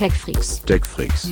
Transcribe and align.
TechFreaks. 0.00 0.62
TechFreaks. 0.62 1.30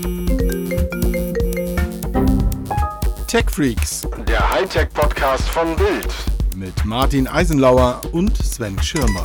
TechFreaks. 3.27 4.07
Der 4.29 4.51
Hightech-Podcast 4.51 5.49
von 5.49 5.75
Bild. 5.75 6.15
Mit 6.55 6.85
Martin 6.85 7.27
Eisenlauer 7.27 8.03
und 8.13 8.37
Sven 8.37 8.79
Schirmer. 8.83 9.25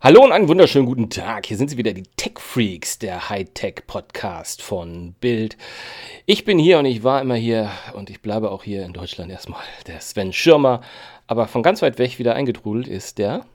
Hallo 0.00 0.24
und 0.24 0.32
einen 0.32 0.48
wunderschönen 0.48 0.86
guten 0.86 1.08
Tag. 1.08 1.46
Hier 1.46 1.56
sind 1.56 1.70
sie 1.70 1.76
wieder, 1.76 1.92
die 1.92 2.02
Tech 2.16 2.40
Freaks, 2.40 2.98
der 2.98 3.28
Hightech-Podcast 3.28 4.60
von 4.60 5.14
Bild. 5.20 5.56
Ich 6.24 6.44
bin 6.44 6.58
hier 6.58 6.80
und 6.80 6.86
ich 6.86 7.04
war 7.04 7.22
immer 7.22 7.36
hier 7.36 7.70
und 7.92 8.10
ich 8.10 8.22
bleibe 8.22 8.50
auch 8.50 8.64
hier 8.64 8.84
in 8.84 8.92
Deutschland 8.92 9.30
erstmal. 9.30 9.62
Der 9.86 10.00
Sven 10.00 10.32
Schirmer, 10.32 10.80
aber 11.28 11.46
von 11.46 11.62
ganz 11.62 11.80
weit 11.80 12.00
weg 12.00 12.18
wieder 12.18 12.34
eingetrudelt 12.34 12.88
ist 12.88 13.18
der 13.18 13.46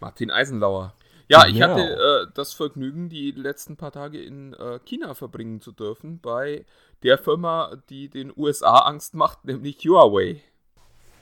Martin 0.00 0.32
Eisenlauer. 0.32 0.92
Ja, 1.28 1.46
ich 1.46 1.54
Genau. 1.54 1.74
hatte 1.74 1.82
äh, 2.28 2.32
das 2.34 2.54
Vergnügen, 2.54 3.08
die 3.08 3.30
letzten 3.32 3.76
paar 3.76 3.92
Tage 3.92 4.20
in 4.20 4.54
äh, 4.54 4.78
China 4.84 5.14
verbringen 5.14 5.60
zu 5.60 5.72
dürfen, 5.72 6.20
bei 6.20 6.64
der 7.02 7.18
Firma, 7.18 7.76
die 7.90 8.08
den 8.08 8.32
USA 8.36 8.78
Angst 8.78 9.14
macht, 9.14 9.44
nämlich 9.44 9.76
Huawei. 9.84 10.42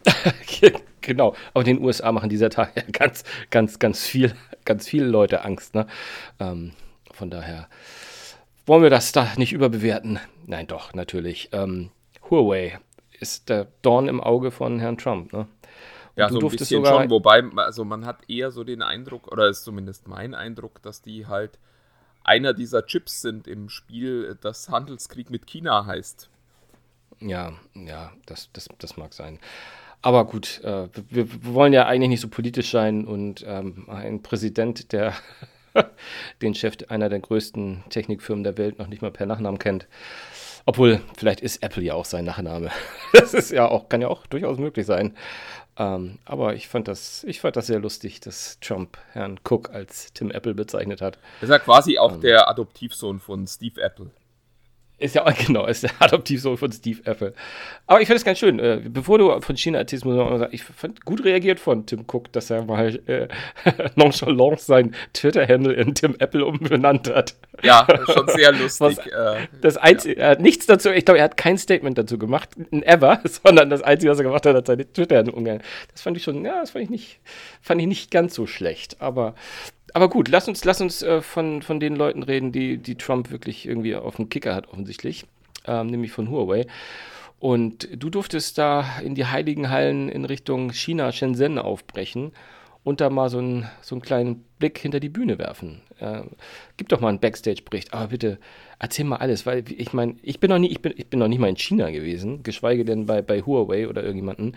genau, 1.00 1.34
aber 1.52 1.64
den 1.64 1.82
USA 1.82 2.12
machen 2.12 2.28
dieser 2.30 2.50
Tag 2.50 2.76
ja 2.76 2.82
ganz, 2.92 3.24
ganz, 3.50 3.78
ganz 3.80 4.06
viel, 4.06 4.34
ganz 4.64 4.88
viele 4.88 5.06
Leute 5.06 5.44
Angst. 5.44 5.74
Ne? 5.74 5.86
Ähm, 6.38 6.72
von 7.12 7.30
daher 7.30 7.68
wollen 8.64 8.82
wir 8.82 8.90
das 8.90 9.10
da 9.12 9.32
nicht 9.36 9.52
überbewerten. 9.52 10.20
Nein, 10.46 10.68
doch, 10.68 10.94
natürlich. 10.94 11.48
Ähm, 11.52 11.90
Huawei 12.30 12.78
ist 13.18 13.48
der 13.48 13.66
Dorn 13.82 14.08
im 14.08 14.20
Auge 14.20 14.50
von 14.50 14.78
Herrn 14.78 14.98
Trump. 14.98 15.32
Ne? 15.32 15.48
Ja, 16.16 16.28
du 16.28 16.40
so 16.40 16.46
ein 16.48 16.56
bisschen 16.56 16.84
schon, 16.84 17.10
wobei, 17.10 17.44
also 17.56 17.84
man 17.84 18.06
hat 18.06 18.28
eher 18.28 18.50
so 18.50 18.64
den 18.64 18.82
Eindruck, 18.82 19.30
oder 19.30 19.48
ist 19.48 19.64
zumindest 19.64 20.08
mein 20.08 20.34
Eindruck, 20.34 20.82
dass 20.82 21.02
die 21.02 21.26
halt 21.26 21.58
einer 22.24 22.54
dieser 22.54 22.86
Chips 22.86 23.20
sind 23.20 23.46
im 23.46 23.68
Spiel, 23.68 24.36
das 24.40 24.68
Handelskrieg 24.70 25.30
mit 25.30 25.46
China 25.46 25.86
heißt. 25.86 26.30
Ja, 27.20 27.52
ja, 27.74 28.12
das, 28.24 28.50
das, 28.52 28.68
das 28.78 28.96
mag 28.96 29.12
sein. 29.12 29.38
Aber 30.02 30.24
gut, 30.24 30.60
äh, 30.64 30.88
wir, 31.10 31.30
wir 31.30 31.54
wollen 31.54 31.72
ja 31.72 31.86
eigentlich 31.86 32.10
nicht 32.10 32.20
so 32.20 32.28
politisch 32.28 32.70
sein 32.70 33.06
und 33.06 33.44
ähm, 33.46 33.86
ein 33.88 34.22
Präsident, 34.22 34.92
der 34.92 35.14
den 36.42 36.54
Chef 36.54 36.76
einer 36.88 37.08
der 37.08 37.20
größten 37.20 37.84
Technikfirmen 37.90 38.44
der 38.44 38.58
Welt 38.58 38.78
noch 38.78 38.86
nicht 38.86 39.02
mal 39.02 39.10
per 39.10 39.26
Nachnamen 39.26 39.58
kennt. 39.58 39.86
Obwohl, 40.64 41.00
vielleicht 41.16 41.40
ist 41.40 41.62
Apple 41.62 41.82
ja 41.82 41.94
auch 41.94 42.04
sein 42.04 42.24
Nachname. 42.24 42.70
Das 43.12 43.34
ist 43.34 43.50
ja 43.50 43.66
auch, 43.66 43.88
kann 43.88 44.02
ja 44.02 44.08
auch 44.08 44.26
durchaus 44.26 44.58
möglich 44.58 44.84
sein. 44.84 45.16
Ähm, 45.78 46.18
aber 46.24 46.54
ich 46.54 46.68
fand 46.68 46.88
das, 46.88 47.24
ich 47.24 47.40
fand 47.40 47.56
das 47.56 47.66
sehr 47.66 47.78
lustig, 47.78 48.20
dass 48.20 48.58
Trump 48.60 48.96
Herrn 49.12 49.38
Cook 49.48 49.70
als 49.70 50.12
Tim 50.14 50.30
Apple 50.30 50.54
bezeichnet 50.54 51.02
hat. 51.02 51.18
Das 51.40 51.48
ist 51.48 51.52
ja 51.52 51.58
quasi 51.58 51.92
Ähm. 51.92 51.98
auch 51.98 52.20
der 52.20 52.48
Adoptivsohn 52.48 53.20
von 53.20 53.46
Steve 53.46 53.80
Apple. 53.82 54.10
Ist 54.98 55.14
ja 55.14 55.26
auch 55.26 55.34
genau, 55.46 55.66
ist 55.66 55.82
der 55.82 55.90
Adoptivsohn 55.98 56.56
von 56.56 56.72
Steve 56.72 57.00
Apple. 57.04 57.34
Aber 57.86 58.00
ich 58.00 58.06
finde 58.06 58.16
es 58.16 58.24
ganz 58.24 58.38
schön. 58.38 58.58
Äh, 58.58 58.80
bevor 58.88 59.18
du 59.18 59.40
von 59.42 59.56
China 59.56 59.78
erzählst, 59.78 60.04
muss 60.06 60.16
mal 60.16 60.38
sagen, 60.38 60.52
ich 60.54 60.62
fand 60.64 61.04
gut 61.04 61.22
reagiert 61.24 61.60
von 61.60 61.84
Tim 61.84 62.04
Cook, 62.10 62.32
dass 62.32 62.48
er 62.50 62.64
mal 62.64 62.98
äh, 63.06 63.28
nonchalant 63.94 64.60
sein 64.60 64.94
Twitter-Handle 65.12 65.74
in 65.74 65.94
Tim 65.94 66.16
Apple 66.18 66.44
umbenannt 66.46 67.12
hat. 67.12 67.34
Ja, 67.62 67.86
schon 68.06 68.26
sehr 68.28 68.52
lustig. 68.58 68.98
Was- 68.98 69.06
äh, 69.06 69.46
Das 69.60 69.76
Einzige, 69.76 70.16
er 70.16 70.30
hat 70.30 70.40
nichts 70.40 70.64
dazu, 70.66 70.90
ich 70.90 71.04
glaube, 71.04 71.18
er 71.18 71.24
hat 71.24 71.36
kein 71.36 71.58
Statement 71.58 71.98
dazu 71.98 72.16
gemacht, 72.18 72.50
ever, 72.70 73.20
sondern 73.24 73.68
das 73.68 73.82
Einzige, 73.82 74.10
was 74.10 74.18
er 74.18 74.24
gemacht 74.24 74.46
hat, 74.46 74.56
hat 74.56 74.66
seine 74.66 74.90
Twitter-Handle 74.90 75.34
umgegangen. 75.34 75.62
Das 75.92 76.00
fand 76.02 76.16
ich 76.16 76.22
schon, 76.22 76.42
ja, 76.44 76.60
das 76.60 76.70
fand 76.70 76.84
ich 76.84 76.90
nicht, 76.90 77.20
fand 77.60 77.80
ich 77.82 77.86
nicht 77.86 78.10
ganz 78.10 78.34
so 78.34 78.46
schlecht. 78.46 78.96
Aber, 79.00 79.34
aber 79.96 80.10
gut, 80.10 80.28
lass 80.28 80.46
uns, 80.46 80.62
lass 80.66 80.82
uns 80.82 81.00
äh, 81.00 81.22
von, 81.22 81.62
von 81.62 81.80
den 81.80 81.96
Leuten 81.96 82.22
reden, 82.22 82.52
die, 82.52 82.76
die 82.76 82.96
Trump 82.96 83.30
wirklich 83.30 83.66
irgendwie 83.66 83.96
auf 83.96 84.16
dem 84.16 84.28
Kicker 84.28 84.54
hat, 84.54 84.68
offensichtlich. 84.68 85.24
Ähm, 85.66 85.86
nämlich 85.86 86.12
von 86.12 86.30
Huawei. 86.30 86.66
Und 87.38 87.88
du 87.90 88.10
durftest 88.10 88.58
da 88.58 88.84
in 89.02 89.14
die 89.14 89.24
heiligen 89.24 89.70
Hallen 89.70 90.10
in 90.10 90.26
Richtung 90.26 90.70
China, 90.74 91.12
Shenzhen 91.12 91.58
aufbrechen 91.58 92.32
und 92.86 93.00
da 93.00 93.10
mal 93.10 93.28
so 93.28 93.38
einen, 93.38 93.68
so 93.82 93.96
einen 93.96 94.02
kleinen 94.02 94.44
Blick 94.60 94.78
hinter 94.78 95.00
die 95.00 95.08
Bühne 95.08 95.40
werfen. 95.40 95.80
Äh, 95.98 96.20
gib 96.76 96.88
doch 96.88 97.00
mal 97.00 97.08
einen 97.08 97.18
Backstage-Bericht, 97.18 97.92
aber 97.92 98.06
bitte 98.06 98.38
erzähl 98.78 99.04
mal 99.04 99.16
alles, 99.16 99.44
weil 99.44 99.64
ich 99.76 99.92
meine, 99.92 100.14
ich 100.22 100.38
bin 100.38 100.50
noch 100.50 100.60
nie, 100.60 100.68
ich 100.68 100.80
bin, 100.82 100.94
ich 100.96 101.08
bin 101.08 101.18
noch 101.18 101.26
nicht 101.26 101.40
mal 101.40 101.48
in 101.48 101.56
China 101.56 101.90
gewesen, 101.90 102.44
geschweige 102.44 102.84
denn 102.84 103.06
bei, 103.06 103.22
bei 103.22 103.40
Huawei 103.40 103.88
oder 103.88 104.04
irgendjemanden. 104.04 104.56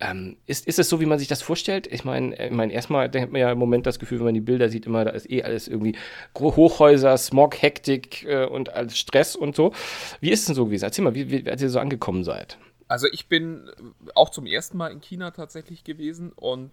Ähm, 0.00 0.36
ist, 0.46 0.66
ist 0.66 0.80
es 0.80 0.90
so, 0.90 1.00
wie 1.00 1.06
man 1.06 1.18
sich 1.18 1.28
das 1.28 1.40
vorstellt? 1.40 1.86
Ich 1.90 2.04
meine, 2.04 2.36
ich 2.38 2.50
mein, 2.50 2.68
erstmal 2.68 3.06
hat 3.06 3.32
man 3.32 3.40
ja 3.40 3.50
im 3.50 3.58
Moment 3.58 3.86
das 3.86 3.98
Gefühl, 3.98 4.18
wenn 4.18 4.26
man 4.26 4.34
die 4.34 4.42
Bilder 4.42 4.68
sieht, 4.68 4.84
immer, 4.84 5.06
da 5.06 5.12
ist 5.12 5.30
eh 5.30 5.42
alles 5.42 5.66
irgendwie 5.66 5.96
Hochhäuser, 6.38 7.16
Smog, 7.16 7.62
Hektik 7.62 8.24
äh, 8.24 8.44
und 8.44 8.74
alles 8.74 8.98
Stress 8.98 9.34
und 9.34 9.56
so. 9.56 9.72
Wie 10.20 10.30
ist 10.30 10.40
es 10.40 10.44
denn 10.44 10.56
so 10.56 10.66
gewesen? 10.66 10.84
Erzähl 10.84 11.04
mal, 11.04 11.14
wie, 11.14 11.30
wie, 11.30 11.50
als 11.50 11.62
ihr 11.62 11.70
so 11.70 11.78
angekommen 11.78 12.22
seid. 12.22 12.58
Also 12.92 13.08
ich 13.10 13.26
bin 13.26 13.70
auch 14.14 14.28
zum 14.28 14.44
ersten 14.44 14.76
Mal 14.76 14.92
in 14.92 15.00
China 15.00 15.30
tatsächlich 15.30 15.82
gewesen 15.82 16.30
und 16.30 16.70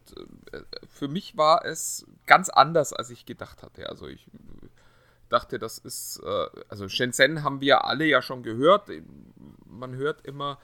äh, 0.52 0.64
für 0.90 1.08
mich 1.08 1.38
war 1.38 1.64
es 1.64 2.06
ganz 2.26 2.50
anders, 2.50 2.92
als 2.92 3.10
ich 3.10 3.26
gedacht 3.26 3.64
hatte. 3.64 3.88
Also 3.88 4.10
ich 4.10 4.28
dachte, 5.30 5.60
das 5.60 5.78
ist, 5.78 6.22
äh, 6.22 6.48
also 6.68 6.90
Shenzhen 6.90 7.46
haben 7.46 7.62
wir 7.62 7.86
alle 7.86 8.04
ja 8.04 8.22
schon 8.22 8.44
gehört. 8.44 8.90
Man 9.66 9.96
hört 9.96 10.28
immer, 10.28 10.60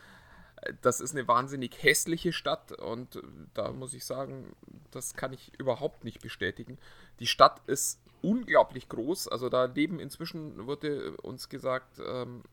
äh, 0.58 0.74
das 0.82 1.00
ist 1.00 1.16
eine 1.16 1.26
wahnsinnig 1.26 1.82
hässliche 1.82 2.34
Stadt 2.34 2.74
und 2.74 3.16
äh, 3.16 3.22
da 3.54 3.72
muss 3.72 3.94
ich 3.94 4.04
sagen, 4.04 4.58
das 4.92 5.14
kann 5.14 5.32
ich 5.32 5.58
überhaupt 5.58 6.04
nicht 6.04 6.20
bestätigen. 6.20 6.78
Die 7.22 7.28
Stadt 7.28 7.62
ist 7.66 8.02
unglaublich 8.22 8.90
groß, 8.90 9.30
also 9.30 9.48
da 9.48 9.64
leben 9.64 10.02
inzwischen, 10.02 10.68
wurde 10.68 11.16
uns 11.22 11.48
gesagt, 11.48 12.02
ähm, 12.06 12.44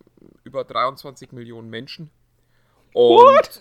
über 0.44 0.62
23 0.62 1.32
Millionen 1.32 1.68
Menschen. 1.68 2.08
Und 2.92 3.60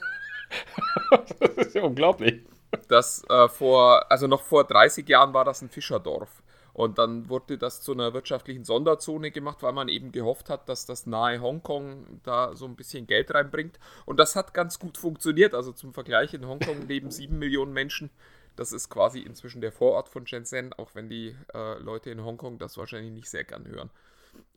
Das 1.39 1.51
ist 1.57 1.75
ja 1.75 1.83
unglaublich. 1.83 2.41
das 2.87 3.23
äh, 3.29 3.47
vor, 3.47 4.11
also 4.11 4.27
noch 4.27 4.43
vor 4.43 4.63
30 4.63 5.07
Jahren 5.07 5.33
war 5.33 5.45
das 5.45 5.61
ein 5.61 5.69
Fischerdorf. 5.69 6.41
Und 6.73 6.97
dann 6.97 7.27
wurde 7.27 7.57
das 7.57 7.81
zu 7.81 7.91
einer 7.91 8.13
wirtschaftlichen 8.13 8.63
Sonderzone 8.63 9.31
gemacht, 9.31 9.61
weil 9.61 9.73
man 9.73 9.89
eben 9.89 10.11
gehofft 10.13 10.49
hat, 10.49 10.69
dass 10.69 10.85
das 10.85 11.05
nahe 11.05 11.41
Hongkong 11.41 12.21
da 12.23 12.55
so 12.55 12.65
ein 12.65 12.77
bisschen 12.77 13.07
Geld 13.07 13.33
reinbringt. 13.33 13.77
Und 14.05 14.17
das 14.17 14.35
hat 14.35 14.53
ganz 14.53 14.79
gut 14.79 14.97
funktioniert. 14.97 15.53
Also 15.53 15.73
zum 15.73 15.93
Vergleich, 15.93 16.33
in 16.33 16.47
Hongkong 16.47 16.81
leben 16.87 17.11
7 17.11 17.37
Millionen 17.37 17.73
Menschen. 17.73 18.09
Das 18.55 18.71
ist 18.71 18.89
quasi 18.89 19.19
inzwischen 19.19 19.61
der 19.61 19.71
Vorort 19.71 20.07
von 20.09 20.27
Shenzhen, 20.27 20.73
auch 20.73 20.91
wenn 20.93 21.09
die 21.09 21.35
äh, 21.53 21.77
Leute 21.79 22.09
in 22.09 22.23
Hongkong 22.23 22.57
das 22.57 22.77
wahrscheinlich 22.77 23.11
nicht 23.11 23.29
sehr 23.29 23.43
gern 23.43 23.67
hören. 23.67 23.89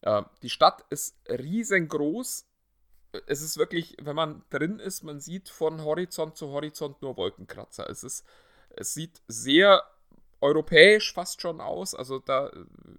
Äh, 0.02 0.22
die 0.42 0.50
Stadt 0.50 0.84
ist 0.90 1.16
riesengroß. 1.28 2.46
Es 3.26 3.42
ist 3.42 3.56
wirklich, 3.58 3.96
wenn 4.00 4.16
man 4.16 4.42
drin 4.50 4.78
ist, 4.78 5.02
man 5.02 5.20
sieht 5.20 5.48
von 5.48 5.82
Horizont 5.82 6.36
zu 6.36 6.48
Horizont 6.48 7.02
nur 7.02 7.16
Wolkenkratzer. 7.16 7.88
Es 7.88 8.04
ist, 8.04 8.26
es 8.70 8.94
sieht 8.94 9.22
sehr 9.28 9.82
europäisch 10.40 11.12
fast 11.12 11.40
schon 11.40 11.60
aus. 11.60 11.94
Also 11.94 12.18
da 12.18 12.50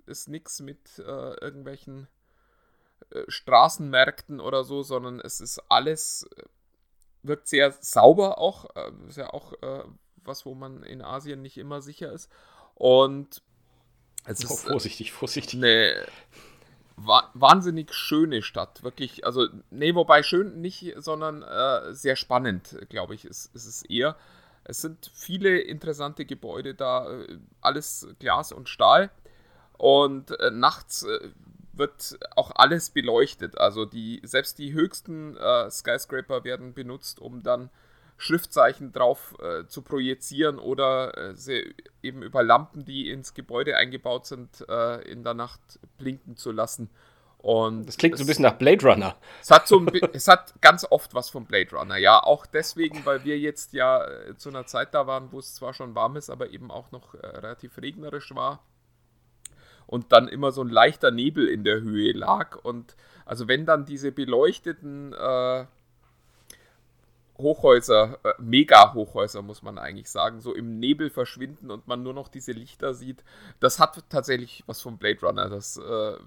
ist 0.06 0.30
nichts 0.30 0.62
mit 0.62 1.00
äh, 1.00 1.02
irgendwelchen 1.42 2.08
äh, 3.12 3.24
Straßenmärkten 3.28 4.40
oder 4.40 4.64
so, 4.64 4.84
sondern 4.84 5.20
es 5.20 5.42
ist 5.42 5.60
alles, 5.70 6.28
äh, 6.38 6.44
wirkt 7.24 7.48
sehr 7.48 7.72
sauber 7.80 8.40
auch. 8.40 8.76
Äh, 8.76 8.92
ist 9.08 9.18
ja 9.18 9.32
auch 9.32 9.54
äh, 9.62 9.84
was, 10.24 10.46
wo 10.46 10.56
man 10.56 10.84
in 10.84 11.02
Asien 11.02 11.42
nicht 11.42 11.58
immer 11.58 11.82
sicher 11.82 12.12
ist. 12.12 12.32
Und 12.74 13.42
es 14.26 14.44
ist 14.44 14.66
äh, 14.66 14.72
vorsichtig, 14.72 15.12
vorsichtig. 15.12 15.56
eine 15.56 16.08
wa 16.96 17.30
wahnsinnig 17.34 17.94
schöne 17.94 18.42
Stadt. 18.42 18.84
Wirklich, 18.84 19.26
also, 19.26 19.48
nee, 19.70 19.96
wobei 19.96 20.24
schön 20.24 20.62
nicht, 20.62 20.94
sondern 20.98 21.44
äh, 21.44 21.94
sehr 21.94 22.16
spannend, 22.16 22.78
glaube 22.90 23.16
ich, 23.16 23.26
ist, 23.26 23.54
ist 23.56 23.66
es 23.66 23.84
eher. 23.84 24.16
Es 24.64 24.82
sind 24.82 25.12
viele 25.14 25.60
interessante 25.60 26.26
Gebäude 26.26 26.74
da, 26.74 27.12
äh, 27.12 27.38
alles 27.62 28.08
Glas 28.20 28.52
und 28.52 28.70
Stahl. 28.70 29.12
Und 29.78 30.32
äh, 30.40 30.52
nachts 30.52 31.04
äh, 31.04 31.30
wird 31.74 32.18
auch 32.36 32.52
alles 32.56 32.90
beleuchtet. 32.90 33.58
Also 33.58 33.86
die, 33.86 34.22
selbst 34.24 34.58
die 34.58 34.74
höchsten 34.74 35.38
äh, 35.38 35.70
Skyscraper 35.70 36.44
werden 36.44 36.74
benutzt, 36.74 37.20
um 37.20 37.44
dann 37.44 37.70
Schriftzeichen 38.18 38.92
drauf 38.94 39.36
äh, 39.42 39.66
zu 39.68 39.82
projizieren 39.82 40.58
oder 40.60 41.18
äh, 41.18 41.36
sie 41.36 41.76
eben 42.02 42.22
über 42.24 42.44
Lampen, 42.44 42.86
die 42.86 43.10
ins 43.10 43.34
Gebäude 43.34 43.76
eingebaut 43.76 44.26
sind, 44.26 44.66
äh, 44.70 45.02
in 45.10 45.24
der 45.24 45.34
Nacht 45.34 45.60
blinken 45.98 46.38
zu 46.38 46.52
lassen. 46.52 46.90
Und 47.40 47.86
Das 47.88 47.98
klingt 47.98 48.16
so 48.18 48.22
ein 48.22 48.24
es- 48.24 48.28
bisschen 48.28 48.44
nach 48.44 48.58
Blade 48.58 48.84
Runner. 48.88 49.16
es 49.42 49.52
hat, 49.52 49.68
so 49.68 49.78
ein, 49.80 49.88
es 50.14 50.28
hat 50.28 50.54
ganz 50.62 50.86
oft 50.90 51.14
was 51.14 51.30
von 51.30 51.46
Blade 51.46 51.76
Runner, 51.76 51.98
ja. 51.98 52.24
Auch 52.24 52.46
deswegen, 52.48 53.06
weil 53.06 53.24
wir 53.24 53.38
jetzt 53.38 53.74
ja 53.74 54.04
äh, 54.04 54.36
zu 54.38 54.50
einer 54.50 54.66
Zeit 54.66 54.94
da 54.96 55.06
waren, 55.06 55.32
wo 55.32 55.40
es 55.40 55.54
zwar 55.54 55.74
schon 55.76 55.94
warm 55.94 56.16
ist, 56.16 56.30
aber 56.32 56.50
eben 56.50 56.72
auch 56.72 56.92
noch 56.92 57.14
äh, 57.14 57.28
relativ 57.28 57.78
regnerisch 57.80 58.34
war. 58.34 58.64
Und 59.88 60.12
dann 60.12 60.28
immer 60.28 60.52
so 60.52 60.62
ein 60.64 60.70
leichter 60.70 61.12
Nebel 61.12 61.48
in 61.48 61.64
der 61.64 61.82
Höhe 61.82 62.14
lag. 62.14 62.58
Und 62.64 62.96
also 63.26 63.48
wenn 63.48 63.68
dann 63.68 63.86
diese 63.86 64.12
beleuchteten 64.12 65.14
äh, 65.14 65.66
Hochhäuser, 67.38 68.20
äh, 68.24 68.34
Mega-Hochhäuser, 68.40 69.42
muss 69.42 69.62
man 69.62 69.78
eigentlich 69.78 70.10
sagen, 70.10 70.40
so 70.42 70.54
im 70.54 70.80
Nebel 70.80 71.10
verschwinden 71.10 71.72
und 71.72 71.88
man 71.88 72.04
nur 72.04 72.14
noch 72.14 72.28
diese 72.28 72.54
Lichter 72.54 72.94
sieht. 72.94 73.24
Das 73.60 73.80
hat 73.80 74.04
tatsächlich 74.10 74.64
was 74.68 74.82
vom 74.82 74.98
Blade 74.98 75.20
Runner. 75.22 75.50
Das, 75.50 75.78
äh, 75.78 76.18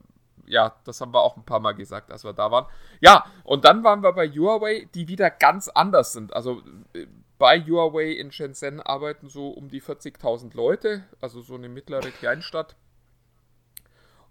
ja, 0.47 0.77
das 0.85 1.01
haben 1.01 1.13
wir 1.13 1.23
auch 1.23 1.37
ein 1.37 1.45
paar 1.45 1.61
Mal 1.61 1.73
gesagt, 1.73 2.13
als 2.13 2.25
wir 2.25 2.33
da 2.33 2.51
waren. 2.51 2.67
Ja, 3.01 3.27
und 3.45 3.65
dann 3.65 3.85
waren 3.85 4.03
wir 4.03 4.13
bei 4.13 4.29
Huawei, 4.29 4.89
die 4.95 5.09
wieder 5.09 5.31
ganz 5.31 5.69
anders 5.69 6.13
sind. 6.13 6.35
Also 6.35 6.63
äh, 6.93 7.07
bei 7.39 7.61
Huawei 7.61 8.13
in 8.13 8.33
Shenzhen 8.33 8.81
arbeiten 8.81 9.29
so 9.29 9.49
um 9.49 9.69
die 9.69 9.81
40.000 9.81 10.57
Leute, 10.57 11.05
also 11.21 11.41
so 11.41 11.55
eine 11.55 11.69
mittlere 11.69 12.11
Kleinstadt. 12.11 12.77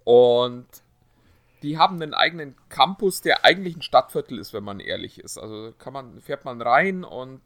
Und 0.03 0.67
die 1.63 1.77
haben 1.77 2.01
einen 2.01 2.13
eigenen 2.13 2.55
Campus, 2.69 3.21
der 3.21 3.43
eigentlich 3.43 3.75
ein 3.75 3.81
Stadtviertel 3.81 4.37
ist, 4.39 4.53
wenn 4.53 4.63
man 4.63 4.79
ehrlich 4.79 5.19
ist. 5.19 5.37
Also 5.37 5.73
kann 5.77 5.93
man, 5.93 6.21
fährt 6.21 6.45
man 6.45 6.61
rein 6.61 7.03
und 7.03 7.41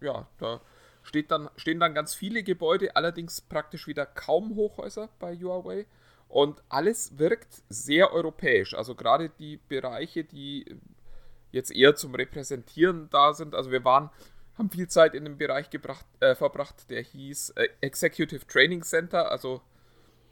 ja, 0.00 0.26
da 0.38 0.60
steht 1.02 1.30
dann, 1.30 1.48
stehen 1.56 1.80
dann 1.80 1.94
ganz 1.94 2.14
viele 2.14 2.42
Gebäude, 2.42 2.94
allerdings 2.94 3.40
praktisch 3.40 3.86
wieder 3.86 4.06
kaum 4.06 4.54
Hochhäuser 4.54 5.08
bei 5.18 5.34
Huawei. 5.36 5.86
Und 6.28 6.62
alles 6.68 7.18
wirkt 7.18 7.62
sehr 7.68 8.12
europäisch. 8.12 8.74
Also 8.74 8.94
gerade 8.94 9.30
die 9.30 9.56
Bereiche, 9.56 10.24
die 10.24 10.66
jetzt 11.50 11.74
eher 11.74 11.96
zum 11.96 12.14
Repräsentieren 12.14 13.08
da 13.10 13.32
sind. 13.32 13.54
Also 13.54 13.70
wir 13.70 13.84
waren, 13.84 14.10
haben 14.56 14.70
viel 14.70 14.88
Zeit 14.88 15.14
in 15.14 15.24
einem 15.24 15.38
Bereich 15.38 15.70
gebracht, 15.70 16.04
äh, 16.20 16.34
verbracht, 16.34 16.90
der 16.90 17.02
hieß 17.02 17.50
äh, 17.50 17.68
Executive 17.80 18.46
Training 18.46 18.82
Center, 18.82 19.30
also 19.30 19.62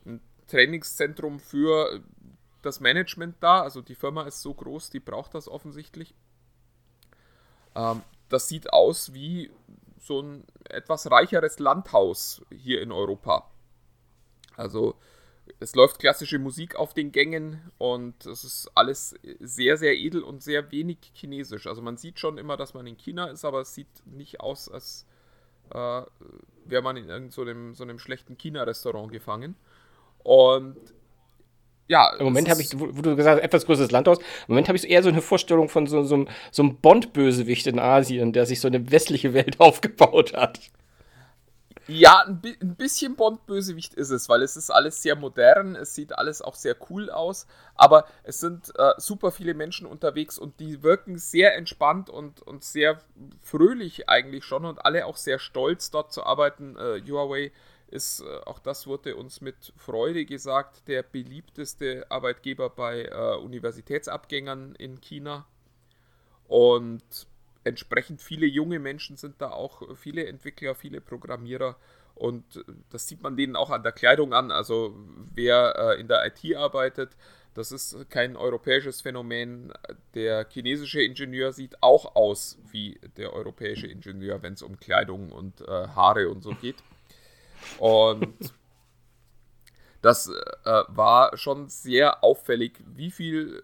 ein 0.05 0.21
Trainingszentrum 0.49 1.41
für 1.41 2.03
das 2.67 2.81
Management 2.81 3.37
da. 3.41 3.63
Also 3.63 3.81
die 3.81 3.95
Firma 3.95 4.25
ist 4.25 4.43
so 4.43 4.53
groß, 4.53 4.91
die 4.91 5.01
braucht 5.01 5.35
das 5.35 5.49
offensichtlich. 5.49 6.15
Ähm, 7.75 8.03
das 8.29 8.49
sieht 8.49 8.73
aus 8.73 9.15
wie 9.15 9.51
so 9.99 10.21
ein 10.21 10.45
etwas 10.65 11.11
reicheres 11.11 11.59
Landhaus 11.59 12.43
hier 12.51 12.83
in 12.83 12.93
Europa. 12.93 13.51
Also 14.57 14.97
es 15.61 15.75
läuft 15.75 15.99
klassische 15.99 16.39
Musik 16.39 16.77
auf 16.77 16.93
den 16.93 17.13
Gängen 17.13 17.71
und 17.79 18.27
es 18.27 18.45
ist 18.45 18.71
alles 18.75 19.15
sehr, 19.41 19.77
sehr 19.77 19.97
edel 19.97 20.23
und 20.23 20.43
sehr 20.43 20.71
wenig 20.73 20.99
chinesisch. 21.15 21.67
Also 21.67 21.83
man 21.83 21.97
sieht 21.97 22.19
schon 22.19 22.39
immer, 22.39 22.57
dass 22.57 22.75
man 22.75 22.87
in 22.87 22.97
China 22.97 23.27
ist, 23.27 23.45
aber 23.45 23.61
es 23.61 23.75
sieht 23.75 23.89
nicht 24.07 24.41
aus, 24.41 24.69
als 24.69 25.07
äh, 25.71 26.03
wäre 26.65 26.83
man 26.83 26.97
in 26.97 27.09
irgendeinem 27.09 27.73
so, 27.73 27.77
so 27.77 27.83
einem 27.85 27.99
schlechten 27.99 28.37
China-Restaurant 28.37 29.13
gefangen. 29.13 29.57
Und 30.19 30.77
ja. 31.89 32.15
Im 32.19 32.25
Moment 32.25 32.49
habe 32.49 32.61
ich, 32.61 32.79
wo, 32.79 32.89
wo, 32.91 33.03
du 33.03 33.17
gesagt 33.17 33.39
hast, 33.39 33.45
etwas 33.45 33.67
größeres 33.67 33.91
Landhaus, 33.91 34.19
im 34.19 34.25
Moment 34.49 34.69
habe 34.69 34.77
ich 34.77 34.89
eher 34.89 35.03
so 35.03 35.09
eine 35.09 35.23
Vorstellung 35.23 35.69
von 35.69 35.87
so, 35.87 36.03
so, 36.03 36.27
so 36.51 36.63
einem 36.63 36.77
Bond-Bösewicht 36.77 37.67
in 37.67 37.79
Asien, 37.79 38.33
der 38.33 38.47
sich 38.47 38.61
so 38.61 38.69
eine 38.69 38.91
westliche 38.91 39.35
Welt 39.35 39.61
aufgebaut 39.61 40.35
hat. 40.35 40.61
Ja, 41.89 42.25
ein, 42.27 42.43
ein 42.61 42.75
bisschen 42.75 43.15
Bond-Bösewicht 43.15 43.95
ist 43.95 44.11
es, 44.11 44.29
weil 44.29 44.43
es 44.43 44.57
ist 44.57 44.71
alles 44.71 45.03
sehr 45.03 45.15
modern, 45.15 45.77
es 45.77 45.95
sieht 45.95 46.19
alles 46.19 46.43
auch 46.43 46.57
sehr 46.57 46.75
cool 46.91 47.11
aus, 47.11 47.47
aber 47.77 48.07
es 48.25 48.41
sind 48.41 48.73
äh, 48.77 48.95
super 48.97 49.31
viele 49.31 49.55
Menschen 49.55 49.87
unterwegs 49.87 50.37
und 50.37 50.59
die 50.59 50.83
wirken 50.83 51.17
sehr 51.17 51.55
entspannt 51.55 52.11
und, 52.11 52.43
und 52.43 52.65
sehr 52.65 52.99
fröhlich 53.41 54.09
eigentlich 54.09 54.45
schon 54.45 54.65
und 54.65 54.85
alle 54.85 55.07
auch 55.07 55.17
sehr 55.17 55.39
stolz, 55.39 55.93
dort 55.93 56.13
zu 56.13 56.25
arbeiten. 56.25 56.77
Äh, 56.77 57.03
Huawei 57.09 57.53
ist, 57.89 58.21
äh, 58.21 58.41
auch 58.45 58.59
das 58.59 58.87
wurde 58.87 59.17
uns 59.17 59.41
mit 59.41 59.73
Freude 59.77 60.25
gesagt, 60.25 60.89
der 60.89 61.03
beliebteste 61.03 62.07
Arbeitgeber 62.11 62.71
bei 62.71 63.05
äh, 63.05 63.37
Universitätsabgängern 63.37 64.75
in 64.77 65.01
China. 65.01 65.47
Und 66.49 67.27
entsprechend 67.65 68.23
viele 68.23 68.47
junge 68.47 68.79
Menschen 68.79 69.17
sind 69.17 69.41
da 69.41 69.51
auch, 69.51 69.97
viele 69.97 70.27
Entwickler, 70.27 70.75
viele 70.75 71.01
Programmierer. 71.01 71.77
Und 72.15 72.65
das 72.91 73.09
sieht 73.09 73.23
man 73.23 73.37
denen 73.37 73.57
auch 73.57 73.71
an 73.71 73.83
der 73.83 73.93
Kleidung 73.93 74.33
an. 74.33 74.51
Also 74.51 74.97
wer 75.35 75.75
äh, 75.77 76.01
in 76.01 76.09
der 76.09 76.25
IT 76.27 76.57
arbeitet, 76.57 77.11
das 77.55 77.73
ist 77.73 78.11
kein 78.11 78.37
europäisches 78.37 79.01
Phänomen. 79.01 79.73
Der 80.15 80.47
chinesische 80.49 81.03
Ingenieur 81.03 81.53
sieht 81.53 81.83
auch 81.83 82.15
aus 82.15 82.59
wie 82.71 83.01
der 83.17 83.33
europäische 83.33 83.87
Ingenieur, 83.87 84.43
wenn 84.43 84.53
es 84.53 84.63
um 84.63 84.79
Kleidung 84.79 85.33
und 85.33 85.63
äh, 85.63 85.89
Haare 85.89 86.29
und 86.29 86.43
so 86.43 86.51
geht. 86.51 86.77
Und 87.79 88.55
das 90.03 90.29
äh, 90.29 90.83
war 90.89 91.37
schon 91.37 91.69
sehr 91.69 92.23
auffällig, 92.23 92.81
wie 92.87 93.11
viel, 93.11 93.63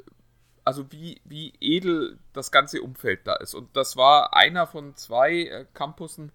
also 0.65 0.91
wie, 0.91 1.21
wie 1.25 1.53
edel 1.61 2.19
das 2.33 2.51
ganze 2.51 2.83
Umfeld 2.83 3.27
da 3.27 3.35
ist. 3.37 3.55
Und 3.55 3.77
das 3.77 3.97
war 3.97 4.35
einer 4.35 4.67
von 4.67 4.97
zwei 4.97 5.45
äh, 5.45 5.67
Campussen, 5.73 6.33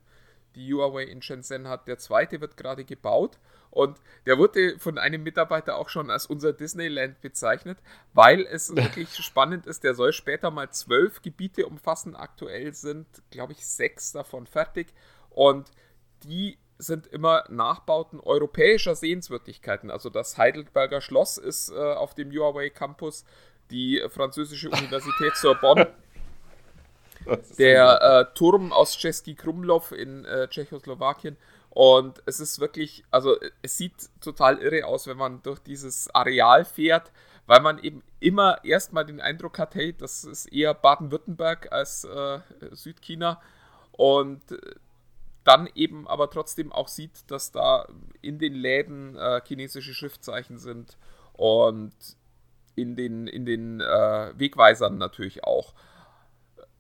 die 0.56 0.74
Huawei 0.74 1.04
in 1.04 1.22
Shenzhen 1.22 1.68
hat. 1.68 1.88
Der 1.88 1.98
zweite 1.98 2.42
wird 2.42 2.58
gerade 2.58 2.86
gebaut. 2.86 3.38
Und 3.70 4.00
der 4.26 4.38
wurde 4.38 4.80
von 4.80 4.98
einem 4.98 5.24
Mitarbeiter 5.24 5.76
auch 5.76 5.90
schon 5.90 6.10
als 6.10 6.26
unser 6.26 6.54
Disneyland 6.54 7.22
bezeichnet, 7.22 7.78
weil 8.14 8.42
es 8.42 8.76
wirklich 8.76 9.16
spannend 9.18 9.68
ist. 9.68 9.84
Der 9.84 9.94
soll 9.94 10.14
später 10.14 10.52
mal 10.52 10.70
zwölf 10.72 11.22
Gebiete 11.22 11.66
umfassen. 11.66 12.16
Aktuell 12.16 12.74
sind, 12.74 13.08
glaube 13.30 13.54
ich, 13.54 13.68
sechs 13.68 14.14
davon 14.14 14.48
fertig. 14.48 14.94
Und 15.30 15.70
die 16.24 16.58
sind 16.78 17.08
immer 17.08 17.44
Nachbauten 17.50 18.20
europäischer 18.20 18.96
Sehenswürdigkeiten. 18.96 19.90
Also 19.90 20.10
das 20.10 20.38
Heidelberger 20.38 21.02
Schloss 21.02 21.38
ist 21.38 21.70
äh, 21.70 21.76
auf 21.76 22.14
dem 22.14 22.32
Huawei 22.32 22.70
Campus, 22.70 23.26
die 23.72 24.04
französische 24.10 24.70
Universität 24.70 25.36
Sorbonne, 25.36 25.94
der 27.58 28.02
äh, 28.02 28.34
Turm 28.36 28.72
aus 28.72 28.98
Český 28.98 29.36
Krumlov 29.36 29.92
in 29.92 30.26
äh, 30.26 30.48
Tschechoslowakien. 30.48 31.38
Und 31.70 32.24
es 32.26 32.40
ist 32.40 32.60
wirklich, 32.60 33.04
also 33.12 33.36
es 33.62 33.78
sieht 33.78 34.10
total 34.22 34.58
irre 34.60 34.86
aus, 34.86 35.06
wenn 35.06 35.18
man 35.18 35.44
durch 35.44 35.60
dieses 35.60 36.10
Areal 36.14 36.66
fährt, 36.66 37.12
weil 37.46 37.62
man 37.62 37.78
eben 37.80 38.04
immer 38.20 38.64
erstmal 38.64 39.06
den 39.06 39.22
Eindruck 39.22 39.60
hat, 39.60 39.76
hey, 39.76 39.94
das 39.96 40.24
ist 40.24 40.48
eher 40.48 40.74
Baden-Württemberg 40.74 41.72
als 41.72 42.04
äh, 42.04 42.40
Südchina. 42.72 43.42
Und 43.92 44.52
äh, 44.52 44.58
dann 45.48 45.70
eben 45.76 46.08
aber 46.08 46.30
trotzdem 46.30 46.72
auch 46.72 46.90
sieht, 46.90 47.32
dass 47.32 47.52
da 47.52 47.88
in 48.22 48.38
den 48.38 48.54
Läden 48.54 49.16
äh, 49.16 49.42
chinesische 49.46 49.94
Schriftzeichen 49.94 50.58
sind 50.58 50.98
und 51.34 51.94
in 52.76 52.96
den, 52.96 53.28
in 53.28 53.46
den 53.46 53.80
äh, 53.80 54.34
Wegweisern 54.38 54.98
natürlich 54.98 55.46
auch. 55.46 55.74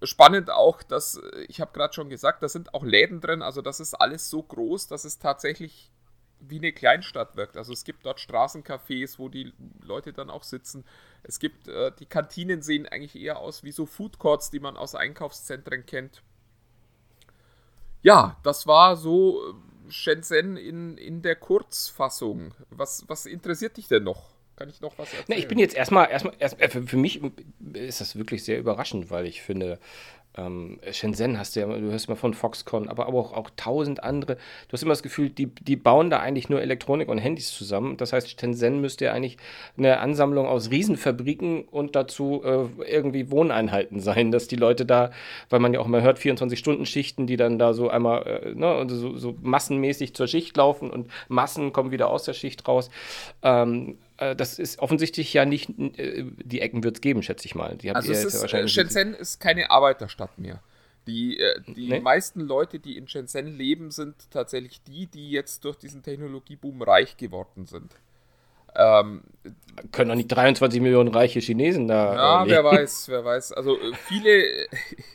Spannend 0.03 0.51
auch, 0.51 0.83
dass, 0.83 1.15
äh, 1.15 1.45
ich 1.47 1.61
habe 1.61 1.71
gerade 1.71 1.93
schon 1.93 2.09
gesagt, 2.09 2.43
da 2.43 2.49
sind 2.49 2.73
auch 2.73 2.83
Läden 2.83 3.21
drin, 3.21 3.41
also 3.41 3.61
das 3.61 3.79
ist 3.79 3.93
alles 3.93 4.29
so 4.29 4.43
groß, 4.43 4.87
dass 4.87 5.05
es 5.05 5.17
tatsächlich 5.17 5.91
wie 6.39 6.57
eine 6.57 6.71
Kleinstadt 6.71 7.35
wirkt. 7.35 7.57
Also 7.57 7.73
es 7.73 7.83
gibt 7.83 8.05
dort 8.05 8.19
Straßencafés, 8.19 9.17
wo 9.17 9.29
die 9.29 9.53
Leute 9.81 10.13
dann 10.13 10.29
auch 10.29 10.43
sitzen. 10.43 10.85
Es 11.23 11.39
gibt, 11.39 11.67
äh, 11.67 11.91
die 11.97 12.05
Kantinen 12.05 12.61
sehen 12.61 12.85
eigentlich 12.85 13.15
eher 13.15 13.39
aus 13.39 13.63
wie 13.63 13.71
so 13.71 13.85
Food 13.85 14.19
Courts, 14.19 14.51
die 14.51 14.59
man 14.59 14.77
aus 14.77 14.93
Einkaufszentren 14.93 15.85
kennt 15.85 16.21
ja, 18.07 18.37
das 18.41 18.65
war 18.67 18.95
so 18.95 19.41
äh, 19.41 19.91
Shenzhen 19.91 20.55
in, 20.55 20.97
in 20.97 21.21
der 21.21 21.35
Kurzfassung. 21.35 22.53
Was, 22.69 23.03
was 23.09 23.25
interessiert 23.25 23.75
dich 23.75 23.89
denn 23.89 24.05
noch? 24.05 24.29
Kann 24.55 24.69
ich 24.69 24.79
noch 24.79 24.97
was 24.97 25.09
erzählen? 25.09 25.25
Na, 25.27 25.35
ich 25.35 25.49
bin 25.49 25.59
jetzt 25.59 25.75
erstmal, 25.75 26.09
erstmal, 26.09 26.33
erst, 26.39 26.57
äh, 26.61 26.69
für, 26.69 26.83
für 26.83 26.95
mich 26.95 27.21
ist 27.73 27.99
das 27.99 28.15
wirklich 28.15 28.45
sehr 28.45 28.59
überraschend, 28.59 29.11
weil 29.11 29.25
ich 29.25 29.41
finde, 29.41 29.77
ähm, 30.37 30.79
Shenzhen 30.91 31.37
hast 31.39 31.55
du 31.55 31.61
ja, 31.61 31.67
du 31.67 31.91
hörst 31.91 32.09
mal 32.09 32.15
von 32.15 32.33
Foxconn, 32.33 32.87
aber 32.87 33.07
auch, 33.07 33.33
auch 33.33 33.49
tausend 33.55 34.03
andere. 34.03 34.35
Du 34.35 34.73
hast 34.73 34.83
immer 34.83 34.91
das 34.91 35.03
Gefühl, 35.03 35.29
die, 35.29 35.47
die 35.47 35.75
bauen 35.75 36.09
da 36.09 36.19
eigentlich 36.19 36.49
nur 36.49 36.61
Elektronik 36.61 37.09
und 37.09 37.17
Handys 37.17 37.51
zusammen. 37.51 37.97
Das 37.97 38.13
heißt, 38.13 38.39
Shenzhen 38.39 38.81
müsste 38.81 39.05
ja 39.05 39.13
eigentlich 39.13 39.37
eine 39.77 39.99
Ansammlung 39.99 40.47
aus 40.47 40.71
Riesenfabriken 40.71 41.63
und 41.63 41.95
dazu 41.95 42.41
äh, 42.43 42.65
irgendwie 42.89 43.31
Wohneinheiten 43.31 43.99
sein, 43.99 44.31
dass 44.31 44.47
die 44.47 44.55
Leute 44.55 44.85
da, 44.85 45.11
weil 45.49 45.59
man 45.59 45.73
ja 45.73 45.79
auch 45.79 45.87
immer 45.87 46.01
hört, 46.01 46.19
24-Stunden-Schichten, 46.19 47.27
die 47.27 47.37
dann 47.37 47.59
da 47.59 47.73
so 47.73 47.89
einmal 47.89 48.25
äh, 48.25 48.53
ne, 48.53 48.85
so, 48.89 49.15
so 49.17 49.35
massenmäßig 49.41 50.13
zur 50.13 50.27
Schicht 50.27 50.55
laufen 50.57 50.89
und 50.91 51.09
Massen 51.27 51.73
kommen 51.73 51.91
wieder 51.91 52.09
aus 52.09 52.23
der 52.23 52.33
Schicht 52.33 52.67
raus. 52.67 52.89
Ähm, 53.41 53.97
äh, 54.01 54.06
das 54.17 54.59
ist 54.59 54.79
offensichtlich 54.79 55.33
ja 55.33 55.45
nicht, 55.45 55.69
äh, 55.69 56.25
die 56.43 56.61
Ecken 56.61 56.83
wird 56.83 56.97
es 56.97 57.01
geben, 57.01 57.23
schätze 57.23 57.45
ich 57.45 57.55
mal. 57.55 57.77
also 57.93 58.11
es 58.11 58.23
ist, 58.25 58.51
ja 58.51 58.67
Shenzhen 58.67 59.13
ist 59.13 59.39
keine 59.39 59.69
Arbeiterstadt 59.69 60.37
mehr. 60.37 60.61
Die, 61.05 61.39
äh, 61.39 61.61
die 61.67 61.87
nee? 61.87 61.99
meisten 61.99 62.41
Leute, 62.41 62.79
die 62.79 62.97
in 62.97 63.07
Shenzhen 63.07 63.47
leben, 63.47 63.91
sind 63.91 64.15
tatsächlich 64.29 64.81
die, 64.83 65.07
die 65.07 65.31
jetzt 65.31 65.63
durch 65.63 65.77
diesen 65.77 66.03
Technologieboom 66.03 66.81
reich 66.81 67.15
geworden 67.15 67.65
sind. 67.65 67.93
Ähm, 68.75 69.21
Können 69.91 70.09
doch 70.09 70.15
nicht 70.15 70.27
23 70.27 70.81
Millionen 70.81 71.09
reiche 71.09 71.39
Chinesen 71.39 71.87
da. 71.87 72.15
Ja, 72.15 72.47
wer 72.47 72.63
weiß, 72.63 73.07
wer 73.09 73.23
weiß. 73.23 73.53
Also 73.53 73.77
viele, 74.07 74.67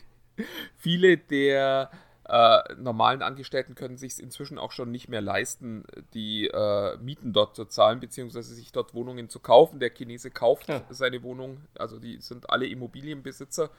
viele 0.77 1.17
der 1.17 1.91
äh, 2.33 2.63
normalen 2.77 3.21
Angestellten 3.21 3.75
können 3.75 3.95
sich 3.95 4.19
inzwischen 4.19 4.57
auch 4.57 4.71
schon 4.71 4.89
nicht 4.89 5.07
mehr 5.07 5.21
leisten, 5.21 5.83
die 6.15 6.47
äh, 6.47 6.97
Mieten 6.97 7.31
dort 7.31 7.55
zu 7.55 7.65
zahlen, 7.65 7.99
beziehungsweise 7.99 8.55
sich 8.55 8.71
dort 8.71 8.95
Wohnungen 8.95 9.29
zu 9.29 9.39
kaufen. 9.39 9.79
Der 9.79 9.91
Chinese 9.91 10.31
kauft 10.31 10.67
ja. 10.67 10.81
seine 10.89 11.21
Wohnung, 11.21 11.61
also 11.77 11.99
die 11.99 12.19
sind 12.21 12.49
alle 12.49 12.65
Immobilienbesitzer 12.65 13.69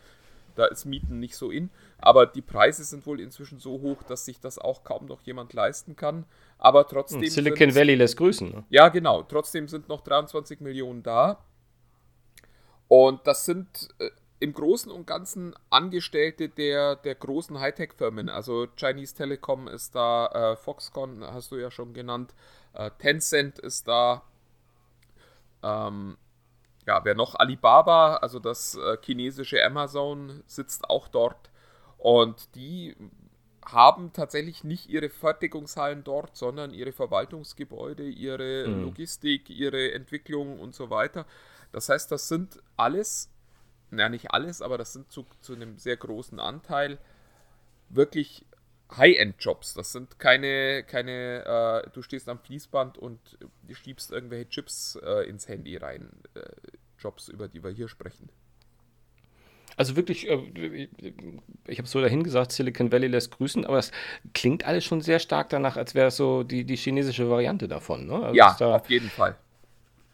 Da 0.54 0.66
ist 0.66 0.84
Mieten 0.84 1.18
nicht 1.18 1.34
so 1.34 1.50
in. 1.50 1.70
Aber 1.99 2.26
die 2.26 2.42
Preise 2.42 2.84
sind 2.84 3.04
wohl 3.06 3.18
inzwischen 3.18 3.58
so 3.58 3.80
hoch, 3.80 4.04
dass 4.04 4.25
sich 4.25 4.38
das 4.38 4.61
auch 4.61 4.84
kaum 4.84 5.06
noch 5.06 5.23
jemand 5.23 5.52
leisten 5.52 5.96
kann. 5.96 6.25
Aber 6.58 6.87
trotzdem. 6.87 7.23
Hm, 7.23 7.30
Silicon 7.30 7.75
Valley 7.75 7.96
lässt 7.96 8.16
grüßen. 8.16 8.50
Ne? 8.50 8.64
Ja, 8.70 8.88
genau. 8.88 9.25
Trotzdem 9.25 9.66
sind 9.66 9.88
noch 9.88 10.02
23 10.02 10.61
Millionen 10.61 11.02
da. 11.02 11.42
Und 12.87 13.26
das 13.26 13.46
sind 13.46 13.88
äh, 13.99 14.11
im 14.40 14.52
Großen 14.52 14.90
und 14.90 15.06
Ganzen 15.06 15.54
Angestellte 15.70 16.48
der, 16.48 16.96
der 16.96 17.14
großen 17.14 17.58
Hightech-Firmen. 17.58 18.28
Also 18.28 18.66
Chinese 18.76 19.14
Telecom 19.14 19.68
ist 19.68 19.94
da, 19.94 20.26
äh, 20.26 20.56
Foxconn 20.56 21.24
hast 21.24 21.52
du 21.52 21.56
ja 21.56 21.70
schon 21.70 21.94
genannt, 21.94 22.34
äh, 22.74 22.90
Tencent 22.98 23.58
ist 23.58 23.88
da. 23.88 24.22
Ähm, 25.62 26.16
ja, 26.86 27.04
wer 27.04 27.14
noch? 27.14 27.34
Alibaba, 27.36 28.16
also 28.16 28.38
das 28.38 28.74
äh, 28.74 28.98
chinesische 29.02 29.64
Amazon, 29.64 30.42
sitzt 30.46 30.90
auch 30.90 31.08
dort. 31.08 31.50
Und 31.96 32.54
die 32.54 32.94
haben 33.64 34.12
tatsächlich 34.12 34.64
nicht 34.64 34.90
ihre 34.90 35.08
Fertigungshallen 35.08 36.04
dort, 36.04 36.36
sondern 36.36 36.74
ihre 36.74 36.92
Verwaltungsgebäude, 36.92 38.04
ihre 38.04 38.68
mhm. 38.68 38.82
Logistik, 38.82 39.48
ihre 39.48 39.92
Entwicklung 39.92 40.60
und 40.60 40.74
so 40.74 40.90
weiter. 40.90 41.24
Das 41.72 41.88
heißt, 41.88 42.12
das 42.12 42.28
sind 42.28 42.62
alles, 42.76 43.30
ja 43.90 44.08
nicht 44.08 44.32
alles, 44.32 44.62
aber 44.62 44.78
das 44.78 44.92
sind 44.92 45.10
zu, 45.10 45.26
zu 45.40 45.54
einem 45.54 45.78
sehr 45.78 45.96
großen 45.96 46.40
Anteil 46.40 46.98
wirklich 47.88 48.46
High-End-Jobs. 48.96 49.74
Das 49.74 49.92
sind 49.92 50.18
keine, 50.18 50.84
keine 50.84 51.84
äh, 51.84 51.90
du 51.90 52.02
stehst 52.02 52.28
am 52.28 52.38
Fließband 52.38 52.98
und 52.98 53.18
schiebst 53.72 54.12
irgendwelche 54.12 54.48
Chips 54.48 54.98
äh, 55.02 55.28
ins 55.28 55.48
Handy 55.48 55.76
rein. 55.76 56.10
Äh, 56.34 56.40
Jobs, 56.98 57.28
über 57.28 57.48
die 57.48 57.62
wir 57.62 57.70
hier 57.70 57.88
sprechen. 57.88 58.30
Also 59.76 59.96
wirklich, 59.96 60.28
äh, 60.28 60.88
ich 61.66 61.78
habe 61.78 61.86
es 61.86 61.90
so 61.90 62.00
dahin 62.00 62.22
gesagt, 62.22 62.52
Silicon 62.52 62.92
Valley 62.92 63.08
lässt 63.08 63.32
grüßen, 63.32 63.64
aber 63.66 63.78
es 63.78 63.90
klingt 64.32 64.64
alles 64.64 64.84
schon 64.84 65.00
sehr 65.00 65.18
stark 65.18 65.48
danach, 65.48 65.76
als 65.76 65.94
wäre 65.94 66.08
es 66.08 66.16
so 66.16 66.44
die, 66.44 66.64
die 66.64 66.76
chinesische 66.76 67.28
Variante 67.28 67.66
davon. 67.66 68.06
Ne? 68.06 68.14
Also 68.14 68.34
ja, 68.34 68.56
auf 68.74 68.88
jeden 68.88 69.10
Fall. 69.10 69.36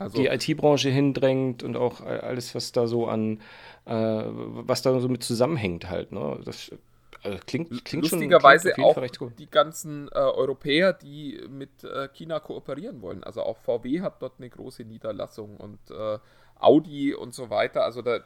Also 0.00 0.16
die 0.16 0.28
IT-Branche 0.28 0.88
hindrängt 0.88 1.62
und 1.62 1.76
auch 1.76 2.00
alles, 2.00 2.54
was 2.54 2.73
da 2.73 2.87
so 2.87 3.07
an, 3.07 3.40
äh, 3.85 3.92
was 3.92 4.80
da 4.80 4.99
so 4.99 5.09
mit 5.11 5.23
zusammenhängt 5.23 5.90
halt. 5.90 6.11
Ne? 6.11 6.40
Das 6.42 6.71
also 7.23 7.38
klingt, 7.45 7.85
klingt 7.85 8.11
Lustigerweise 8.11 8.73
schon, 8.75 8.95
klingt 8.95 9.23
auch 9.23 9.33
die 9.37 9.50
ganzen 9.50 10.09
äh, 10.09 10.12
Europäer, 10.12 10.95
die 10.95 11.38
mit 11.50 11.85
äh, 11.85 12.09
China 12.14 12.40
kooperieren 12.40 13.02
wollen. 13.02 13.23
Also 13.25 13.42
auch 13.42 13.59
VW 13.59 14.00
hat 14.00 14.23
dort 14.23 14.35
eine 14.38 14.49
große 14.49 14.85
Niederlassung 14.85 15.59
und 15.59 15.78
äh, 15.90 16.19
Audi 16.59 17.12
und 17.12 17.35
so 17.35 17.50
weiter. 17.50 17.85
Also 17.85 18.00
da 18.00 18.21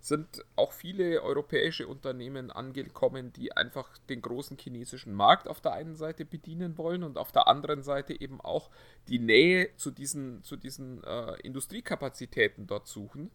sind 0.00 0.44
auch 0.56 0.72
viele 0.72 1.22
europäische 1.22 1.88
Unternehmen 1.88 2.50
angekommen, 2.50 3.32
die 3.32 3.52
einfach 3.56 3.98
den 4.08 4.22
großen 4.22 4.56
chinesischen 4.56 5.12
Markt 5.12 5.48
auf 5.48 5.60
der 5.60 5.72
einen 5.72 5.96
Seite 5.96 6.24
bedienen 6.24 6.78
wollen 6.78 7.02
und 7.02 7.18
auf 7.18 7.32
der 7.32 7.48
anderen 7.48 7.82
Seite 7.82 8.18
eben 8.20 8.40
auch 8.40 8.70
die 9.08 9.18
Nähe 9.18 9.74
zu 9.76 9.90
diesen, 9.90 10.44
zu 10.44 10.56
diesen 10.56 11.02
äh, 11.02 11.34
Industriekapazitäten 11.42 12.66
dort 12.66 12.86
suchen. 12.86 13.30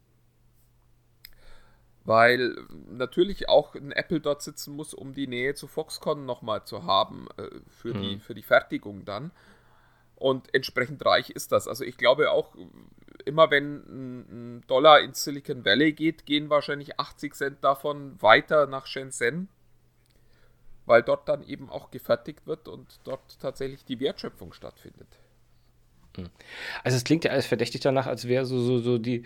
Weil 2.06 2.56
natürlich 2.90 3.48
auch 3.48 3.76
ein 3.76 3.92
Apple 3.92 4.20
dort 4.20 4.42
sitzen 4.42 4.76
muss, 4.76 4.94
um 4.94 5.14
die 5.14 5.28
Nähe 5.28 5.56
zu 5.56 5.68
Foxconn 5.68 6.26
nochmal 6.26 6.66
zu 6.66 6.84
haben 6.84 7.28
äh, 7.38 7.50
für, 7.68 7.94
mhm. 7.94 8.02
die, 8.02 8.20
für 8.20 8.34
die 8.34 8.44
Fertigung 8.44 9.06
dann. 9.06 9.32
Und 10.24 10.56
entsprechend 10.56 11.06
reich 11.06 11.32
ist 11.32 11.52
das. 11.52 11.68
Also 11.68 11.84
ich 11.84 11.98
glaube 11.98 12.32
auch, 12.32 12.56
immer 13.26 13.52
wenn 13.52 14.60
ein 14.60 14.64
Dollar 14.68 15.02
ins 15.02 15.22
Silicon 15.22 15.66
Valley 15.66 15.92
geht, 15.92 16.26
gehen 16.26 16.50
wahrscheinlich 16.50 16.98
80 16.98 17.36
Cent 17.36 17.58
davon 17.62 18.22
weiter 18.22 18.66
nach 18.66 18.86
Shenzhen, 18.86 19.50
weil 20.86 21.04
dort 21.04 21.28
dann 21.28 21.44
eben 21.44 21.70
auch 21.70 21.92
gefertigt 21.92 22.48
wird 22.48 22.70
und 22.70 23.02
dort 23.04 23.38
tatsächlich 23.42 23.84
die 23.84 24.00
Wertschöpfung 24.00 24.54
stattfindet. 24.54 25.10
Hm. 26.16 26.30
Also 26.86 26.96
es 26.96 27.04
klingt 27.04 27.26
ja 27.26 27.32
alles 27.32 27.46
verdächtig 27.46 27.82
danach, 27.82 28.08
als 28.08 28.26
wäre 28.26 28.46
so, 28.46 28.62
so, 28.62 28.80
so 28.80 29.00
die, 29.00 29.24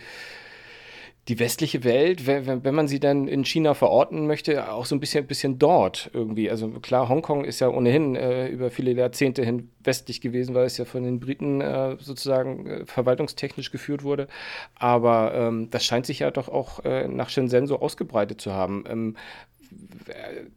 die 1.28 1.40
westliche 1.40 1.84
Welt, 1.84 2.26
wenn, 2.26 2.64
wenn 2.64 2.76
man 2.76 2.88
sie 2.88 3.02
dann 3.02 3.28
in 3.28 3.44
China 3.44 3.74
verorten 3.74 4.28
möchte, 4.28 4.72
auch 4.72 4.86
so 4.86 4.96
ein 4.96 5.02
bisschen, 5.02 5.28
bisschen 5.28 5.60
dort 5.60 6.10
irgendwie. 6.14 6.50
Also 6.50 6.70
klar, 6.70 7.10
Hongkong 7.10 7.44
ist 7.44 7.60
ja 7.60 7.68
ohnehin 7.68 8.16
äh, 8.16 8.48
über 8.48 8.72
viele 8.72 8.92
Jahrzehnte 8.92 9.44
hin 9.44 9.70
westlich 9.84 10.22
gewesen, 10.22 10.56
weil 10.56 10.66
es 10.66 10.78
ja 10.78 10.86
von 10.86 11.04
den 11.04 11.20
Briten 11.20 11.60
äh, 11.60 11.98
sozusagen 12.00 12.66
äh, 12.68 12.86
verwaltungstechnisch 12.86 13.72
geführt 13.72 14.04
wurde. 14.04 14.28
Aber 14.76 15.34
ähm, 15.36 15.70
das 15.70 15.84
scheint 15.84 16.06
sich 16.06 16.20
ja 16.20 16.32
doch 16.32 16.48
auch 16.48 16.86
äh, 16.86 17.08
nach 17.10 17.30
Shenzhen 17.30 17.68
so 17.68 17.80
ausgebreitet 17.80 18.40
zu 18.40 18.54
haben. 18.54 18.86
Ähm, 18.88 19.18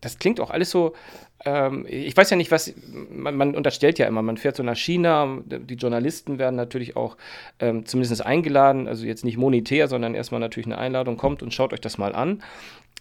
das 0.00 0.18
klingt 0.18 0.38
auch 0.38 0.50
alles 0.50 0.70
so, 0.70 0.94
ähm, 1.44 1.86
ich 1.88 2.16
weiß 2.16 2.30
ja 2.30 2.36
nicht, 2.36 2.50
was, 2.50 2.74
man, 3.10 3.36
man, 3.36 3.54
unterstellt 3.54 3.98
ja 3.98 4.06
immer, 4.06 4.22
man 4.22 4.36
fährt 4.36 4.56
so 4.56 4.62
nach 4.62 4.76
China, 4.76 5.38
die 5.44 5.74
Journalisten 5.74 6.38
werden 6.38 6.56
natürlich 6.56 6.96
auch 6.96 7.16
ähm, 7.58 7.86
zumindest 7.86 8.24
eingeladen, 8.24 8.88
also 8.88 9.06
jetzt 9.06 9.24
nicht 9.24 9.36
monetär, 9.36 9.88
sondern 9.88 10.14
erstmal 10.14 10.40
natürlich 10.40 10.66
eine 10.66 10.78
Einladung, 10.78 11.16
kommt 11.16 11.42
und 11.42 11.54
schaut 11.54 11.72
euch 11.72 11.80
das 11.80 11.98
mal 11.98 12.14
an 12.14 12.42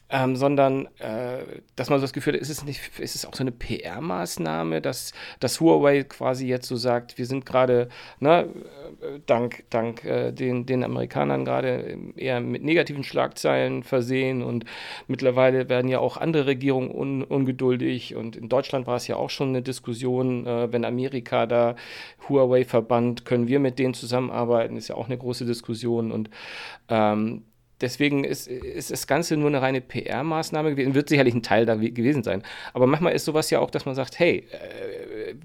ähm, 0.10 0.36
sondern 0.36 0.88
äh, 0.98 1.44
dass 1.76 1.90
man 1.90 2.00
so 2.00 2.04
das 2.04 2.14
Gefühl 2.14 2.34
hat, 2.34 2.42
ist 2.42 2.50
es 2.50 2.64
nicht, 2.64 3.00
ist 3.00 3.16
es 3.16 3.26
auch 3.26 3.36
so 3.36 3.44
eine 3.44 3.52
PR-Maßnahme, 3.52 4.82
dass, 4.82 5.14
dass 5.40 5.60
Huawei 5.60 6.04
quasi 6.04 6.48
jetzt 6.48 6.68
so 6.68 6.76
sagt, 6.78 7.18
wir 7.18 7.28
sind 7.28 7.46
gerade, 7.46 7.90
ne, 8.20 8.48
äh, 9.02 9.20
dank, 9.28 9.64
dank 9.70 10.04
äh, 10.06 10.32
den, 10.32 10.66
den 10.66 10.84
Amerikanern 10.84 11.46
gerade 11.46 11.98
eher 12.16 12.42
mit 12.42 12.64
negativen 12.64 13.04
Schlagzeilen 13.04 13.84
versehen 13.84 14.42
und 14.42 14.66
mittlerweile 15.08 15.70
werden 15.70 15.90
ja 15.90 16.00
auch 16.00 16.18
andere 16.18 16.48
Regierungen 16.48 16.90
un, 16.90 17.24
ungeduldig 17.24 18.16
und 18.16 18.36
in 18.36 18.50
Deutschland 18.50 18.88
war 18.88 18.96
es 18.96 19.08
ja 19.08 19.16
auch 19.16 19.30
schon 19.30 19.50
eine 19.50 19.62
Diskussion, 19.62 20.48
äh, 20.48 20.72
wenn 20.72 20.86
Amerika 20.86 21.46
da 21.46 21.76
Huawei 22.28 22.66
verbannt, 22.66 23.26
können 23.26 23.48
wir 23.48 23.60
mit 23.60 23.78
denen 23.78 23.94
zusammenarbeiten, 23.94 24.76
ist 24.76 24.88
ja 24.88 24.96
auch 24.96 25.06
eine 25.06 25.18
große 25.18 25.46
Diskussion 25.46 26.12
und 26.12 26.32
ähm, 26.90 27.44
Deswegen 27.82 28.24
ist, 28.24 28.48
ist 28.48 28.92
das 28.92 29.08
Ganze 29.08 29.38
nur 29.38 29.48
eine 29.48 29.62
reine 29.62 29.82
PR-Maßnahme 29.82 30.72
gewesen, 30.72 30.96
wird 30.96 31.10
sicherlich 31.10 31.34
ein 31.34 31.44
Teil 31.44 31.66
da 31.66 31.76
gewesen 31.76 32.24
sein. 32.24 32.44
Aber 32.74 32.88
manchmal 32.88 33.14
ist 33.14 33.26
sowas 33.26 33.50
ja 33.50 33.60
auch, 33.60 33.72
dass 33.72 33.86
man 33.86 33.96
sagt, 33.96 34.20
hey, 34.20 34.48
äh, 34.52 35.36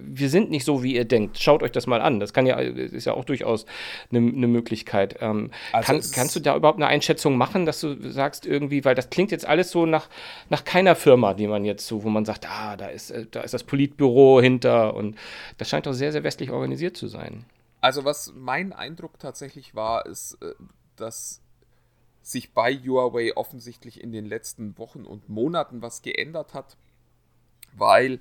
wir 0.00 0.28
sind 0.30 0.50
nicht 0.50 0.64
so, 0.64 0.82
wie 0.82 0.94
ihr 0.94 1.04
denkt. 1.04 1.38
Schaut 1.38 1.62
euch 1.62 1.72
das 1.72 1.86
mal 1.86 2.00
an. 2.00 2.20
Das 2.20 2.32
kann 2.32 2.46
ja, 2.46 2.56
ist 2.58 3.04
ja 3.04 3.14
auch 3.14 3.24
durchaus 3.24 3.66
eine, 4.10 4.18
eine 4.18 4.46
Möglichkeit. 4.46 5.16
Ähm, 5.20 5.50
also 5.72 5.86
kann, 5.86 6.02
kannst 6.12 6.36
du 6.36 6.40
da 6.40 6.56
überhaupt 6.56 6.78
eine 6.78 6.86
Einschätzung 6.86 7.36
machen, 7.36 7.66
dass 7.66 7.80
du 7.80 8.10
sagst 8.10 8.46
irgendwie, 8.46 8.84
weil 8.84 8.94
das 8.94 9.10
klingt 9.10 9.30
jetzt 9.30 9.46
alles 9.46 9.70
so 9.70 9.86
nach, 9.86 10.08
nach 10.48 10.64
keiner 10.64 10.96
Firma, 10.96 11.34
die 11.34 11.46
man 11.46 11.64
jetzt 11.64 11.86
so, 11.86 12.04
wo 12.04 12.08
man 12.08 12.24
sagt, 12.24 12.48
ah, 12.48 12.76
da 12.76 12.86
ist, 12.86 13.10
äh, 13.10 13.26
da 13.30 13.40
ist 13.42 13.54
das 13.54 13.64
Politbüro 13.64 14.40
hinter 14.40 14.94
und 14.94 15.16
das 15.58 15.68
scheint 15.68 15.86
doch 15.86 15.92
sehr, 15.92 16.12
sehr 16.12 16.24
westlich 16.24 16.50
organisiert 16.50 16.96
zu 16.96 17.06
sein. 17.06 17.44
Also 17.80 18.04
was 18.04 18.32
mein 18.34 18.72
Eindruck 18.72 19.18
tatsächlich 19.18 19.74
war, 19.74 20.06
ist, 20.06 20.38
äh, 20.42 20.54
dass 20.96 21.42
sich 22.26 22.52
bei 22.52 22.74
Huawei 22.74 23.36
offensichtlich 23.36 24.02
in 24.02 24.10
den 24.10 24.26
letzten 24.26 24.76
Wochen 24.78 25.04
und 25.04 25.28
Monaten 25.28 25.80
was 25.80 26.02
geändert 26.02 26.54
hat, 26.54 26.76
weil 27.72 28.18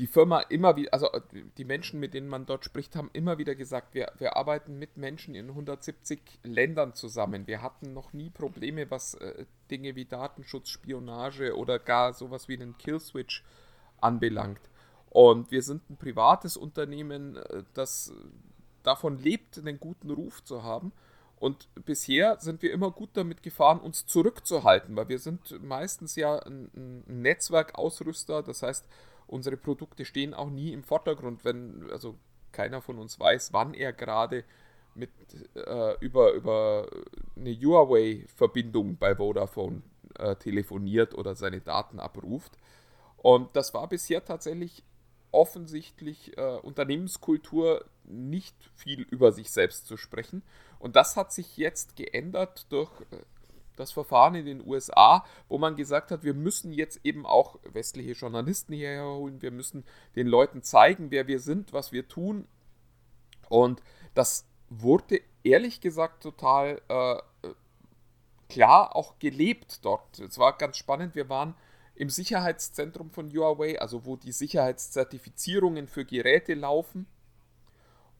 die 0.00 0.08
Firma 0.08 0.40
immer 0.40 0.74
wieder, 0.74 0.92
also 0.92 1.08
die 1.56 1.64
Menschen, 1.64 2.00
mit 2.00 2.14
denen 2.14 2.26
man 2.26 2.46
dort 2.46 2.64
spricht, 2.64 2.96
haben 2.96 3.10
immer 3.12 3.38
wieder 3.38 3.54
gesagt, 3.54 3.94
wir, 3.94 4.10
wir 4.18 4.36
arbeiten 4.36 4.76
mit 4.76 4.96
Menschen 4.96 5.36
in 5.36 5.50
170 5.50 6.20
Ländern 6.42 6.94
zusammen. 6.94 7.46
Wir 7.46 7.62
hatten 7.62 7.92
noch 7.92 8.12
nie 8.12 8.28
Probleme, 8.28 8.90
was 8.90 9.14
äh, 9.14 9.46
Dinge 9.70 9.94
wie 9.94 10.04
Datenschutz, 10.04 10.70
Spionage 10.70 11.56
oder 11.56 11.78
gar 11.78 12.12
sowas 12.12 12.48
wie 12.48 12.54
einen 12.54 12.76
Killswitch 12.76 13.44
anbelangt. 14.00 14.68
Und 15.10 15.52
wir 15.52 15.62
sind 15.62 15.88
ein 15.90 15.96
privates 15.96 16.56
Unternehmen, 16.56 17.36
äh, 17.36 17.62
das 17.72 18.12
davon 18.82 19.16
lebt, 19.16 19.58
einen 19.58 19.78
guten 19.78 20.10
Ruf 20.10 20.42
zu 20.42 20.64
haben. 20.64 20.90
Und 21.36 21.68
bisher 21.84 22.38
sind 22.40 22.62
wir 22.62 22.72
immer 22.72 22.90
gut 22.90 23.10
damit 23.14 23.42
gefahren, 23.42 23.80
uns 23.80 24.06
zurückzuhalten, 24.06 24.96
weil 24.96 25.08
wir 25.08 25.18
sind 25.18 25.62
meistens 25.62 26.16
ja 26.16 26.38
ein, 26.38 26.70
ein 26.74 27.22
Netzwerkausrüster. 27.22 28.42
Das 28.42 28.62
heißt, 28.62 28.86
unsere 29.26 29.56
Produkte 29.56 30.04
stehen 30.04 30.32
auch 30.32 30.50
nie 30.50 30.72
im 30.72 30.84
Vordergrund, 30.84 31.44
wenn 31.44 31.90
also 31.90 32.16
keiner 32.52 32.80
von 32.80 32.98
uns 32.98 33.18
weiß, 33.18 33.52
wann 33.52 33.74
er 33.74 33.92
gerade 33.92 34.44
mit 34.94 35.10
äh, 35.54 35.98
über, 35.98 36.32
über 36.32 36.88
eine 37.36 37.52
Huawei-Verbindung 37.52 38.96
bei 38.96 39.16
Vodafone 39.16 39.82
äh, 40.18 40.36
telefoniert 40.36 41.14
oder 41.14 41.34
seine 41.34 41.60
Daten 41.60 41.98
abruft. 41.98 42.52
Und 43.16 43.56
das 43.56 43.74
war 43.74 43.88
bisher 43.88 44.24
tatsächlich 44.24 44.84
offensichtlich 45.32 46.38
äh, 46.38 46.58
Unternehmenskultur 46.58 47.84
nicht 48.04 48.56
viel 48.74 49.02
über 49.02 49.32
sich 49.32 49.50
selbst 49.50 49.86
zu 49.86 49.96
sprechen. 49.96 50.42
Und 50.78 50.96
das 50.96 51.16
hat 51.16 51.32
sich 51.32 51.56
jetzt 51.56 51.96
geändert 51.96 52.66
durch 52.70 52.90
äh, 53.10 53.16
das 53.76 53.92
Verfahren 53.92 54.34
in 54.34 54.46
den 54.46 54.66
USA, 54.66 55.24
wo 55.48 55.58
man 55.58 55.76
gesagt 55.76 56.10
hat, 56.10 56.22
wir 56.22 56.34
müssen 56.34 56.72
jetzt 56.72 57.00
eben 57.04 57.26
auch 57.26 57.58
westliche 57.64 58.12
Journalisten 58.12 58.72
hierher 58.72 59.04
holen, 59.04 59.42
wir 59.42 59.50
müssen 59.50 59.84
den 60.14 60.28
Leuten 60.28 60.62
zeigen, 60.62 61.10
wer 61.10 61.26
wir 61.26 61.40
sind, 61.40 61.72
was 61.72 61.90
wir 61.90 62.06
tun. 62.06 62.46
Und 63.48 63.82
das 64.14 64.46
wurde 64.68 65.20
ehrlich 65.42 65.80
gesagt 65.80 66.22
total 66.22 66.80
äh, 66.88 67.16
klar 68.48 68.94
auch 68.94 69.18
gelebt 69.18 69.84
dort. 69.84 70.18
Es 70.20 70.38
war 70.38 70.56
ganz 70.56 70.76
spannend. 70.76 71.14
Wir 71.14 71.28
waren 71.28 71.54
im 71.96 72.10
Sicherheitszentrum 72.10 73.10
von 73.10 73.32
Huawei, 73.32 73.80
also 73.80 74.04
wo 74.04 74.16
die 74.16 74.32
Sicherheitszertifizierungen 74.32 75.88
für 75.88 76.04
Geräte 76.04 76.54
laufen 76.54 77.06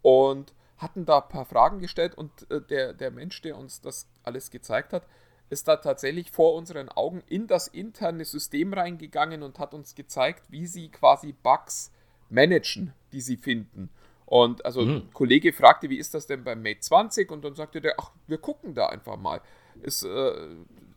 und 0.04 0.52
hatten 0.76 1.06
da 1.06 1.20
ein 1.20 1.28
paar 1.30 1.46
Fragen 1.46 1.80
gestellt 1.80 2.14
und 2.14 2.30
äh, 2.50 2.60
der, 2.60 2.92
der 2.92 3.10
Mensch, 3.10 3.40
der 3.40 3.56
uns 3.56 3.80
das 3.80 4.06
alles 4.22 4.50
gezeigt 4.50 4.92
hat, 4.92 5.06
ist 5.48 5.66
da 5.66 5.76
tatsächlich 5.76 6.30
vor 6.30 6.54
unseren 6.54 6.90
Augen 6.90 7.22
in 7.26 7.46
das 7.46 7.68
interne 7.68 8.26
System 8.26 8.74
reingegangen 8.74 9.42
und 9.42 9.58
hat 9.58 9.72
uns 9.72 9.94
gezeigt, 9.94 10.44
wie 10.50 10.66
sie 10.66 10.90
quasi 10.90 11.32
Bugs 11.32 11.90
managen, 12.28 12.92
die 13.12 13.22
sie 13.22 13.38
finden. 13.38 13.88
Und 14.26 14.66
also 14.66 14.82
mhm. 14.82 14.90
ein 14.90 15.10
Kollege 15.14 15.54
fragte, 15.54 15.88
wie 15.88 15.98
ist 15.98 16.12
das 16.12 16.26
denn 16.26 16.44
beim 16.44 16.62
Mate 16.62 16.80
20? 16.80 17.30
Und 17.30 17.42
dann 17.42 17.54
sagte 17.54 17.80
der, 17.80 17.94
ach, 17.98 18.10
wir 18.26 18.38
gucken 18.38 18.74
da 18.74 18.86
einfach 18.86 19.16
mal. 19.16 19.40
Es 19.82 20.02
äh, 20.02 20.32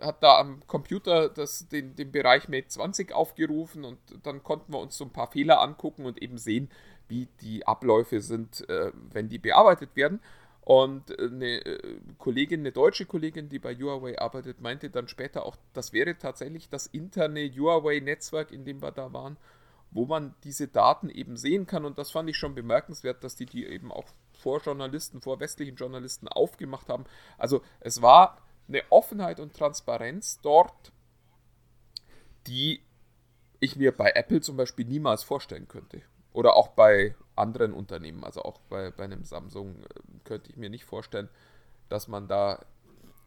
hat 0.02 0.22
da 0.22 0.38
am 0.38 0.62
Computer 0.68 1.30
das, 1.30 1.70
den, 1.70 1.96
den 1.96 2.12
Bereich 2.12 2.50
Mate 2.50 2.68
20 2.68 3.14
aufgerufen 3.14 3.86
und 3.86 4.00
dann 4.24 4.44
konnten 4.44 4.74
wir 4.74 4.80
uns 4.80 4.98
so 4.98 5.06
ein 5.06 5.14
paar 5.14 5.32
Fehler 5.32 5.62
angucken 5.62 6.06
und 6.06 6.22
eben 6.22 6.38
sehen, 6.38 6.70
wie 7.08 7.28
die 7.42 7.66
Abläufe 7.66 8.22
sind, 8.22 8.68
äh, 8.70 8.92
wenn 9.12 9.30
die 9.30 9.38
bearbeitet 9.38 9.96
werden. 9.96 10.20
Und 10.62 11.18
eine 11.18 11.66
äh, 11.66 12.00
Kollegin, 12.18 12.60
eine 12.60 12.74
deutsche 12.74 13.06
Kollegin, 13.06 13.48
die 13.48 13.60
bei 13.60 13.74
Huawei 13.74 14.20
arbeitet, 14.20 14.60
meinte 14.60 14.90
dann 14.90 15.08
später 15.08 15.46
auch, 15.46 15.56
das 15.74 15.94
wäre 15.94 16.18
tatsächlich 16.18 16.70
das 16.70 16.88
interne 16.88 17.50
Huawei-Netzwerk, 17.50 18.52
in 18.52 18.66
dem 18.66 18.82
wir 18.82 18.92
da 18.92 19.14
waren, 19.14 19.38
wo 19.92 20.06
man 20.06 20.36
diese 20.44 20.68
Daten 20.68 21.10
eben 21.10 21.38
sehen 21.38 21.68
kann. 21.68 21.86
Und 21.86 21.98
das 21.98 22.12
fand 22.12 22.30
ich 22.30 22.36
schon 22.36 22.54
bemerkenswert, 22.54 23.24
dass 23.24 23.36
die 23.38 23.46
die 23.46 23.66
eben 23.66 23.94
auch 23.94 24.08
vor 24.34 24.62
Journalisten, 24.62 25.22
vor 25.22 25.40
westlichen 25.40 25.78
Journalisten 25.78 26.28
aufgemacht 26.28 26.90
haben. 26.90 27.06
Also 27.38 27.62
es 27.80 28.02
war 28.02 28.42
eine 28.68 28.84
Offenheit 28.90 29.40
und 29.40 29.54
Transparenz 29.54 30.40
dort, 30.42 30.92
die 32.46 32.82
ich 33.60 33.76
mir 33.76 33.92
bei 33.92 34.12
Apple 34.12 34.42
zum 34.42 34.58
Beispiel 34.58 34.86
niemals 34.86 35.24
vorstellen 35.24 35.68
könnte. 35.68 36.02
Oder 36.38 36.56
auch 36.56 36.68
bei 36.68 37.16
anderen 37.36 37.74
Unternehmen, 37.74 38.24
also 38.24 38.44
auch 38.44 38.60
bei, 38.70 38.92
bei 38.92 39.06
einem 39.06 39.24
Samsung, 39.24 39.78
äh, 39.82 40.02
könnte 40.24 40.52
ich 40.52 40.56
mir 40.56 40.70
nicht 40.70 40.86
vorstellen, 40.86 41.30
dass 41.90 42.08
man 42.08 42.28
da 42.28 42.64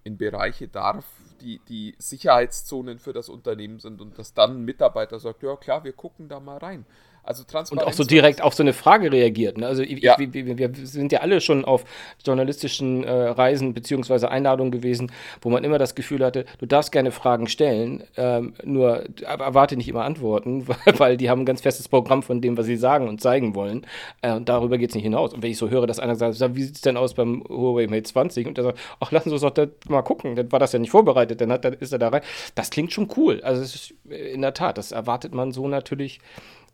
in 0.04 0.16
Bereiche 0.16 0.68
darf, 0.68 1.04
die, 1.40 1.60
die 1.68 1.96
Sicherheitszonen 1.98 3.00
für 3.00 3.12
das 3.12 3.28
Unternehmen 3.28 3.80
sind 3.80 4.00
und 4.00 4.16
dass 4.16 4.32
dann 4.32 4.58
ein 4.58 4.64
Mitarbeiter 4.64 5.18
sagt, 5.18 5.42
ja 5.42 5.56
klar, 5.56 5.82
wir 5.82 5.92
gucken 5.92 6.28
da 6.28 6.38
mal 6.38 6.58
rein. 6.58 6.86
Also 7.22 7.44
Transparenz. 7.44 7.70
Und 7.70 7.88
auch 7.88 7.92
so 7.92 8.04
direkt 8.04 8.42
auf 8.42 8.54
so 8.54 8.62
eine 8.62 8.72
Frage 8.72 9.12
reagiert. 9.12 9.58
Ne? 9.58 9.66
Also 9.66 9.82
ich, 9.82 10.02
ja. 10.02 10.16
ich, 10.18 10.32
wir, 10.32 10.58
wir, 10.58 10.70
sind 10.86 11.12
ja 11.12 11.20
alle 11.20 11.40
schon 11.40 11.64
auf 11.64 11.84
journalistischen 12.24 13.04
äh, 13.04 13.10
Reisen 13.10 13.74
bzw. 13.74 14.26
Einladungen 14.26 14.70
gewesen, 14.70 15.12
wo 15.40 15.50
man 15.50 15.64
immer 15.64 15.78
das 15.78 15.94
Gefühl 15.94 16.24
hatte, 16.24 16.44
du 16.58 16.66
darfst 16.66 16.92
gerne 16.92 17.12
Fragen 17.12 17.46
stellen, 17.48 18.04
ähm, 18.16 18.54
nur 18.64 19.04
erwarte 19.22 19.76
nicht 19.76 19.88
immer 19.88 20.04
Antworten, 20.04 20.66
weil 20.96 21.16
die 21.16 21.30
haben 21.30 21.42
ein 21.42 21.46
ganz 21.46 21.60
festes 21.60 21.88
Programm 21.88 22.22
von 22.22 22.40
dem, 22.40 22.56
was 22.56 22.66
sie 22.66 22.76
sagen 22.76 23.08
und 23.08 23.20
zeigen 23.20 23.54
wollen. 23.54 23.86
Äh, 24.22 24.32
und 24.32 24.48
darüber 24.48 24.78
geht 24.78 24.90
es 24.90 24.94
nicht 24.94 25.04
hinaus. 25.04 25.34
Und 25.34 25.42
wenn 25.42 25.50
ich 25.50 25.58
so 25.58 25.68
höre, 25.68 25.86
dass 25.86 25.98
einer 25.98 26.16
sagt, 26.16 26.40
wie 26.54 26.62
sieht 26.62 26.76
es 26.76 26.80
denn 26.80 26.96
aus 26.96 27.14
beim 27.14 27.44
Huawei 27.48 27.86
Mate 27.86 28.04
20? 28.04 28.46
Und 28.46 28.56
der 28.56 28.64
sagt, 28.64 28.78
ach, 28.98 29.12
lassen 29.12 29.28
Sie 29.28 29.34
uns 29.34 29.42
doch 29.42 29.68
mal 29.88 30.02
gucken, 30.02 30.36
dann 30.36 30.50
war 30.52 30.58
das 30.58 30.72
ja 30.72 30.78
nicht 30.78 30.90
vorbereitet, 30.90 31.40
dann, 31.40 31.52
hat, 31.52 31.64
dann 31.64 31.74
ist 31.74 31.92
er 31.92 31.98
da 31.98 32.08
rein. 32.08 32.22
Das 32.54 32.70
klingt 32.70 32.92
schon 32.92 33.08
cool. 33.16 33.40
Also 33.42 33.62
ist, 33.62 33.94
in 34.08 34.42
der 34.42 34.54
Tat, 34.54 34.78
das 34.78 34.92
erwartet 34.92 35.34
man 35.34 35.52
so 35.52 35.68
natürlich 35.68 36.20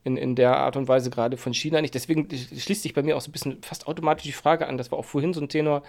in, 0.07 0.17
in 0.17 0.37
der 0.37 0.57
Art 0.57 0.77
und 0.77 0.87
Weise 0.87 1.11
gerade 1.11 1.37
von 1.37 1.53
China 1.53 1.83
nicht. 1.83 1.95
Deswegen 1.95 2.29
schließt 2.31 2.83
sich 2.83 2.95
bei 2.95 3.03
mir 3.03 3.17
auch 3.17 3.21
so 3.21 3.29
ein 3.29 3.33
bisschen 3.33 3.63
fast 3.63 3.89
automatisch 3.89 4.25
die 4.25 4.33
Frage 4.33 4.69
an, 4.69 4.79
das 4.79 4.93
war 4.93 4.99
auch 4.99 5.05
vorhin 5.05 5.35
so 5.35 5.41
ein 5.41 5.49
Tenor. 5.49 5.83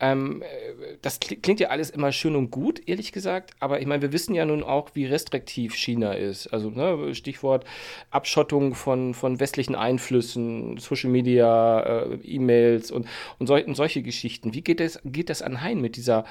Ähm, 0.00 0.42
äh, 0.42 0.96
das 1.02 1.18
klingt 1.18 1.58
ja 1.58 1.68
alles 1.68 1.90
immer 1.90 2.12
schön 2.12 2.36
und 2.36 2.52
gut, 2.52 2.88
ehrlich 2.88 3.10
gesagt, 3.10 3.50
aber 3.58 3.80
ich 3.80 3.86
meine, 3.86 4.00
wir 4.00 4.12
wissen 4.12 4.32
ja 4.32 4.44
nun 4.44 4.62
auch, 4.62 4.90
wie 4.94 5.06
restriktiv 5.06 5.74
China 5.74 6.12
ist. 6.12 6.46
Also 6.46 6.70
ne, 6.70 7.14
Stichwort 7.16 7.64
Abschottung 8.10 8.76
von, 8.76 9.12
von 9.12 9.40
westlichen 9.40 9.74
Einflüssen, 9.74 10.78
Social 10.78 11.10
Media, 11.10 11.80
äh, 11.80 12.14
E-Mails 12.22 12.92
und, 12.92 13.08
und, 13.40 13.48
sol 13.48 13.60
und, 13.62 13.74
solche 13.74 14.02
Geschichten. 14.02 14.54
Wie 14.54 14.62
geht 14.62 14.78
das, 14.78 15.00
geht 15.04 15.30
das 15.30 15.42
anheim 15.42 15.80
mit 15.80 15.96
dieser 15.96 16.24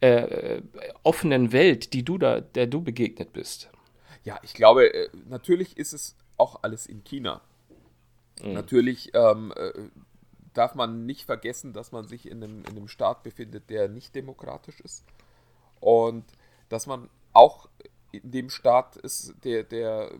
äh, 0.00 0.62
offenen 1.02 1.52
Welt, 1.52 1.92
die 1.92 2.04
du 2.04 2.16
da, 2.16 2.40
der 2.40 2.66
du 2.66 2.80
begegnet 2.80 3.34
bist? 3.34 3.68
Ja, 4.24 4.38
ich 4.42 4.54
glaube, 4.54 4.92
äh, 4.92 5.08
natürlich 5.28 5.76
ist 5.76 5.92
es 5.92 6.16
auch 6.40 6.62
alles 6.62 6.86
in 6.86 7.04
China. 7.04 7.40
Mhm. 8.42 8.54
Natürlich 8.54 9.12
ähm, 9.14 9.52
äh, 9.56 9.72
darf 10.54 10.74
man 10.74 11.06
nicht 11.06 11.24
vergessen, 11.24 11.72
dass 11.72 11.92
man 11.92 12.08
sich 12.08 12.28
in 12.28 12.42
einem, 12.42 12.64
in 12.64 12.76
einem 12.76 12.88
Staat 12.88 13.22
befindet, 13.22 13.70
der 13.70 13.88
nicht 13.88 14.14
demokratisch 14.14 14.80
ist. 14.80 15.04
Und 15.78 16.24
dass 16.68 16.86
man 16.86 17.08
auch 17.32 17.68
in 18.12 18.30
dem 18.30 18.50
Staat 18.50 18.96
ist, 18.96 19.34
der, 19.44 19.62
der 19.62 20.10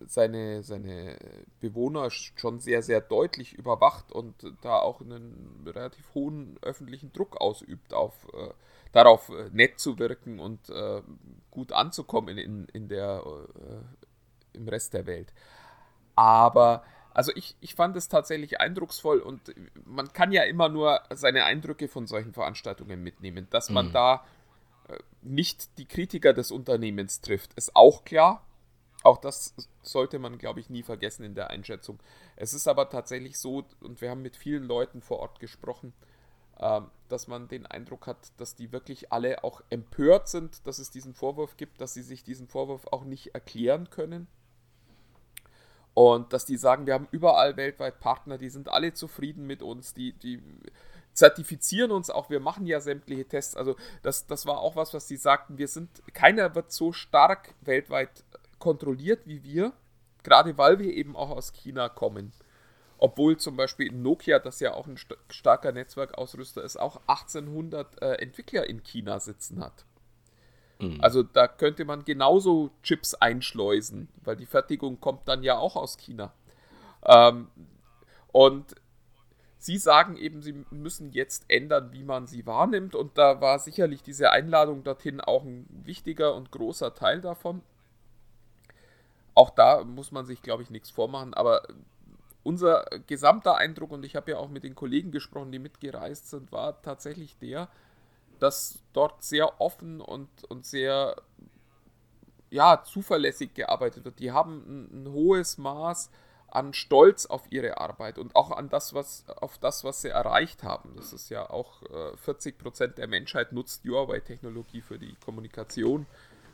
seine, 0.00 0.62
seine 0.62 1.16
Bewohner 1.60 2.10
schon 2.10 2.60
sehr, 2.60 2.82
sehr 2.82 3.00
deutlich 3.00 3.54
überwacht 3.54 4.12
und 4.12 4.34
da 4.62 4.78
auch 4.78 5.00
einen 5.00 5.62
relativ 5.66 6.14
hohen 6.14 6.58
öffentlichen 6.62 7.12
Druck 7.12 7.40
ausübt, 7.40 7.94
auf, 7.94 8.14
äh, 8.34 8.50
darauf 8.92 9.28
äh, 9.30 9.50
nett 9.52 9.78
zu 9.80 9.98
wirken 9.98 10.38
und 10.38 10.68
äh, 10.68 11.02
gut 11.50 11.72
anzukommen 11.72 12.38
in, 12.38 12.66
in 12.72 12.88
der, 12.88 13.22
äh, 13.24 14.56
im 14.56 14.68
Rest 14.68 14.94
der 14.94 15.06
Welt. 15.06 15.32
Aber 16.16 16.82
also 17.16 17.32
ich, 17.34 17.56
ich 17.60 17.74
fand 17.74 17.96
es 17.96 18.08
tatsächlich 18.08 18.60
eindrucksvoll 18.60 19.20
und 19.20 19.54
man 19.86 20.12
kann 20.12 20.32
ja 20.32 20.42
immer 20.42 20.68
nur 20.68 21.00
seine 21.14 21.44
Eindrücke 21.44 21.88
von 21.88 22.06
solchen 22.06 22.34
Veranstaltungen 22.34 23.02
mitnehmen. 23.02 23.46
Dass 23.48 23.70
man 23.70 23.88
mhm. 23.88 23.92
da 23.92 24.24
äh, 24.88 24.98
nicht 25.22 25.78
die 25.78 25.86
Kritiker 25.86 26.34
des 26.34 26.50
Unternehmens 26.50 27.22
trifft, 27.22 27.54
ist 27.54 27.74
auch 27.74 28.04
klar. 28.04 28.46
Auch 29.02 29.16
das 29.16 29.54
sollte 29.80 30.18
man, 30.18 30.36
glaube 30.36 30.60
ich, 30.60 30.68
nie 30.68 30.82
vergessen 30.82 31.22
in 31.22 31.34
der 31.34 31.48
Einschätzung. 31.48 32.00
Es 32.36 32.52
ist 32.52 32.68
aber 32.68 32.90
tatsächlich 32.90 33.38
so, 33.38 33.64
und 33.80 34.02
wir 34.02 34.10
haben 34.10 34.20
mit 34.20 34.36
vielen 34.36 34.64
Leuten 34.64 35.00
vor 35.00 35.20
Ort 35.20 35.40
gesprochen, 35.40 35.94
äh, 36.58 36.82
dass 37.08 37.28
man 37.28 37.48
den 37.48 37.64
Eindruck 37.64 38.06
hat, 38.06 38.32
dass 38.36 38.56
die 38.56 38.72
wirklich 38.72 39.10
alle 39.10 39.42
auch 39.42 39.62
empört 39.70 40.28
sind, 40.28 40.66
dass 40.66 40.78
es 40.78 40.90
diesen 40.90 41.14
Vorwurf 41.14 41.56
gibt, 41.56 41.80
dass 41.80 41.94
sie 41.94 42.02
sich 42.02 42.24
diesen 42.24 42.46
Vorwurf 42.46 42.88
auch 42.88 43.04
nicht 43.04 43.34
erklären 43.34 43.88
können 43.88 44.26
und 45.96 46.34
dass 46.34 46.44
die 46.44 46.58
sagen, 46.58 46.84
wir 46.84 46.92
haben 46.92 47.08
überall 47.10 47.56
weltweit 47.56 48.00
Partner, 48.00 48.36
die 48.36 48.50
sind 48.50 48.68
alle 48.68 48.92
zufrieden 48.92 49.46
mit 49.46 49.62
uns, 49.62 49.94
die, 49.94 50.12
die 50.12 50.42
zertifizieren 51.14 51.90
uns 51.90 52.10
auch, 52.10 52.28
wir 52.28 52.38
machen 52.38 52.66
ja 52.66 52.80
sämtliche 52.80 53.24
Tests. 53.24 53.56
Also 53.56 53.76
das, 54.02 54.26
das 54.26 54.44
war 54.44 54.58
auch 54.58 54.76
was, 54.76 54.92
was 54.92 55.06
die 55.06 55.16
sagten, 55.16 55.56
wir 55.56 55.68
sind, 55.68 55.88
keiner 56.12 56.54
wird 56.54 56.70
so 56.70 56.92
stark 56.92 57.54
weltweit 57.62 58.10
kontrolliert 58.58 59.22
wie 59.24 59.42
wir, 59.42 59.72
gerade 60.22 60.58
weil 60.58 60.78
wir 60.78 60.92
eben 60.92 61.16
auch 61.16 61.30
aus 61.30 61.54
China 61.54 61.88
kommen. 61.88 62.34
Obwohl 62.98 63.38
zum 63.38 63.56
Beispiel 63.56 63.90
Nokia, 63.90 64.38
das 64.38 64.60
ja 64.60 64.74
auch 64.74 64.86
ein 64.86 64.98
starker 65.30 65.72
Netzwerkausrüster 65.72 66.62
ist, 66.62 66.78
auch 66.78 67.00
1800 67.06 68.02
äh, 68.02 68.12
Entwickler 68.16 68.68
in 68.68 68.82
China 68.82 69.18
sitzen 69.18 69.64
hat. 69.64 69.85
Mhm. 70.78 70.98
Also 71.00 71.22
da 71.22 71.48
könnte 71.48 71.84
man 71.84 72.04
genauso 72.04 72.70
Chips 72.82 73.14
einschleusen, 73.14 74.08
weil 74.24 74.36
die 74.36 74.46
Fertigung 74.46 75.00
kommt 75.00 75.26
dann 75.28 75.42
ja 75.42 75.56
auch 75.56 75.76
aus 75.76 75.96
China. 75.96 76.32
Ähm, 77.04 77.48
und 78.32 78.74
Sie 79.58 79.78
sagen 79.78 80.16
eben, 80.16 80.42
Sie 80.42 80.64
müssen 80.70 81.12
jetzt 81.12 81.46
ändern, 81.48 81.92
wie 81.92 82.04
man 82.04 82.26
sie 82.28 82.46
wahrnimmt. 82.46 82.94
Und 82.94 83.18
da 83.18 83.40
war 83.40 83.58
sicherlich 83.58 84.02
diese 84.02 84.30
Einladung 84.30 84.84
dorthin 84.84 85.20
auch 85.20 85.42
ein 85.42 85.66
wichtiger 85.84 86.34
und 86.34 86.52
großer 86.52 86.94
Teil 86.94 87.20
davon. 87.20 87.62
Auch 89.34 89.50
da 89.50 89.82
muss 89.82 90.12
man 90.12 90.24
sich, 90.24 90.42
glaube 90.42 90.62
ich, 90.62 90.70
nichts 90.70 90.90
vormachen. 90.90 91.34
Aber 91.34 91.62
unser 92.42 92.84
gesamter 93.06 93.56
Eindruck, 93.56 93.90
und 93.90 94.04
ich 94.04 94.14
habe 94.14 94.30
ja 94.30 94.38
auch 94.38 94.48
mit 94.48 94.62
den 94.62 94.76
Kollegen 94.76 95.10
gesprochen, 95.10 95.50
die 95.50 95.58
mitgereist 95.58 96.30
sind, 96.30 96.52
war 96.52 96.80
tatsächlich 96.80 97.36
der, 97.38 97.68
dass 98.38 98.78
dort 98.92 99.22
sehr 99.22 99.60
offen 99.60 100.00
und, 100.00 100.28
und 100.44 100.66
sehr 100.66 101.16
ja, 102.50 102.82
zuverlässig 102.84 103.54
gearbeitet 103.54 104.04
wird. 104.04 104.18
Die 104.18 104.32
haben 104.32 104.62
ein, 104.66 105.04
ein, 105.04 105.12
hohes 105.12 105.58
Maß 105.58 106.10
an 106.48 106.72
Stolz 106.72 107.26
auf 107.26 107.42
ihre 107.50 107.78
Arbeit 107.78 108.18
und 108.18 108.36
auch 108.36 108.50
an 108.50 108.68
das, 108.68 108.94
was, 108.94 109.28
auf 109.28 109.58
das, 109.58 109.84
was 109.84 110.02
sie 110.02 110.08
erreicht 110.08 110.62
haben. 110.62 110.94
Das 110.96 111.12
ist 111.12 111.28
ja 111.28 111.50
auch 111.50 111.82
äh, 111.82 112.16
40 112.16 112.58
Prozent 112.58 112.98
der 112.98 113.08
Menschheit 113.08 113.52
nutzt 113.52 113.84
Huawei-Technologie 113.84 114.80
für 114.80 114.98
die 114.98 115.16
Kommunikation, 115.16 116.06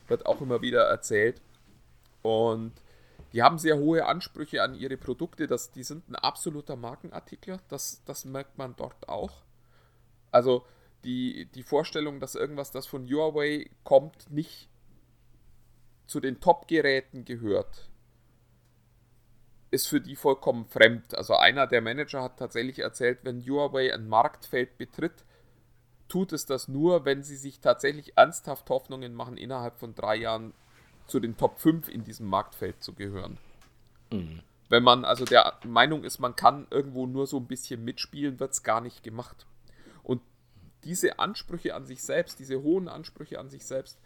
wird 0.07 0.25
auch 0.25 0.41
immer 0.41 0.61
wieder 0.61 0.83
erzählt. 0.83 1.41
Und 2.21 2.73
die 3.33 3.41
haben 3.41 3.57
sehr 3.57 3.77
hohe 3.77 4.05
Ansprüche 4.05 4.61
an 4.61 4.75
ihre 4.75 4.97
Produkte. 4.97 5.47
Das, 5.47 5.71
die 5.71 5.83
sind 5.83 6.09
ein 6.09 6.15
absoluter 6.15 6.75
Markenartikler. 6.75 7.59
Das, 7.67 8.03
das 8.05 8.25
merkt 8.25 8.57
man 8.57 8.75
dort 8.75 9.09
auch. 9.09 9.41
Also 10.31 10.65
die, 11.03 11.45
die 11.53 11.63
Vorstellung, 11.63 12.19
dass 12.19 12.35
irgendwas, 12.35 12.71
das 12.71 12.85
von 12.87 13.07
Huawei 13.07 13.69
kommt, 13.83 14.31
nicht 14.31 14.69
zu 16.07 16.19
den 16.19 16.39
Top-Geräten 16.39 17.25
gehört, 17.25 17.89
ist 19.71 19.87
für 19.87 20.01
die 20.01 20.15
vollkommen 20.15 20.65
fremd. 20.65 21.15
Also 21.15 21.35
einer 21.35 21.67
der 21.67 21.81
Manager 21.81 22.21
hat 22.21 22.37
tatsächlich 22.37 22.79
erzählt, 22.79 23.19
wenn 23.23 23.41
Huawei 23.41 23.93
ein 23.93 24.07
Marktfeld 24.07 24.77
betritt, 24.77 25.25
tut 26.07 26.31
es 26.31 26.45
das 26.45 26.67
nur, 26.67 27.05
wenn 27.05 27.23
sie 27.23 27.35
sich 27.35 27.59
tatsächlich 27.59 28.17
ernsthaft 28.17 28.69
Hoffnungen 28.69 29.15
machen, 29.15 29.37
innerhalb 29.37 29.79
von 29.79 29.95
drei 29.95 30.15
Jahren 30.17 30.53
zu 31.07 31.19
den 31.19 31.37
Top 31.37 31.59
5 31.59 31.89
in 31.89 32.03
diesem 32.03 32.27
Marktfeld 32.27 32.83
zu 32.83 32.93
gehören. 32.93 33.39
Mhm. 34.11 34.41
Wenn 34.69 34.83
man 34.83 35.05
also 35.05 35.25
der 35.25 35.53
Meinung 35.65 36.03
ist, 36.03 36.19
man 36.19 36.35
kann 36.35 36.67
irgendwo 36.69 37.07
nur 37.07 37.27
so 37.27 37.37
ein 37.37 37.47
bisschen 37.47 37.83
mitspielen, 37.83 38.39
wird 38.39 38.53
es 38.53 38.63
gar 38.63 38.81
nicht 38.81 39.03
gemacht. 39.03 39.45
Diese 40.83 41.19
Ansprüche 41.19 41.75
an 41.75 41.85
sich 41.85 42.03
selbst, 42.03 42.39
diese 42.39 42.61
hohen 42.61 42.87
Ansprüche 42.87 43.39
an 43.39 43.49
sich 43.49 43.65
selbst, 43.65 43.97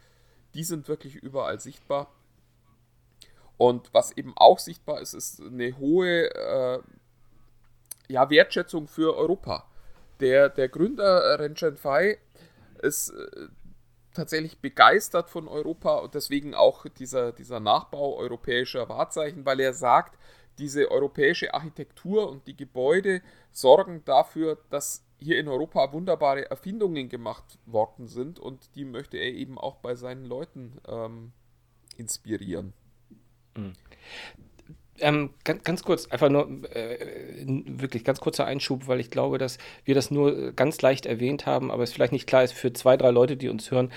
die 0.54 0.64
sind 0.64 0.88
wirklich 0.88 1.16
überall 1.16 1.60
sichtbar. 1.60 2.12
Und 3.56 3.92
was 3.92 4.16
eben 4.16 4.34
auch 4.36 4.58
sichtbar 4.58 5.00
ist, 5.00 5.14
ist 5.14 5.40
eine 5.40 5.76
hohe 5.78 6.32
äh, 6.34 6.78
ja, 8.08 8.30
Wertschätzung 8.30 8.86
für 8.86 9.16
Europa. 9.16 9.66
Der, 10.20 10.48
der 10.48 10.68
Gründer 10.68 11.38
Ren 11.38 11.56
Fai 11.76 12.18
ist 12.80 13.10
äh, 13.10 13.48
tatsächlich 14.14 14.58
begeistert 14.58 15.30
von 15.30 15.48
Europa 15.48 15.98
und 15.98 16.14
deswegen 16.14 16.54
auch 16.54 16.86
dieser, 16.86 17.32
dieser 17.32 17.60
Nachbau 17.60 18.16
europäischer 18.16 18.88
Wahrzeichen, 18.88 19.44
weil 19.44 19.60
er 19.60 19.74
sagt, 19.74 20.18
diese 20.58 20.90
europäische 20.90 21.54
Architektur 21.54 22.28
und 22.28 22.46
die 22.46 22.56
Gebäude 22.56 23.22
sorgen 23.52 24.04
dafür, 24.04 24.58
dass 24.70 25.04
hier 25.18 25.38
in 25.38 25.48
Europa 25.48 25.92
wunderbare 25.92 26.50
Erfindungen 26.50 27.08
gemacht 27.08 27.58
worden 27.66 28.06
sind 28.06 28.38
und 28.38 28.74
die 28.74 28.84
möchte 28.84 29.16
er 29.16 29.32
eben 29.32 29.58
auch 29.58 29.76
bei 29.76 29.94
seinen 29.94 30.24
Leuten 30.24 30.80
ähm, 30.86 31.32
inspirieren. 31.96 32.72
Ähm, 35.00 35.30
ganz, 35.44 35.62
ganz, 35.64 35.82
kurz, 35.82 36.06
einfach 36.06 36.28
nur 36.28 36.48
äh, 36.74 36.98
wirklich 37.66 38.04
ganz 38.04 38.20
kurzer 38.20 38.46
Einschub, 38.46 38.88
weil 38.88 39.00
ich 39.00 39.10
glaube, 39.10 39.38
dass 39.38 39.58
wir 39.84 39.94
das 39.94 40.10
nur 40.10 40.52
ganz 40.52 40.80
leicht 40.82 41.06
erwähnt 41.06 41.46
haben, 41.46 41.70
aber 41.70 41.82
es 41.82 41.92
vielleicht 41.92 42.12
nicht 42.12 42.26
klar 42.26 42.44
ist 42.44 42.52
für 42.52 42.72
zwei, 42.72 42.96
drei 42.96 43.10
Leute, 43.10 43.36
die 43.36 43.48
uns 43.48 43.70
hören. 43.70 43.92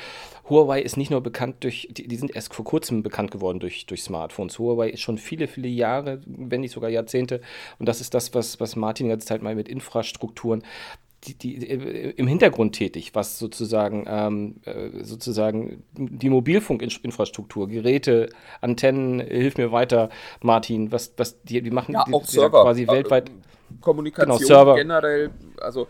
Huawei 0.49 0.81
ist 0.81 0.97
nicht 0.97 1.11
nur 1.11 1.21
bekannt 1.21 1.57
durch, 1.61 1.87
die, 1.91 2.07
die 2.07 2.15
sind 2.15 2.35
erst 2.35 2.53
vor 2.53 2.65
kurzem 2.65 3.03
bekannt 3.03 3.31
geworden 3.31 3.59
durch, 3.59 3.85
durch 3.85 4.03
Smartphones. 4.03 4.59
Huawei 4.59 4.89
ist 4.89 5.01
schon 5.01 5.17
viele, 5.17 5.47
viele 5.47 5.67
Jahre, 5.67 6.21
wenn 6.25 6.61
nicht 6.61 6.73
sogar 6.73 6.89
Jahrzehnte, 6.89 7.41
und 7.79 7.87
das 7.87 8.01
ist 8.01 8.13
das, 8.13 8.33
was, 8.33 8.59
was 8.59 8.75
Martin 8.75 9.09
ganze 9.09 9.27
Zeit 9.27 9.41
mal 9.41 9.55
mit 9.55 9.69
Infrastrukturen 9.69 10.63
die, 11.23 11.37
die, 11.37 11.69
äh, 11.69 12.11
im 12.11 12.27
Hintergrund 12.27 12.75
tätig, 12.75 13.13
was 13.13 13.37
sozusagen, 13.37 14.05
ähm, 14.07 14.55
äh, 14.65 15.03
sozusagen 15.03 15.83
die 15.93 16.29
Mobilfunkinfrastruktur, 16.29 17.67
Geräte, 17.67 18.29
Antennen, 18.59 19.19
hilf 19.19 19.57
mir 19.57 19.71
weiter, 19.71 20.09
Martin, 20.41 20.91
was, 20.91 21.13
was 21.17 21.41
die, 21.43 21.61
die 21.61 21.71
machen 21.71 21.93
ja, 21.93 22.05
auch 22.11 22.25
die, 22.25 22.31
Server. 22.31 22.63
quasi 22.63 22.87
weltweit. 22.87 23.29
Äh, 23.29 23.33
Kommunikation 23.79 24.37
genau, 24.37 24.45
Server. 24.45 24.75
generell, 24.75 25.31
also 25.61 25.87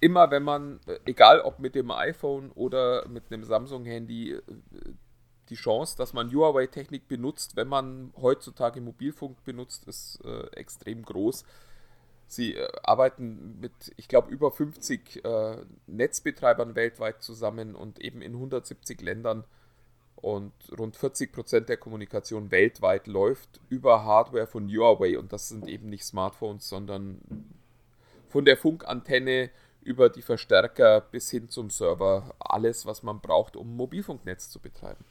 immer 0.00 0.30
wenn 0.30 0.42
man, 0.42 0.80
egal 1.06 1.40
ob 1.40 1.60
mit 1.60 1.74
dem 1.74 1.90
iPhone 1.90 2.50
oder 2.52 3.08
mit 3.08 3.24
einem 3.30 3.44
Samsung-Handy, 3.44 4.36
die 5.48 5.54
Chance, 5.54 5.96
dass 5.96 6.12
man 6.12 6.32
Huawei-Technik 6.32 7.08
benutzt, 7.08 7.56
wenn 7.56 7.68
man 7.68 8.12
heutzutage 8.20 8.80
Mobilfunk 8.80 9.44
benutzt, 9.44 9.86
ist 9.86 10.20
äh, 10.24 10.46
extrem 10.56 11.02
groß. 11.02 11.44
Sie 12.32 12.54
äh, 12.54 12.66
arbeiten 12.82 13.60
mit, 13.60 13.72
ich 13.98 14.08
glaube, 14.08 14.30
über 14.30 14.50
50 14.50 15.22
äh, 15.22 15.56
Netzbetreibern 15.86 16.74
weltweit 16.74 17.22
zusammen 17.22 17.74
und 17.74 18.00
eben 18.00 18.22
in 18.22 18.32
170 18.32 19.02
Ländern. 19.02 19.44
Und 20.16 20.54
rund 20.78 20.96
40 20.96 21.30
Prozent 21.30 21.68
der 21.68 21.76
Kommunikation 21.76 22.50
weltweit 22.50 23.06
läuft 23.06 23.60
über 23.68 24.04
Hardware 24.04 24.46
von 24.46 24.66
Huawei. 24.66 25.18
Und 25.18 25.34
das 25.34 25.50
sind 25.50 25.68
eben 25.68 25.90
nicht 25.90 26.06
Smartphones, 26.06 26.70
sondern 26.70 27.20
von 28.30 28.46
der 28.46 28.56
Funkantenne 28.56 29.50
über 29.82 30.08
die 30.08 30.22
Verstärker 30.22 31.02
bis 31.02 31.30
hin 31.30 31.50
zum 31.50 31.68
Server. 31.68 32.34
Alles, 32.38 32.86
was 32.86 33.02
man 33.02 33.20
braucht, 33.20 33.56
um 33.56 33.76
Mobilfunknetz 33.76 34.48
zu 34.48 34.58
betreiben. 34.58 35.04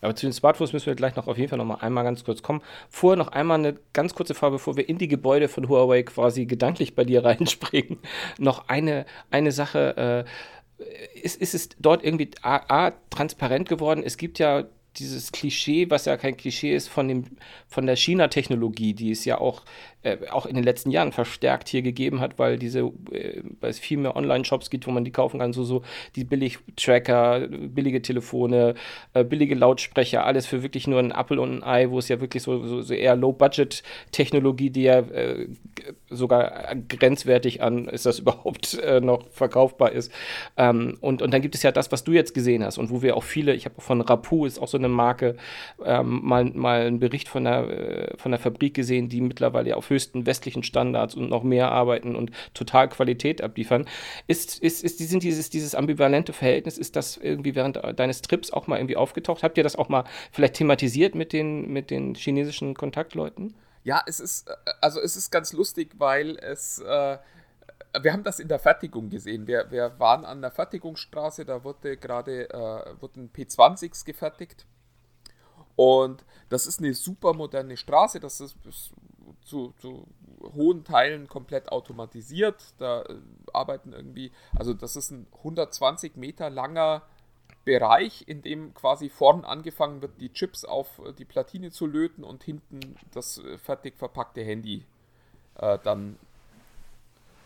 Aber 0.00 0.14
zu 0.14 0.26
den 0.26 0.32
Smartphones 0.32 0.72
müssen 0.72 0.86
wir 0.86 0.94
gleich 0.94 1.16
noch 1.16 1.26
auf 1.26 1.38
jeden 1.38 1.48
Fall 1.48 1.58
noch 1.58 1.64
mal 1.64 1.76
einmal 1.76 2.04
ganz 2.04 2.24
kurz 2.24 2.42
kommen. 2.42 2.62
Vorher 2.90 3.16
noch 3.16 3.28
einmal 3.28 3.58
eine 3.58 3.76
ganz 3.92 4.14
kurze 4.14 4.34
Frage, 4.34 4.52
bevor 4.52 4.76
wir 4.76 4.88
in 4.88 4.98
die 4.98 5.08
Gebäude 5.08 5.48
von 5.48 5.68
Huawei 5.68 6.02
quasi 6.02 6.46
gedanklich 6.46 6.94
bei 6.94 7.04
dir 7.04 7.24
reinspringen. 7.24 7.98
noch 8.38 8.68
eine, 8.68 9.06
eine 9.30 9.52
Sache. 9.52 10.26
Äh, 10.26 11.20
ist, 11.20 11.40
ist 11.40 11.54
es 11.54 11.68
dort 11.78 12.02
irgendwie 12.04 12.30
A, 12.42 12.86
A, 12.86 12.92
transparent 13.10 13.68
geworden? 13.68 14.02
Es 14.04 14.16
gibt 14.16 14.40
ja 14.40 14.64
dieses 14.96 15.32
Klischee, 15.32 15.88
was 15.90 16.04
ja 16.04 16.16
kein 16.16 16.36
Klischee 16.36 16.74
ist, 16.74 16.88
von, 16.88 17.08
dem, 17.08 17.24
von 17.66 17.86
der 17.86 17.96
China-Technologie, 17.96 18.94
die 18.94 19.10
es 19.10 19.24
ja 19.24 19.38
auch 19.38 19.62
äh, 20.02 20.16
auch 20.30 20.46
in 20.46 20.56
den 20.56 20.64
letzten 20.64 20.90
Jahren 20.90 21.12
verstärkt 21.12 21.68
hier 21.68 21.82
gegeben 21.82 22.20
hat, 22.20 22.38
weil 22.38 22.58
diese, 22.58 22.80
äh, 23.12 23.42
weil 23.60 23.70
es 23.70 23.78
viel 23.78 23.98
mehr 23.98 24.16
Online-Shops 24.16 24.68
gibt, 24.68 24.86
wo 24.86 24.90
man 24.90 25.04
die 25.04 25.12
kaufen 25.12 25.38
kann, 25.38 25.52
so, 25.52 25.62
so 25.62 25.82
die 26.16 26.24
Billig-Tracker, 26.24 27.46
billige 27.48 28.02
Telefone, 28.02 28.74
äh, 29.14 29.22
billige 29.22 29.54
Lautsprecher, 29.54 30.26
alles 30.26 30.46
für 30.46 30.62
wirklich 30.64 30.88
nur 30.88 30.98
ein 30.98 31.12
Apple 31.12 31.40
und 31.40 31.58
ein 31.58 31.62
Ei, 31.62 31.90
wo 31.90 31.98
es 31.98 32.08
ja 32.08 32.20
wirklich 32.20 32.42
so, 32.42 32.66
so, 32.66 32.82
so 32.82 32.94
eher 32.94 33.14
Low-Budget-Technologie, 33.14 34.70
die 34.70 34.82
ja 34.82 34.98
äh, 34.98 35.46
sogar 36.10 36.74
grenzwertig 36.88 37.62
an, 37.62 37.86
ist 37.86 38.04
das 38.04 38.18
überhaupt 38.20 38.78
äh, 38.78 39.00
noch 39.00 39.28
verkaufbar 39.30 39.92
ist. 39.92 40.10
Ähm, 40.56 40.98
und, 41.00 41.22
und 41.22 41.32
dann 41.32 41.42
gibt 41.42 41.54
es 41.54 41.62
ja 41.62 41.70
das, 41.70 41.92
was 41.92 42.02
du 42.02 42.10
jetzt 42.10 42.34
gesehen 42.34 42.64
hast 42.64 42.78
und 42.78 42.90
wo 42.90 43.02
wir 43.02 43.16
auch 43.16 43.24
viele, 43.24 43.54
ich 43.54 43.66
habe 43.66 43.80
von 43.80 44.00
Rapu, 44.00 44.46
ist 44.46 44.58
auch 44.58 44.68
so 44.68 44.78
eine 44.78 44.88
Marke, 44.88 45.36
ähm, 45.84 46.20
mal, 46.24 46.44
mal 46.46 46.80
einen 46.82 46.98
Bericht 46.98 47.28
von 47.28 47.44
der, 47.44 48.14
von 48.16 48.32
der 48.32 48.40
Fabrik 48.40 48.74
gesehen, 48.74 49.08
die 49.08 49.20
mittlerweile 49.20 49.70
ja 49.70 49.76
auf 49.76 49.91
höchsten 49.92 50.26
westlichen 50.26 50.62
Standards 50.62 51.14
und 51.14 51.28
noch 51.28 51.42
mehr 51.42 51.70
arbeiten 51.70 52.16
und 52.16 52.30
total 52.54 52.88
Qualität 52.88 53.42
abliefern. 53.42 53.86
Ist, 54.26 54.58
ist, 54.58 54.82
ist, 54.82 54.98
sind 54.98 55.22
dieses, 55.22 55.50
dieses 55.50 55.74
ambivalente 55.74 56.32
Verhältnis, 56.32 56.78
ist 56.78 56.96
das 56.96 57.16
irgendwie 57.16 57.54
während 57.54 57.80
deines 57.98 58.22
Trips 58.22 58.50
auch 58.50 58.66
mal 58.66 58.78
irgendwie 58.78 58.96
aufgetaucht? 58.96 59.42
Habt 59.42 59.56
ihr 59.56 59.64
das 59.64 59.76
auch 59.76 59.88
mal 59.88 60.04
vielleicht 60.30 60.54
thematisiert 60.54 61.14
mit 61.14 61.32
den, 61.32 61.72
mit 61.72 61.90
den 61.90 62.14
chinesischen 62.14 62.74
Kontaktleuten? 62.74 63.54
Ja, 63.84 64.02
es 64.06 64.20
ist, 64.20 64.50
also 64.80 65.00
es 65.00 65.16
ist 65.16 65.30
ganz 65.30 65.52
lustig, 65.52 65.94
weil 65.98 66.36
es, 66.38 66.78
äh, 66.78 67.18
wir 68.00 68.12
haben 68.12 68.22
das 68.22 68.38
in 68.38 68.48
der 68.48 68.58
Fertigung 68.58 69.10
gesehen. 69.10 69.46
Wir, 69.46 69.70
wir 69.70 69.98
waren 69.98 70.24
an 70.24 70.40
der 70.40 70.50
Fertigungsstraße, 70.50 71.44
da 71.44 71.64
wurde 71.64 71.96
gerade 71.96 72.48
äh, 72.50 73.00
wurden 73.00 73.30
P20s 73.32 74.04
gefertigt. 74.04 74.66
Und 75.74 76.24
das 76.48 76.66
ist 76.66 76.80
eine 76.80 76.94
super 76.94 77.32
moderne 77.32 77.76
Straße, 77.76 78.20
das 78.20 78.40
ist, 78.40 78.56
ist 78.66 78.92
zu, 79.44 79.74
zu 79.80 80.06
hohen 80.54 80.84
Teilen 80.84 81.28
komplett 81.28 81.70
automatisiert. 81.70 82.62
Da 82.78 83.02
äh, 83.02 83.16
arbeiten 83.52 83.92
irgendwie, 83.92 84.32
also 84.56 84.74
das 84.74 84.96
ist 84.96 85.10
ein 85.10 85.26
120 85.38 86.16
Meter 86.16 86.50
langer 86.50 87.02
Bereich, 87.64 88.24
in 88.26 88.42
dem 88.42 88.74
quasi 88.74 89.08
vorn 89.08 89.44
angefangen 89.44 90.02
wird, 90.02 90.20
die 90.20 90.32
Chips 90.32 90.64
auf 90.64 90.98
äh, 90.98 91.12
die 91.12 91.24
Platine 91.24 91.70
zu 91.70 91.86
löten 91.86 92.24
und 92.24 92.42
hinten 92.42 92.96
das 93.12 93.38
äh, 93.38 93.58
fertig 93.58 93.96
verpackte 93.96 94.42
Handy 94.42 94.84
äh, 95.56 95.78
dann 95.84 96.18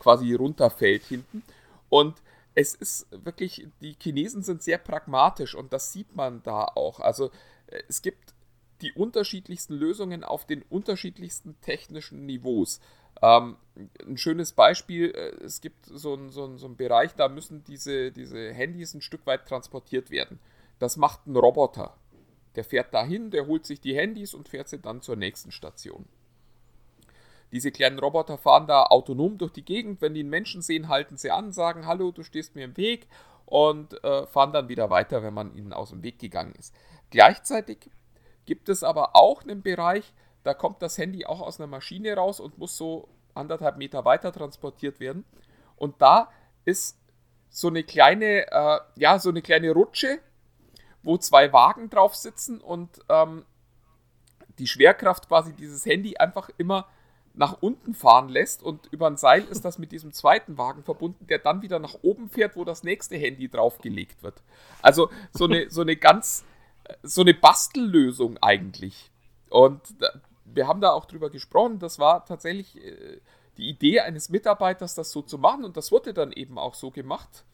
quasi 0.00 0.34
runterfällt 0.34 1.02
hinten. 1.04 1.42
Und 1.90 2.16
es 2.54 2.74
ist 2.74 3.06
wirklich, 3.10 3.68
die 3.82 3.96
Chinesen 4.00 4.42
sind 4.42 4.62
sehr 4.62 4.78
pragmatisch 4.78 5.54
und 5.54 5.72
das 5.72 5.92
sieht 5.92 6.16
man 6.16 6.42
da 6.42 6.64
auch. 6.64 7.00
Also 7.00 7.30
es 7.88 8.00
gibt 8.00 8.32
die 8.80 8.92
unterschiedlichsten 8.92 9.74
Lösungen 9.74 10.24
auf 10.24 10.46
den 10.46 10.62
unterschiedlichsten 10.62 11.60
technischen 11.60 12.26
Niveaus. 12.26 12.80
Ähm, 13.22 13.56
ein 14.06 14.18
schönes 14.18 14.52
Beispiel, 14.52 15.10
äh, 15.10 15.44
es 15.44 15.60
gibt 15.60 15.86
so 15.86 16.14
einen 16.14 16.30
so 16.30 16.56
so 16.58 16.66
ein 16.66 16.76
Bereich, 16.76 17.14
da 17.14 17.28
müssen 17.28 17.64
diese, 17.64 18.12
diese 18.12 18.52
Handys 18.52 18.94
ein 18.94 19.00
Stück 19.00 19.26
weit 19.26 19.46
transportiert 19.46 20.10
werden. 20.10 20.38
Das 20.78 20.96
macht 20.96 21.26
ein 21.26 21.36
Roboter. 21.36 21.96
Der 22.56 22.64
fährt 22.64 22.92
dahin, 22.92 23.30
der 23.30 23.46
holt 23.46 23.66
sich 23.66 23.80
die 23.80 23.96
Handys 23.96 24.34
und 24.34 24.48
fährt 24.48 24.68
sie 24.68 24.78
dann 24.78 25.02
zur 25.02 25.16
nächsten 25.16 25.50
Station. 25.50 26.06
Diese 27.52 27.70
kleinen 27.70 27.98
Roboter 27.98 28.38
fahren 28.38 28.66
da 28.66 28.84
autonom 28.84 29.38
durch 29.38 29.52
die 29.52 29.64
Gegend. 29.64 30.00
Wenn 30.00 30.14
die 30.14 30.20
einen 30.20 30.30
Menschen 30.30 30.62
sehen, 30.62 30.88
halten 30.88 31.16
sie 31.16 31.30
an, 31.30 31.52
sagen, 31.52 31.86
hallo, 31.86 32.10
du 32.10 32.22
stehst 32.22 32.54
mir 32.54 32.64
im 32.64 32.76
Weg 32.76 33.06
und 33.44 34.02
äh, 34.04 34.26
fahren 34.26 34.52
dann 34.52 34.68
wieder 34.68 34.90
weiter, 34.90 35.22
wenn 35.22 35.34
man 35.34 35.54
ihnen 35.54 35.72
aus 35.72 35.90
dem 35.90 36.02
Weg 36.02 36.18
gegangen 36.18 36.54
ist. 36.58 36.74
Gleichzeitig 37.10 37.88
gibt 38.46 38.68
es 38.68 38.82
aber 38.82 39.14
auch 39.14 39.42
einen 39.42 39.62
Bereich, 39.62 40.14
da 40.42 40.54
kommt 40.54 40.80
das 40.80 40.96
Handy 40.96 41.26
auch 41.26 41.40
aus 41.40 41.60
einer 41.60 41.66
Maschine 41.66 42.14
raus 42.14 42.40
und 42.40 42.58
muss 42.58 42.76
so 42.76 43.08
anderthalb 43.34 43.76
Meter 43.76 44.04
weiter 44.04 44.32
transportiert 44.32 45.00
werden. 45.00 45.24
Und 45.76 46.00
da 46.00 46.30
ist 46.64 46.98
so 47.50 47.68
eine 47.68 47.84
kleine, 47.84 48.50
äh, 48.50 48.80
ja, 48.96 49.18
so 49.18 49.30
eine 49.30 49.42
kleine 49.42 49.72
Rutsche, 49.72 50.20
wo 51.02 51.18
zwei 51.18 51.52
Wagen 51.52 51.90
drauf 51.90 52.14
sitzen 52.14 52.60
und 52.60 53.00
ähm, 53.08 53.44
die 54.58 54.66
Schwerkraft 54.66 55.28
quasi 55.28 55.52
dieses 55.52 55.84
Handy 55.84 56.16
einfach 56.16 56.50
immer 56.58 56.86
nach 57.34 57.58
unten 57.60 57.94
fahren 57.94 58.28
lässt 58.28 58.62
und 58.62 58.86
über 58.92 59.06
ein 59.06 59.18
Seil 59.18 59.44
ist 59.44 59.64
das 59.64 59.78
mit 59.78 59.92
diesem 59.92 60.12
zweiten 60.12 60.56
Wagen 60.56 60.82
verbunden, 60.82 61.26
der 61.26 61.38
dann 61.38 61.60
wieder 61.60 61.78
nach 61.78 61.96
oben 62.02 62.30
fährt, 62.30 62.56
wo 62.56 62.64
das 62.64 62.82
nächste 62.82 63.16
Handy 63.16 63.48
draufgelegt 63.48 64.22
wird. 64.22 64.42
Also 64.80 65.10
so 65.32 65.44
eine, 65.44 65.70
so 65.70 65.82
eine 65.82 65.96
ganz 65.96 66.44
so 67.02 67.22
eine 67.22 67.34
Bastellösung 67.34 68.38
eigentlich. 68.38 69.10
Und 69.50 69.80
wir 70.44 70.66
haben 70.66 70.80
da 70.80 70.92
auch 70.92 71.06
drüber 71.06 71.30
gesprochen, 71.30 71.78
das 71.78 71.98
war 71.98 72.24
tatsächlich 72.24 72.76
äh, 72.82 73.20
die 73.56 73.68
Idee 73.68 74.00
eines 74.00 74.28
Mitarbeiters, 74.28 74.94
das 74.94 75.10
so 75.10 75.22
zu 75.22 75.38
machen 75.38 75.64
und 75.64 75.76
das 75.76 75.90
wurde 75.92 76.12
dann 76.12 76.32
eben 76.32 76.58
auch 76.58 76.74
so 76.74 76.90
gemacht. 76.90 77.44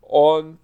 Und 0.00 0.58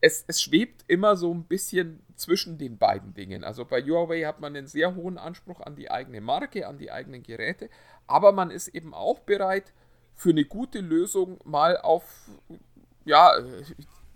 es, 0.00 0.24
es 0.26 0.42
schwebt 0.42 0.84
immer 0.86 1.16
so 1.16 1.32
ein 1.32 1.44
bisschen 1.44 2.00
zwischen 2.14 2.58
den 2.58 2.78
beiden 2.78 3.14
Dingen. 3.14 3.42
Also 3.42 3.64
bei 3.64 3.82
Huawei 3.82 4.22
hat 4.22 4.40
man 4.40 4.54
einen 4.54 4.66
sehr 4.66 4.94
hohen 4.94 5.18
Anspruch 5.18 5.60
an 5.60 5.76
die 5.76 5.90
eigene 5.90 6.20
Marke, 6.20 6.68
an 6.68 6.78
die 6.78 6.92
eigenen 6.92 7.22
Geräte, 7.22 7.70
aber 8.06 8.32
man 8.32 8.50
ist 8.50 8.68
eben 8.68 8.94
auch 8.94 9.20
bereit, 9.20 9.72
für 10.14 10.30
eine 10.30 10.44
gute 10.44 10.80
Lösung 10.80 11.40
mal 11.44 11.76
auf 11.78 12.04
ja, 13.04 13.32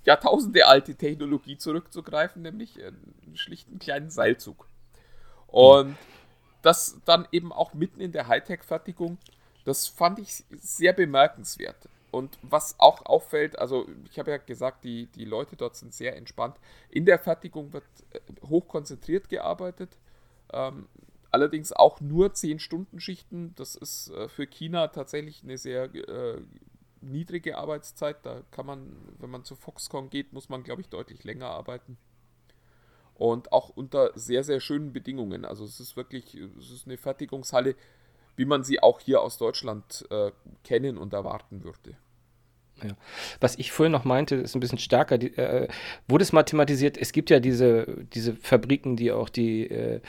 Jahrtausende 0.09 0.67
alte 0.67 0.95
Technologie 0.95 1.59
zurückzugreifen, 1.59 2.41
nämlich 2.41 2.83
einen 2.83 3.37
schlichten 3.37 3.79
kleinen 3.79 4.09
Seilzug. 4.09 4.67
Und 5.47 5.97
das 6.63 6.99
dann 7.05 7.29
eben 7.31 7.53
auch 7.53 7.75
mitten 7.75 8.01
in 8.01 8.13
der 8.13 8.27
Hightech-Fertigung, 8.27 9.19
das 9.67 9.87
fand 9.87 10.19
ich 10.19 10.45
sehr 10.51 10.95
bemerkenswert. 10.95 11.91
Und 12.11 12.39
was 12.41 12.81
auch 12.81 13.05
auffällt, 13.05 13.59
also 13.59 13.87
ich 14.11 14.19
habe 14.19 14.31
ja 14.31 14.39
gesagt, 14.39 14.83
die, 14.83 15.09
die 15.09 15.27
Leute 15.27 15.57
dort 15.57 15.77
sind 15.77 15.93
sehr 15.93 16.17
entspannt. 16.17 16.57
In 16.89 17.05
der 17.05 17.19
Fertigung 17.19 17.75
wird 17.75 17.85
äh, 18.13 18.21
hochkonzentriert 18.49 19.29
gearbeitet. 19.29 19.99
Ähm, 20.55 20.89
allerdings 21.31 21.71
auch 21.71 22.01
nur 22.01 22.29
10-Stunden-Schichten. 22.29 23.55
Das 23.57 23.75
ist 23.75 24.09
äh, 24.13 24.31
für 24.31 24.47
China 24.47 24.89
tatsächlich 24.89 25.43
eine 25.43 25.59
sehr 25.59 25.95
äh, 25.95 26.41
niedrige 27.01 27.57
Arbeitszeit. 27.59 28.17
Da 28.25 28.43
kann 28.51 28.67
man, 28.67 28.97
wenn 29.19 29.31
man 29.31 29.45
zu 29.45 29.57
Foxconn 29.57 30.11
geht, 30.11 30.33
muss 30.33 30.49
man, 30.49 30.63
glaube 30.63 30.83
ich, 30.83 30.89
deutlich 30.89 31.25
länger 31.25 31.47
arbeiten. 31.47 31.99
Und 33.15 33.53
auch 33.53 33.71
unter 33.71 34.13
sehr, 34.15 34.45
sehr 34.45 34.61
schönen 34.61 34.93
Bedingungen. 34.93 35.45
Also 35.45 35.65
es 35.65 35.81
ist 35.81 35.97
wirklich, 35.97 36.35
es 36.35 36.71
ist 36.71 36.87
eine 36.87 36.97
Fertigungshalle, 36.97 37.75
wie 38.37 38.45
man 38.45 38.63
sie 38.63 38.81
auch 38.81 39.01
hier 39.01 39.21
aus 39.21 39.39
Deutschland 39.39 40.07
äh, 40.11 40.31
kennen 40.63 40.97
und 40.97 41.13
erwarten 41.13 41.65
würde. 41.65 41.97
Ja. 42.83 42.97
Was 43.41 43.59
ich 43.59 43.73
vorhin 43.73 43.93
noch 43.93 44.05
meinte, 44.05 44.37
ist 44.37 44.55
ein 44.55 44.61
bisschen 44.61 44.79
stärker. 44.79 45.19
Die, 45.19 45.37
äh, 45.37 45.69
wurde 46.07 46.23
es 46.23 46.33
mal 46.33 46.45
thematisiert? 46.45 46.97
Es 46.97 47.13
gibt 47.13 47.31
ja 47.31 47.41
diese, 47.41 48.05
diese 48.13 48.35
Fabriken, 48.37 48.97
die 48.97 49.11
auch 49.11 49.29
die 49.29 49.69
äh, 49.69 50.01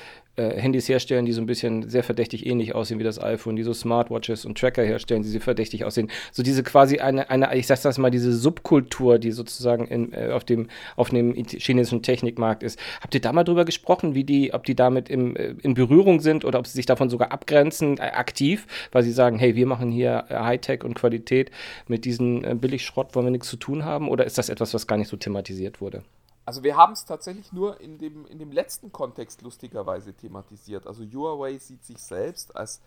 Handys 0.41 0.87
herstellen, 0.89 1.25
die 1.25 1.33
so 1.33 1.41
ein 1.41 1.45
bisschen 1.45 1.89
sehr 1.89 2.03
verdächtig 2.03 2.45
ähnlich 2.45 2.75
aussehen 2.75 2.99
wie 2.99 3.03
das 3.03 3.21
iPhone, 3.21 3.55
die 3.55 3.63
so 3.63 3.73
Smartwatches 3.73 4.45
und 4.45 4.57
Tracker 4.57 4.83
herstellen, 4.83 5.23
die 5.23 5.29
sie 5.29 5.39
verdächtig 5.39 5.85
aussehen. 5.85 6.09
So 6.31 6.43
diese 6.43 6.63
quasi 6.63 6.99
eine, 6.99 7.29
eine 7.29 7.55
ich 7.55 7.67
sag 7.67 7.81
das 7.81 7.97
mal, 7.97 8.11
diese 8.11 8.33
Subkultur, 8.33 9.19
die 9.19 9.31
sozusagen 9.31 9.87
in, 9.87 10.13
äh, 10.13 10.31
auf, 10.31 10.43
dem, 10.43 10.67
auf 10.95 11.09
dem 11.09 11.33
chinesischen 11.33 12.01
Technikmarkt 12.01 12.63
ist. 12.63 12.79
Habt 13.01 13.13
ihr 13.15 13.21
da 13.21 13.33
mal 13.33 13.43
drüber 13.43 13.65
gesprochen, 13.65 14.15
wie 14.15 14.23
die, 14.23 14.53
ob 14.53 14.63
die 14.63 14.75
damit 14.75 15.09
im, 15.09 15.35
äh, 15.35 15.55
in 15.61 15.73
Berührung 15.73 16.19
sind 16.19 16.45
oder 16.45 16.59
ob 16.59 16.67
sie 16.67 16.73
sich 16.73 16.85
davon 16.85 17.09
sogar 17.09 17.31
abgrenzen, 17.31 17.97
äh, 17.97 18.01
aktiv, 18.01 18.67
weil 18.91 19.03
sie 19.03 19.11
sagen, 19.11 19.39
hey, 19.39 19.55
wir 19.55 19.65
machen 19.65 19.91
hier 19.91 20.25
äh, 20.29 20.35
Hightech 20.35 20.83
und 20.83 20.93
Qualität 20.93 21.51
mit 21.87 22.05
diesem 22.05 22.43
äh, 22.43 22.55
Billigschrott, 22.55 23.15
wollen 23.15 23.27
wir 23.27 23.31
nichts 23.31 23.49
zu 23.49 23.57
tun 23.57 23.85
haben? 23.85 24.09
Oder 24.09 24.25
ist 24.25 24.37
das 24.37 24.49
etwas, 24.49 24.73
was 24.73 24.87
gar 24.87 24.97
nicht 24.97 25.09
so 25.09 25.17
thematisiert 25.17 25.81
wurde? 25.81 26.03
Also 26.49 26.63
wir 26.63 26.75
haben 26.75 26.93
es 26.93 27.05
tatsächlich 27.05 27.53
nur 27.53 27.79
in 27.79 27.99
dem, 27.99 28.25
in 28.25 28.39
dem 28.39 28.51
letzten 28.51 28.91
Kontext 28.91 29.43
lustigerweise 29.43 30.15
thematisiert. 30.15 30.87
Also 30.87 31.03
Huawei 31.03 31.59
sieht 31.59 31.85
sich 31.85 31.99
selbst 32.01 32.55
als, 32.55 32.81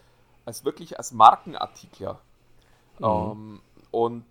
als 0.45 0.65
wirklich 0.65 0.99
als 0.99 1.13
Markenartikler. 1.13 2.19
Mhm. 2.99 3.05
Ähm, 3.05 3.61
und 3.93 4.25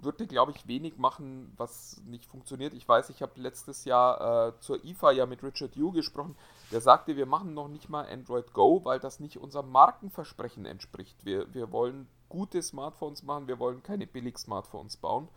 würde, 0.00 0.26
glaube 0.26 0.52
ich, 0.52 0.66
wenig 0.66 0.96
machen, 0.96 1.52
was 1.58 2.00
nicht 2.06 2.24
funktioniert. 2.24 2.72
Ich 2.72 2.88
weiß, 2.88 3.10
ich 3.10 3.20
habe 3.20 3.32
letztes 3.38 3.84
Jahr 3.84 4.48
äh, 4.48 4.60
zur 4.60 4.82
IFA 4.82 5.10
ja 5.10 5.26
mit 5.26 5.42
Richard 5.42 5.76
Yu 5.76 5.92
gesprochen. 5.92 6.34
Der 6.72 6.80
sagte, 6.80 7.18
wir 7.18 7.26
machen 7.26 7.52
noch 7.52 7.68
nicht 7.68 7.90
mal 7.90 8.06
Android 8.10 8.54
Go, 8.54 8.82
weil 8.82 8.98
das 8.98 9.20
nicht 9.20 9.36
unserem 9.36 9.70
Markenversprechen 9.70 10.64
entspricht. 10.64 11.22
Wir, 11.22 11.52
wir 11.52 11.70
wollen 11.70 12.08
gute 12.30 12.62
Smartphones 12.62 13.24
machen, 13.24 13.46
wir 13.46 13.58
wollen 13.58 13.82
keine 13.82 14.06
Billig-Smartphones 14.06 14.96
bauen. 14.96 15.28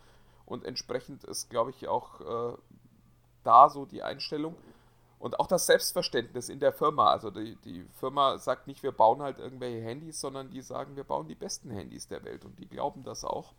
Und 0.45 0.63
entsprechend 0.63 1.25
ist, 1.25 1.49
glaube 1.49 1.71
ich, 1.71 1.89
auch 1.89 2.53
äh, 2.53 2.57
da 3.43 3.69
so 3.69 3.85
die 3.85 4.03
Einstellung. 4.03 4.55
Und 5.19 5.39
auch 5.39 5.45
das 5.45 5.67
Selbstverständnis 5.67 6.49
in 6.49 6.59
der 6.59 6.73
Firma. 6.73 7.11
Also 7.11 7.29
die, 7.29 7.55
die 7.57 7.83
Firma 7.99 8.39
sagt 8.39 8.65
nicht, 8.67 8.81
wir 8.81 8.91
bauen 8.91 9.21
halt 9.21 9.37
irgendwelche 9.37 9.81
Handys, 9.81 10.19
sondern 10.19 10.49
die 10.49 10.61
sagen, 10.61 10.95
wir 10.95 11.03
bauen 11.03 11.27
die 11.27 11.35
besten 11.35 11.69
Handys 11.69 12.07
der 12.07 12.23
Welt. 12.23 12.43
Und 12.43 12.57
die 12.57 12.67
glauben 12.67 13.03
das 13.03 13.23
auch. 13.23 13.53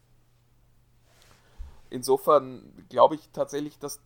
Insofern 1.88 2.84
glaube 2.88 3.14
ich 3.14 3.28
tatsächlich, 3.32 3.78
dass 3.78 4.00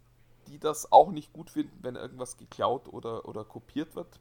die 0.48 0.58
das 0.58 0.92
auch 0.92 1.10
nicht 1.10 1.32
gut 1.32 1.50
finden, 1.50 1.78
wenn 1.82 1.96
irgendwas 1.96 2.36
geklaut 2.36 2.88
oder, 2.92 3.26
oder 3.26 3.44
kopiert 3.44 3.96
wird. 3.96 4.20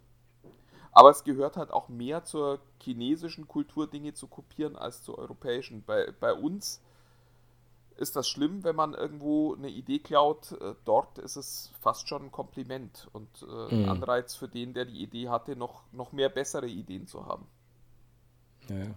Aber 0.92 1.10
es 1.10 1.26
gehört 1.26 1.58
halt 1.58 1.72
auch 1.72 1.90
mehr 1.90 2.24
zur 2.24 2.60
chinesischen 2.82 3.50
Kultur, 3.50 3.90
Dinge 3.90 4.14
zu 4.14 4.28
kopieren, 4.28 4.78
als 4.78 5.04
zur 5.04 5.18
europäischen. 5.18 5.84
Bei, 5.84 6.12
bei 6.20 6.34
uns 6.34 6.82
ist 7.98 8.16
das 8.16 8.28
schlimm, 8.28 8.64
wenn 8.64 8.76
man 8.76 8.94
irgendwo 8.94 9.56
eine 9.56 9.70
Idee 9.70 10.00
klaut. 10.00 10.52
Äh, 10.54 10.76
dort 10.86 11.18
ist 11.18 11.36
es 11.36 11.72
fast 11.80 12.08
schon 12.08 12.26
ein 12.26 12.32
Kompliment 12.32 13.08
und 13.14 13.28
äh, 13.42 13.74
ein 13.74 13.84
mhm. 13.84 13.90
Anreiz 13.90 14.36
für 14.36 14.48
den, 14.48 14.74
der 14.74 14.86
die 14.86 15.02
Idee 15.02 15.30
hatte, 15.30 15.56
noch, 15.56 15.84
noch 15.92 16.12
mehr 16.12 16.30
bessere 16.30 16.68
Ideen 16.68 17.08
zu 17.08 17.26
haben. 17.26 17.48
Ja, 18.70 18.78
ja. 18.78 18.96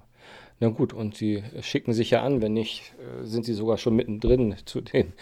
Na 0.61 0.69
gut, 0.69 0.93
und 0.93 1.17
sie 1.17 1.45
schicken 1.61 1.93
sich 1.93 2.11
ja 2.11 2.23
an, 2.23 2.43
wenn 2.43 2.53
nicht, 2.53 2.95
äh, 2.99 3.25
sind 3.25 3.45
sie 3.45 3.55
sogar 3.55 3.79
schon 3.79 3.95
mittendrin 3.95 4.57
zu 4.65 4.81
den 4.81 5.13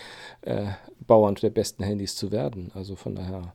äh, 0.43 0.69
Bauern 1.07 1.35
der 1.35 1.51
besten 1.51 1.83
Handys 1.83 2.17
zu 2.17 2.33
werden. 2.33 2.73
Also 2.75 2.97
von 2.97 3.15
daher, 3.15 3.53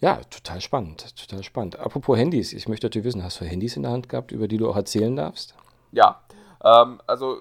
ja, 0.00 0.16
total 0.24 0.60
spannend, 0.60 1.16
total 1.16 1.42
spannend. 1.42 1.78
Apropos 1.78 2.18
Handys, 2.18 2.52
ich 2.52 2.68
möchte 2.68 2.86
natürlich 2.86 3.06
wissen, 3.06 3.24
hast 3.24 3.40
du 3.40 3.46
Handys 3.46 3.76
in 3.76 3.82
der 3.82 3.92
Hand 3.92 4.08
gehabt, 4.08 4.32
über 4.32 4.48
die 4.48 4.58
du 4.58 4.68
auch 4.68 4.76
erzählen 4.76 5.16
darfst? 5.16 5.54
Ja, 5.92 6.20
ähm, 6.62 7.00
also 7.06 7.38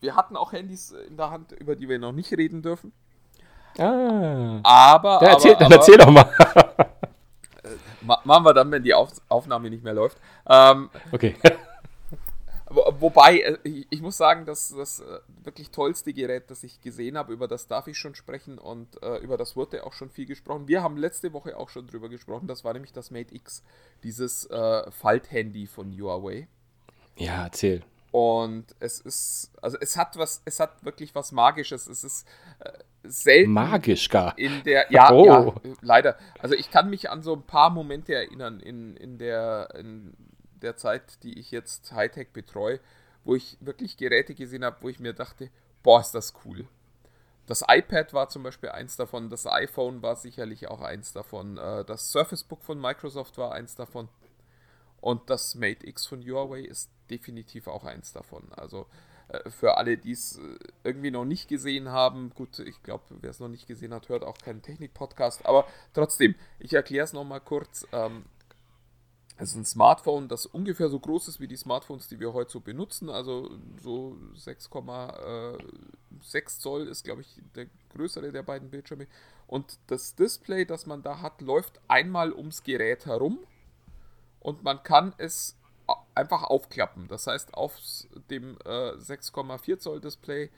wir 0.00 0.16
hatten 0.16 0.36
auch 0.36 0.52
Handys 0.52 0.92
in 0.92 1.16
der 1.16 1.30
Hand, 1.30 1.52
über 1.52 1.76
die 1.76 1.88
wir 1.88 1.98
noch 1.98 2.12
nicht 2.12 2.32
reden 2.32 2.62
dürfen. 2.62 2.92
Ah. 3.78 4.60
Aber. 4.62 5.20
Ja, 5.22 5.30
erzähl, 5.30 5.54
aber, 5.54 5.60
dann 5.60 5.72
erzähl 5.72 5.96
doch 5.96 6.10
mal. 6.10 6.30
Äh, 7.62 7.76
machen 8.00 8.44
wir 8.44 8.54
dann, 8.54 8.70
wenn 8.70 8.82
die 8.82 8.94
Auf 8.94 9.10
Aufnahme 9.28 9.68
nicht 9.68 9.84
mehr 9.84 9.92
läuft. 9.92 10.16
Ähm, 10.48 10.88
okay. 11.12 11.36
Wo, 12.70 12.84
wobei, 13.00 13.40
äh, 13.40 13.58
ich, 13.64 13.86
ich, 13.90 14.00
muss 14.00 14.16
sagen, 14.16 14.46
dass 14.46 14.68
das 14.68 15.00
äh, 15.00 15.18
wirklich 15.44 15.70
tollste 15.70 16.14
Gerät, 16.14 16.50
das 16.50 16.62
ich 16.62 16.80
gesehen 16.80 17.18
habe, 17.18 17.32
über 17.32 17.48
das 17.48 17.66
darf 17.66 17.88
ich 17.88 17.98
schon 17.98 18.14
sprechen 18.14 18.58
und 18.58 19.02
äh, 19.02 19.18
über 19.18 19.36
das 19.36 19.56
wurde 19.56 19.84
auch 19.84 19.92
schon 19.92 20.08
viel 20.08 20.24
gesprochen. 20.24 20.68
Wir 20.68 20.82
haben 20.82 20.96
letzte 20.96 21.32
Woche 21.32 21.56
auch 21.56 21.68
schon 21.68 21.88
drüber 21.88 22.08
gesprochen, 22.08 22.46
das 22.46 22.64
war 22.64 22.72
nämlich 22.72 22.92
das 22.92 23.10
Mate 23.10 23.34
X, 23.34 23.64
dieses 24.04 24.46
äh, 24.46 24.90
Falthandy 24.90 25.66
von 25.66 25.92
Huawei. 25.92 26.46
Ja, 27.16 27.44
erzähl. 27.44 27.82
Und 28.10 28.74
es 28.80 29.00
ist, 29.00 29.52
also 29.62 29.76
es 29.80 29.96
hat 29.96 30.16
was, 30.16 30.42
es 30.44 30.58
hat 30.58 30.84
wirklich 30.84 31.14
was 31.14 31.30
Magisches. 31.30 31.86
Es 31.86 32.02
ist 32.02 32.26
äh, 32.58 32.72
selten. 33.04 33.52
Magisch 33.52 34.08
gar. 34.08 34.36
In 34.36 34.62
der, 34.64 34.86
ja, 34.90 35.12
oh. 35.12 35.24
ja, 35.24 35.54
leider. 35.80 36.16
Also 36.40 36.54
ich 36.54 36.70
kann 36.70 36.90
mich 36.90 37.10
an 37.10 37.22
so 37.22 37.34
ein 37.34 37.42
paar 37.42 37.70
Momente 37.70 38.14
erinnern 38.14 38.60
in, 38.60 38.96
in, 38.96 39.18
der, 39.18 39.74
in 39.76 40.14
der 40.60 40.76
Zeit, 40.76 41.22
die 41.22 41.38
ich 41.38 41.52
jetzt 41.52 41.92
Hightech 41.92 42.32
betreue, 42.32 42.80
wo 43.24 43.36
ich 43.36 43.58
wirklich 43.60 43.96
Geräte 43.96 44.34
gesehen 44.34 44.64
habe, 44.64 44.78
wo 44.80 44.88
ich 44.88 44.98
mir 44.98 45.12
dachte, 45.12 45.50
boah, 45.82 46.00
ist 46.00 46.12
das 46.12 46.34
cool. 46.44 46.66
Das 47.46 47.64
iPad 47.68 48.12
war 48.12 48.28
zum 48.28 48.42
Beispiel 48.42 48.70
eins 48.70 48.96
davon, 48.96 49.28
das 49.28 49.46
iPhone 49.46 50.02
war 50.02 50.14
sicherlich 50.14 50.68
auch 50.68 50.80
eins 50.80 51.12
davon, 51.12 51.58
äh, 51.58 51.84
das 51.84 52.12
Surface 52.12 52.44
Book 52.44 52.62
von 52.62 52.80
Microsoft 52.80 53.38
war 53.38 53.52
eins 53.52 53.74
davon 53.74 54.08
und 55.00 55.30
das 55.30 55.54
Mate 55.54 55.86
X 55.86 56.06
von 56.06 56.22
Huawei 56.22 56.60
ist 56.60 56.90
definitiv 57.10 57.66
auch 57.66 57.84
eins 57.84 58.12
davon. 58.12 58.44
Also 58.52 58.86
äh, 59.28 59.48
für 59.50 59.76
alle, 59.76 59.96
die 59.96 60.12
es 60.12 60.38
äh, 60.38 60.58
irgendwie 60.84 61.10
noch 61.10 61.24
nicht 61.24 61.48
gesehen 61.48 61.88
haben, 61.88 62.30
gut, 62.34 62.58
ich 62.58 62.82
glaube, 62.82 63.04
wer 63.20 63.30
es 63.30 63.40
noch 63.40 63.48
nicht 63.48 63.66
gesehen 63.66 63.94
hat, 63.94 64.08
hört 64.08 64.24
auch 64.24 64.38
keinen 64.38 64.62
Technik-Podcast, 64.62 65.46
aber 65.46 65.66
trotzdem, 65.94 66.34
ich 66.58 66.72
erkläre 66.72 67.04
es 67.04 67.12
nochmal 67.12 67.40
kurz. 67.40 67.86
Ähm, 67.92 68.24
es 69.42 69.52
ist 69.52 69.56
ein 69.56 69.64
Smartphone, 69.64 70.28
das 70.28 70.44
ungefähr 70.44 70.90
so 70.90 71.00
groß 71.00 71.28
ist 71.28 71.40
wie 71.40 71.48
die 71.48 71.56
Smartphones, 71.56 72.08
die 72.08 72.20
wir 72.20 72.34
heute 72.34 72.50
so 72.50 72.60
benutzen. 72.60 73.08
Also 73.08 73.50
so 73.82 74.18
6,6 74.36 76.60
Zoll 76.60 76.86
ist, 76.86 77.04
glaube 77.04 77.22
ich, 77.22 77.40
der 77.54 77.64
größere 77.94 78.32
der 78.32 78.42
beiden 78.42 78.68
Bildschirme. 78.68 79.06
Und 79.46 79.78
das 79.86 80.14
Display, 80.14 80.66
das 80.66 80.84
man 80.84 81.02
da 81.02 81.22
hat, 81.22 81.40
läuft 81.40 81.80
einmal 81.88 82.34
ums 82.34 82.64
Gerät 82.64 83.06
herum. 83.06 83.38
Und 84.40 84.62
man 84.64 84.82
kann 84.82 85.14
es 85.18 85.56
einfach 86.14 86.44
aufklappen. 86.44 87.08
Das 87.08 87.26
heißt, 87.26 87.54
auf 87.54 87.76
dem 88.30 88.56
äh, 88.64 88.92
6,4 88.92 89.78
Zoll 89.78 90.00
Display 90.00 90.50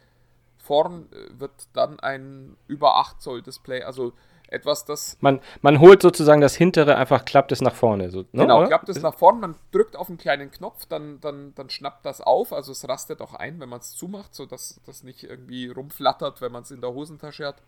vorn 0.58 1.08
äh, 1.12 1.40
wird 1.40 1.68
dann 1.72 2.00
ein 2.00 2.56
über 2.68 2.96
8 2.96 3.20
Zoll 3.20 3.42
Display, 3.42 3.82
also 3.82 4.12
etwas, 4.48 4.84
das. 4.84 5.16
Man, 5.20 5.40
man 5.62 5.80
holt 5.80 6.02
sozusagen 6.02 6.42
das 6.42 6.54
hintere, 6.54 6.96
einfach 6.96 7.24
klappt 7.24 7.52
es 7.52 7.62
nach 7.62 7.74
vorne. 7.74 8.10
So, 8.10 8.20
ne? 8.32 8.42
Genau, 8.42 8.58
oder? 8.58 8.68
klappt 8.68 8.88
es 8.90 9.00
nach 9.00 9.14
vorne, 9.14 9.40
man 9.40 9.54
drückt 9.72 9.96
auf 9.96 10.08
einen 10.08 10.18
kleinen 10.18 10.50
Knopf, 10.50 10.84
dann, 10.86 11.20
dann, 11.20 11.54
dann 11.54 11.70
schnappt 11.70 12.04
das 12.04 12.20
auf, 12.20 12.52
also 12.52 12.72
es 12.72 12.86
rastet 12.86 13.22
auch 13.22 13.34
ein, 13.34 13.60
wenn 13.60 13.70
man 13.70 13.80
es 13.80 13.92
zumacht, 13.92 14.34
sodass 14.34 14.80
das 14.84 15.02
nicht 15.04 15.24
irgendwie 15.24 15.68
rumflattert, 15.68 16.42
wenn 16.42 16.52
man 16.52 16.62
es 16.62 16.70
in 16.70 16.82
der 16.82 16.92
Hosentasche 16.92 17.46
hat. 17.46 17.62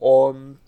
Und 0.00 0.58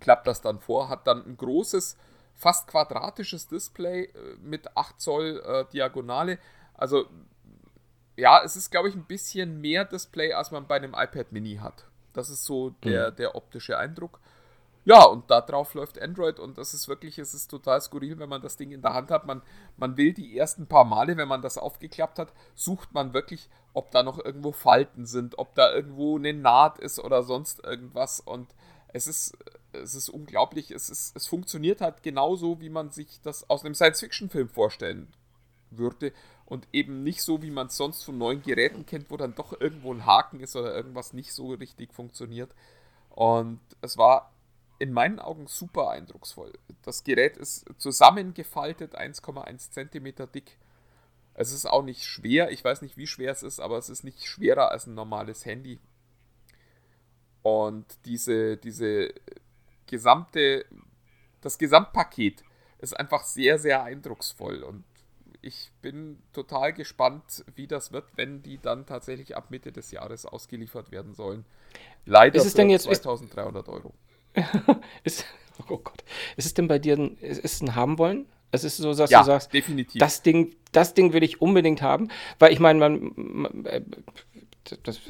klappt 0.00 0.26
das 0.26 0.42
dann 0.42 0.60
vor, 0.60 0.90
hat 0.90 1.06
dann 1.06 1.24
ein 1.26 1.36
großes 1.38 1.96
fast 2.40 2.66
quadratisches 2.66 3.46
Display 3.48 4.04
äh, 4.04 4.36
mit 4.40 4.76
8 4.76 5.00
Zoll 5.00 5.42
äh, 5.44 5.64
Diagonale. 5.72 6.38
Also 6.74 7.06
ja, 8.16 8.42
es 8.42 8.56
ist, 8.56 8.70
glaube 8.70 8.88
ich, 8.88 8.94
ein 8.94 9.04
bisschen 9.04 9.60
mehr 9.60 9.84
Display, 9.84 10.32
als 10.32 10.50
man 10.50 10.66
bei 10.66 10.76
einem 10.76 10.94
iPad 10.94 11.32
Mini 11.32 11.56
hat. 11.56 11.86
Das 12.12 12.30
ist 12.30 12.44
so 12.44 12.70
der, 12.82 13.10
mhm. 13.10 13.16
der 13.16 13.34
optische 13.34 13.78
Eindruck. 13.78 14.20
Ja, 14.86 15.04
und 15.04 15.30
da 15.30 15.42
drauf 15.42 15.74
läuft 15.74 16.00
Android 16.00 16.40
und 16.40 16.56
das 16.56 16.72
ist 16.72 16.88
wirklich, 16.88 17.18
es 17.18 17.34
ist 17.34 17.48
total 17.48 17.80
skurril, 17.82 18.18
wenn 18.18 18.30
man 18.30 18.40
das 18.40 18.56
Ding 18.56 18.72
in 18.72 18.80
der 18.80 18.94
Hand 18.94 19.10
hat. 19.10 19.26
Man, 19.26 19.42
man 19.76 19.98
will 19.98 20.14
die 20.14 20.36
ersten 20.36 20.66
paar 20.66 20.84
Male, 20.84 21.18
wenn 21.18 21.28
man 21.28 21.42
das 21.42 21.58
aufgeklappt 21.58 22.18
hat, 22.18 22.32
sucht 22.54 22.94
man 22.94 23.12
wirklich, 23.12 23.50
ob 23.74 23.90
da 23.90 24.02
noch 24.02 24.18
irgendwo 24.18 24.52
Falten 24.52 25.04
sind, 25.04 25.38
ob 25.38 25.54
da 25.54 25.70
irgendwo 25.70 26.16
eine 26.16 26.32
Naht 26.32 26.78
ist 26.78 26.98
oder 26.98 27.22
sonst 27.22 27.62
irgendwas. 27.62 28.20
Und 28.20 28.54
es 28.92 29.06
ist, 29.06 29.36
es 29.72 29.94
ist 29.94 30.08
unglaublich, 30.08 30.70
es, 30.70 30.90
ist, 30.90 31.16
es 31.16 31.26
funktioniert 31.26 31.80
halt 31.80 32.02
genauso, 32.02 32.60
wie 32.60 32.70
man 32.70 32.90
sich 32.90 33.20
das 33.22 33.48
aus 33.48 33.64
einem 33.64 33.74
Science-Fiction-Film 33.74 34.48
vorstellen 34.48 35.08
würde 35.70 36.12
und 36.46 36.66
eben 36.72 37.04
nicht 37.04 37.22
so, 37.22 37.42
wie 37.42 37.50
man 37.50 37.68
es 37.68 37.76
sonst 37.76 38.02
von 38.02 38.18
neuen 38.18 38.42
Geräten 38.42 38.84
kennt, 38.84 39.10
wo 39.10 39.16
dann 39.16 39.34
doch 39.34 39.58
irgendwo 39.60 39.92
ein 39.92 40.06
Haken 40.06 40.40
ist 40.40 40.56
oder 40.56 40.74
irgendwas 40.74 41.12
nicht 41.12 41.32
so 41.32 41.52
richtig 41.52 41.94
funktioniert. 41.94 42.52
Und 43.10 43.60
es 43.80 43.96
war 43.96 44.32
in 44.80 44.92
meinen 44.92 45.20
Augen 45.20 45.46
super 45.46 45.90
eindrucksvoll. 45.90 46.52
Das 46.82 47.04
Gerät 47.04 47.36
ist 47.36 47.66
zusammengefaltet, 47.78 48.98
1,1 48.98 49.70
cm 49.70 50.32
dick. 50.32 50.58
Es 51.34 51.52
ist 51.52 51.66
auch 51.66 51.82
nicht 51.82 52.04
schwer, 52.04 52.50
ich 52.50 52.64
weiß 52.64 52.82
nicht, 52.82 52.96
wie 52.96 53.06
schwer 53.06 53.30
es 53.30 53.42
ist, 53.42 53.60
aber 53.60 53.78
es 53.78 53.88
ist 53.88 54.02
nicht 54.02 54.24
schwerer 54.26 54.72
als 54.72 54.86
ein 54.86 54.94
normales 54.94 55.44
Handy. 55.44 55.78
Und 57.42 57.86
diese, 58.04 58.56
diese 58.56 59.14
gesamte, 59.86 60.64
das 61.40 61.58
Gesamtpaket 61.58 62.42
ist 62.78 62.98
einfach 62.98 63.24
sehr, 63.24 63.58
sehr 63.58 63.82
eindrucksvoll. 63.82 64.62
Und 64.62 64.84
ich 65.42 65.70
bin 65.80 66.18
total 66.32 66.72
gespannt, 66.72 67.44
wie 67.54 67.66
das 67.66 67.92
wird, 67.92 68.04
wenn 68.16 68.42
die 68.42 68.58
dann 68.58 68.86
tatsächlich 68.86 69.36
ab 69.36 69.50
Mitte 69.50 69.72
des 69.72 69.90
Jahres 69.90 70.26
ausgeliefert 70.26 70.90
werden 70.90 71.14
sollen. 71.14 71.44
Leider 72.04 72.36
ist 72.36 72.46
es 72.46 72.54
denn 72.54 72.70
jetzt 72.70 72.84
2300 72.84 73.68
Euro. 73.68 73.94
ist, 75.04 75.24
oh 75.68 75.78
Gott. 75.78 76.04
Ist 76.36 76.46
es 76.46 76.54
denn 76.54 76.68
bei 76.68 76.78
dir 76.78 76.96
ein, 76.96 77.16
ist 77.18 77.44
es 77.44 77.60
ein 77.62 77.74
haben 77.74 77.98
wollen? 77.98 78.26
Es 78.52 78.64
ist 78.64 78.78
so, 78.78 78.92
dass 78.92 79.10
ja, 79.10 79.20
du 79.20 79.26
sagst, 79.26 79.52
definitiv. 79.52 80.00
das 80.00 80.22
Ding, 80.22 80.56
das 80.72 80.94
Ding 80.94 81.12
will 81.12 81.22
ich 81.22 81.40
unbedingt 81.40 81.82
haben, 81.82 82.08
weil 82.40 82.52
ich 82.52 82.58
meine, 82.58 82.80
man, 82.80 83.12
man 83.14 83.64
äh, 83.64 83.82
das 84.82 85.00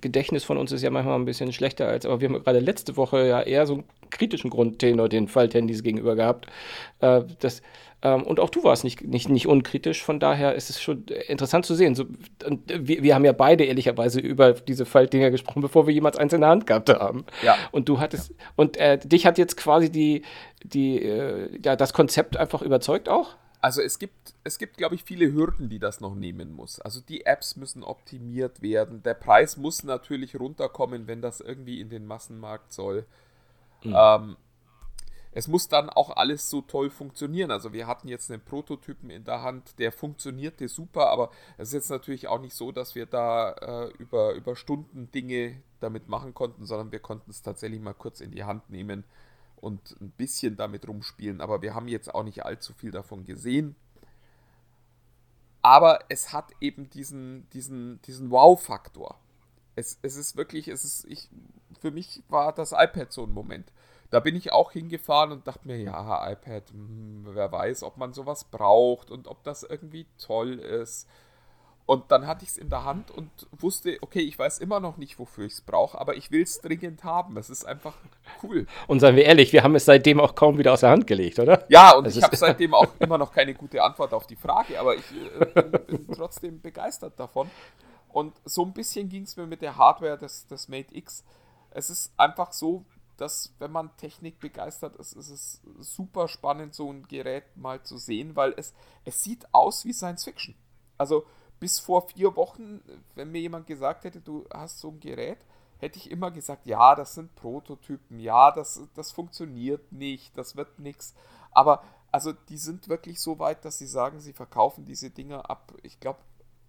Gedächtnis 0.00 0.44
von 0.44 0.58
uns 0.58 0.72
ist 0.72 0.82
ja 0.82 0.90
manchmal 0.90 1.18
ein 1.18 1.24
bisschen 1.24 1.52
schlechter 1.52 1.88
als, 1.88 2.04
aber 2.04 2.20
wir 2.20 2.28
haben 2.28 2.42
gerade 2.42 2.58
letzte 2.58 2.96
Woche 2.96 3.26
ja 3.26 3.40
eher 3.40 3.66
so 3.66 3.74
einen 3.74 3.84
kritischen 4.10 4.50
Grundtenor 4.50 5.08
den 5.08 5.28
Falthandys 5.28 5.82
gegenüber 5.82 6.16
gehabt. 6.16 6.46
Äh, 7.00 7.22
das, 7.38 7.62
ähm, 8.02 8.22
und 8.22 8.38
auch 8.38 8.50
du 8.50 8.62
warst 8.62 8.84
nicht, 8.84 9.02
nicht, 9.02 9.28
nicht 9.28 9.46
unkritisch, 9.46 10.02
von 10.02 10.20
daher 10.20 10.54
ist 10.54 10.70
es 10.70 10.80
schon 10.80 11.04
interessant 11.26 11.66
zu 11.66 11.74
sehen. 11.74 11.94
So, 11.94 12.06
wir, 12.66 13.02
wir, 13.02 13.14
haben 13.14 13.24
ja 13.24 13.32
beide 13.32 13.64
ehrlicherweise 13.64 14.20
über 14.20 14.52
diese 14.52 14.86
Faltdinger 14.86 15.30
gesprochen, 15.30 15.62
bevor 15.62 15.86
wir 15.86 15.94
jemals 15.94 16.16
eins 16.16 16.32
in 16.32 16.40
der 16.40 16.50
Hand 16.50 16.66
gehabt 16.66 16.90
haben. 16.90 17.24
Ja. 17.42 17.56
Und 17.72 17.88
du 17.88 17.98
hattest, 17.98 18.30
ja. 18.30 18.36
und 18.56 18.76
äh, 18.76 18.98
dich 18.98 19.26
hat 19.26 19.38
jetzt 19.38 19.56
quasi 19.56 19.90
die, 19.90 20.22
die, 20.62 21.02
äh, 21.02 21.58
ja, 21.64 21.76
das 21.76 21.92
Konzept 21.92 22.36
einfach 22.36 22.62
überzeugt 22.62 23.08
auch? 23.08 23.36
Also 23.60 23.82
es 23.82 23.98
gibt, 23.98 24.34
es 24.44 24.58
gibt, 24.58 24.76
glaube 24.76 24.94
ich, 24.94 25.02
viele 25.02 25.32
Hürden, 25.32 25.68
die 25.68 25.80
das 25.80 26.00
noch 26.00 26.14
nehmen 26.14 26.52
muss. 26.52 26.80
Also 26.80 27.00
die 27.00 27.26
Apps 27.26 27.56
müssen 27.56 27.82
optimiert 27.82 28.62
werden. 28.62 29.02
Der 29.02 29.14
Preis 29.14 29.56
muss 29.56 29.82
natürlich 29.82 30.38
runterkommen, 30.38 31.08
wenn 31.08 31.22
das 31.22 31.40
irgendwie 31.40 31.80
in 31.80 31.90
den 31.90 32.06
Massenmarkt 32.06 32.72
soll. 32.72 33.04
Mhm. 33.82 33.94
Ähm, 33.96 34.36
es 35.32 35.48
muss 35.48 35.68
dann 35.68 35.90
auch 35.90 36.16
alles 36.16 36.48
so 36.48 36.62
toll 36.62 36.88
funktionieren. 36.88 37.50
Also 37.50 37.72
wir 37.72 37.86
hatten 37.86 38.08
jetzt 38.08 38.30
einen 38.30 38.44
Prototypen 38.44 39.10
in 39.10 39.24
der 39.24 39.42
Hand, 39.42 39.78
der 39.78 39.92
funktionierte 39.92 40.68
super, 40.68 41.10
aber 41.10 41.30
es 41.58 41.68
ist 41.68 41.74
jetzt 41.74 41.90
natürlich 41.90 42.28
auch 42.28 42.40
nicht 42.40 42.54
so, 42.54 42.72
dass 42.72 42.94
wir 42.94 43.06
da 43.06 43.52
äh, 43.52 43.88
über, 43.98 44.34
über 44.34 44.56
Stunden 44.56 45.10
Dinge 45.10 45.60
damit 45.80 46.08
machen 46.08 46.32
konnten, 46.32 46.64
sondern 46.64 46.92
wir 46.92 47.00
konnten 47.00 47.30
es 47.30 47.42
tatsächlich 47.42 47.80
mal 47.80 47.94
kurz 47.94 48.20
in 48.20 48.30
die 48.30 48.44
Hand 48.44 48.70
nehmen 48.70 49.04
und 49.60 50.00
ein 50.00 50.10
bisschen 50.10 50.56
damit 50.56 50.86
rumspielen. 50.88 51.40
Aber 51.40 51.62
wir 51.62 51.74
haben 51.74 51.88
jetzt 51.88 52.14
auch 52.14 52.22
nicht 52.22 52.44
allzu 52.44 52.72
viel 52.72 52.90
davon 52.90 53.24
gesehen. 53.24 53.76
Aber 55.62 56.00
es 56.08 56.32
hat 56.32 56.52
eben 56.60 56.88
diesen, 56.90 57.48
diesen, 57.50 58.00
diesen 58.02 58.30
Wow-Faktor. 58.30 59.18
Es, 59.74 59.98
es 60.02 60.16
ist 60.16 60.36
wirklich, 60.36 60.68
es 60.68 60.84
ist, 60.84 61.04
ich, 61.06 61.28
für 61.80 61.90
mich 61.90 62.22
war 62.28 62.52
das 62.52 62.72
iPad 62.72 63.12
so 63.12 63.24
ein 63.24 63.32
Moment 63.32 63.70
da 64.10 64.20
bin 64.20 64.36
ich 64.36 64.52
auch 64.52 64.72
hingefahren 64.72 65.32
und 65.32 65.46
dachte 65.46 65.66
mir, 65.66 65.78
ja, 65.78 66.30
iPad, 66.30 66.70
hm, 66.70 67.26
wer 67.30 67.52
weiß, 67.52 67.82
ob 67.82 67.96
man 67.98 68.12
sowas 68.12 68.44
braucht 68.44 69.10
und 69.10 69.28
ob 69.28 69.44
das 69.44 69.62
irgendwie 69.62 70.06
toll 70.18 70.58
ist. 70.58 71.06
Und 71.88 72.12
dann 72.12 72.26
hatte 72.26 72.44
ich 72.44 72.50
es 72.50 72.58
in 72.58 72.68
der 72.68 72.84
Hand 72.84 73.10
und 73.10 73.30
wusste, 73.50 73.96
okay, 74.02 74.20
ich 74.20 74.38
weiß 74.38 74.58
immer 74.58 74.78
noch 74.78 74.98
nicht, 74.98 75.18
wofür 75.18 75.46
ich 75.46 75.54
es 75.54 75.60
brauche, 75.62 75.98
aber 75.98 76.18
ich 76.18 76.30
will 76.30 76.42
es 76.42 76.60
dringend 76.60 77.02
haben. 77.02 77.38
Es 77.38 77.48
ist 77.48 77.64
einfach 77.64 77.94
cool. 78.42 78.66
Und 78.88 79.00
seien 79.00 79.16
wir 79.16 79.24
ehrlich, 79.24 79.54
wir 79.54 79.62
haben 79.62 79.74
es 79.74 79.86
seitdem 79.86 80.20
auch 80.20 80.34
kaum 80.34 80.58
wieder 80.58 80.74
aus 80.74 80.80
der 80.80 80.90
Hand 80.90 81.06
gelegt, 81.06 81.38
oder? 81.38 81.64
Ja, 81.70 81.96
und 81.96 82.06
das 82.06 82.14
ich 82.14 82.22
habe 82.22 82.36
seitdem 82.36 82.74
auch 82.74 82.88
immer 82.98 83.16
noch 83.16 83.32
keine 83.32 83.54
gute 83.54 83.82
Antwort 83.82 84.12
auf 84.12 84.26
die 84.26 84.36
Frage, 84.36 84.78
aber 84.78 84.96
ich 84.96 85.04
äh, 85.40 85.46
bin, 85.46 85.70
bin, 85.86 86.14
trotzdem 86.14 86.60
begeistert 86.60 87.18
davon. 87.18 87.50
Und 88.10 88.34
so 88.44 88.66
ein 88.66 88.74
bisschen 88.74 89.08
ging 89.08 89.22
es 89.22 89.38
mir 89.38 89.46
mit 89.46 89.62
der 89.62 89.78
Hardware 89.78 90.18
des, 90.18 90.46
des 90.46 90.68
Mate 90.68 90.94
X. 90.94 91.24
Es 91.70 91.88
ist 91.88 92.12
einfach 92.18 92.52
so, 92.52 92.84
dass, 93.16 93.54
wenn 93.60 93.72
man 93.72 93.96
Technik 93.96 94.40
begeistert 94.40 94.94
ist, 94.96 95.14
ist 95.14 95.30
es 95.30 95.62
super 95.78 96.28
spannend, 96.28 96.74
so 96.74 96.92
ein 96.92 97.08
Gerät 97.08 97.44
mal 97.56 97.82
zu 97.82 97.96
sehen, 97.96 98.36
weil 98.36 98.52
es, 98.58 98.74
es 99.06 99.22
sieht 99.22 99.46
aus 99.52 99.86
wie 99.86 99.94
Science 99.94 100.24
Fiction. 100.24 100.54
Also 100.98 101.24
bis 101.60 101.78
vor 101.78 102.08
vier 102.08 102.36
Wochen, 102.36 102.80
wenn 103.14 103.30
mir 103.30 103.40
jemand 103.40 103.66
gesagt 103.66 104.04
hätte, 104.04 104.20
du 104.20 104.44
hast 104.52 104.80
so 104.80 104.90
ein 104.90 105.00
Gerät, 105.00 105.38
hätte 105.78 105.98
ich 105.98 106.10
immer 106.10 106.30
gesagt, 106.30 106.66
ja, 106.66 106.94
das 106.94 107.14
sind 107.14 107.34
Prototypen, 107.34 108.18
ja, 108.18 108.50
das, 108.50 108.80
das 108.94 109.12
funktioniert 109.12 109.92
nicht, 109.92 110.36
das 110.36 110.56
wird 110.56 110.78
nichts. 110.78 111.14
Aber 111.52 111.82
also 112.10 112.32
die 112.32 112.58
sind 112.58 112.88
wirklich 112.88 113.20
so 113.20 113.38
weit, 113.38 113.64
dass 113.64 113.78
sie 113.78 113.86
sagen, 113.86 114.20
sie 114.20 114.32
verkaufen 114.32 114.84
diese 114.84 115.10
Dinger 115.10 115.50
ab, 115.50 115.72
ich 115.82 116.00
glaube, 116.00 116.20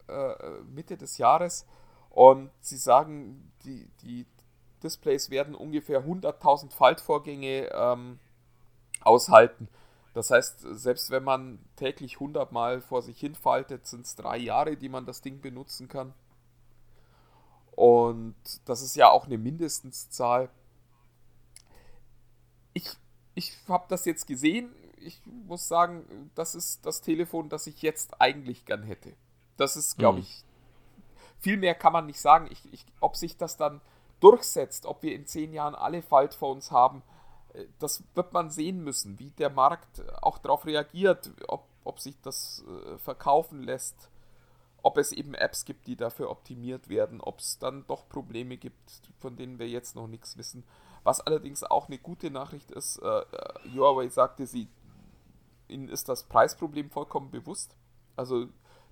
äh, 0.08 0.62
Mitte 0.64 0.98
des 0.98 1.18
Jahres. 1.18 1.66
Und 2.10 2.50
sie 2.60 2.78
sagen, 2.78 3.52
die, 3.64 3.88
die, 4.02 4.26
Displays 4.82 5.30
werden 5.30 5.56
ungefähr 5.56 6.06
100.000 6.06 6.72
Faltvorgänge 6.72 7.70
ähm, 7.74 8.20
aushalten. 9.02 9.68
Das 10.14 10.32
heißt, 10.32 10.66
selbst 10.72 11.12
wenn 11.12 11.24
man 11.24 11.60
täglich 11.76 12.16
100 12.16 12.52
Mal 12.52 12.82
vor 12.82 13.02
sich 13.02 13.20
hin 13.20 13.36
faltet, 13.36 13.86
sind 13.86 14.06
es 14.06 14.16
drei 14.16 14.38
Jahre, 14.38 14.76
die 14.76 14.90
man 14.90 15.06
das 15.06 15.22
Ding 15.22 15.40
benutzen 15.42 15.88
kann. 15.88 16.14
Und 17.72 18.36
das 18.66 18.82
ist 18.82 18.96
ja 18.96 19.10
auch 19.10 19.26
eine 19.26 19.38
Mindestenszahl. 19.38 20.50
Ich, 22.74 22.90
ich 23.36 23.58
habe 23.68 23.86
das 23.88 24.06
jetzt 24.06 24.28
gesehen. 24.28 24.74
Ich 24.98 25.22
muss 25.26 25.68
sagen, 25.68 26.32
das 26.36 26.56
ist 26.56 26.86
das 26.86 27.02
Telefon, 27.02 27.48
das 27.48 27.68
ich 27.68 27.82
jetzt 27.82 28.20
eigentlich 28.20 28.66
gern 28.66 28.84
hätte. 28.84 29.14
Das 29.56 29.78
ist, 29.78 29.98
glaube 29.98 30.18
mhm. 30.18 30.24
ich, 30.24 30.44
viel 31.40 31.58
mehr 31.58 31.76
kann 31.76 31.94
man 31.94 32.06
nicht 32.06 32.20
sagen. 32.20 32.48
Ich, 32.52 32.74
ich, 32.74 32.86
ob 33.00 33.16
sich 33.16 33.38
das 33.38 33.56
dann 33.56 33.80
durchsetzt, 34.20 34.86
ob 34.86 35.04
wir 35.04 35.16
in 35.16 35.26
zehn 35.26 35.54
Jahren 35.54 35.76
alle 35.76 36.02
Faltphones 36.02 36.72
haben, 36.72 37.02
das 37.80 38.04
wird 38.16 38.34
man 38.34 38.50
sehen 38.50 38.84
müssen, 38.84 39.20
wie 39.20 39.32
der 39.32 39.50
Markt 39.50 40.04
auch 40.22 40.38
darauf 40.38 40.66
reagiert, 40.66 41.32
ob, 41.48 41.66
ob 41.84 42.00
sich 42.00 42.20
das 42.22 42.64
äh, 42.68 42.98
verkaufen 42.98 43.64
lässt, 43.64 44.10
ob 44.82 44.98
es 44.98 45.12
eben 45.12 45.34
Apps 45.34 45.66
gibt, 45.66 45.88
die 45.88 45.96
dafür 45.96 46.30
optimiert 46.30 46.90
werden, 46.90 47.22
ob 47.22 47.40
es 47.40 47.60
dann 47.60 47.86
doch 47.88 48.08
Probleme 48.08 48.58
gibt, 48.58 49.02
von 49.20 49.36
denen 49.36 49.60
wir 49.60 49.68
jetzt 49.68 49.96
noch 49.96 50.08
nichts 50.08 50.38
wissen. 50.38 50.64
Was 51.04 51.22
allerdings 51.22 51.64
auch 51.64 51.88
eine 51.88 51.98
gute 51.98 52.30
Nachricht 52.30 52.72
ist, 52.72 52.98
äh, 52.98 53.08
äh 53.08 53.74
Huawei 53.74 54.10
sagte, 54.10 54.46
sie, 54.46 54.68
ihnen 55.68 55.90
ist 55.90 56.10
das 56.10 56.24
Preisproblem 56.24 56.90
vollkommen 56.90 57.32
bewusst. 57.32 57.76
Also 58.16 58.48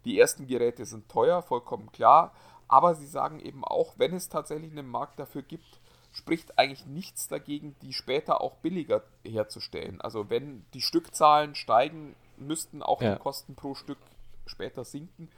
die 0.05 0.19
ersten 0.19 0.47
Geräte 0.47 0.85
sind 0.85 1.09
teuer, 1.09 1.41
vollkommen 1.41 1.91
klar, 1.91 2.33
aber 2.67 2.95
sie 2.95 3.07
sagen 3.07 3.39
eben 3.39 3.63
auch, 3.63 3.93
wenn 3.97 4.13
es 4.13 4.29
tatsächlich 4.29 4.71
einen 4.71 4.87
Markt 4.87 5.19
dafür 5.19 5.41
gibt, 5.41 5.81
spricht 6.11 6.57
eigentlich 6.57 6.85
nichts 6.85 7.27
dagegen, 7.27 7.75
die 7.81 7.93
später 7.93 8.41
auch 8.41 8.55
billiger 8.57 9.03
herzustellen. 9.23 10.01
Also 10.01 10.29
wenn 10.29 10.65
die 10.73 10.81
Stückzahlen 10.81 11.55
steigen, 11.55 12.15
müssten 12.37 12.81
auch 12.81 13.01
ja. 13.01 13.13
die 13.13 13.19
Kosten 13.19 13.55
pro 13.55 13.75
Stück 13.75 13.99
später 14.45 14.83
sinken. 14.83 15.29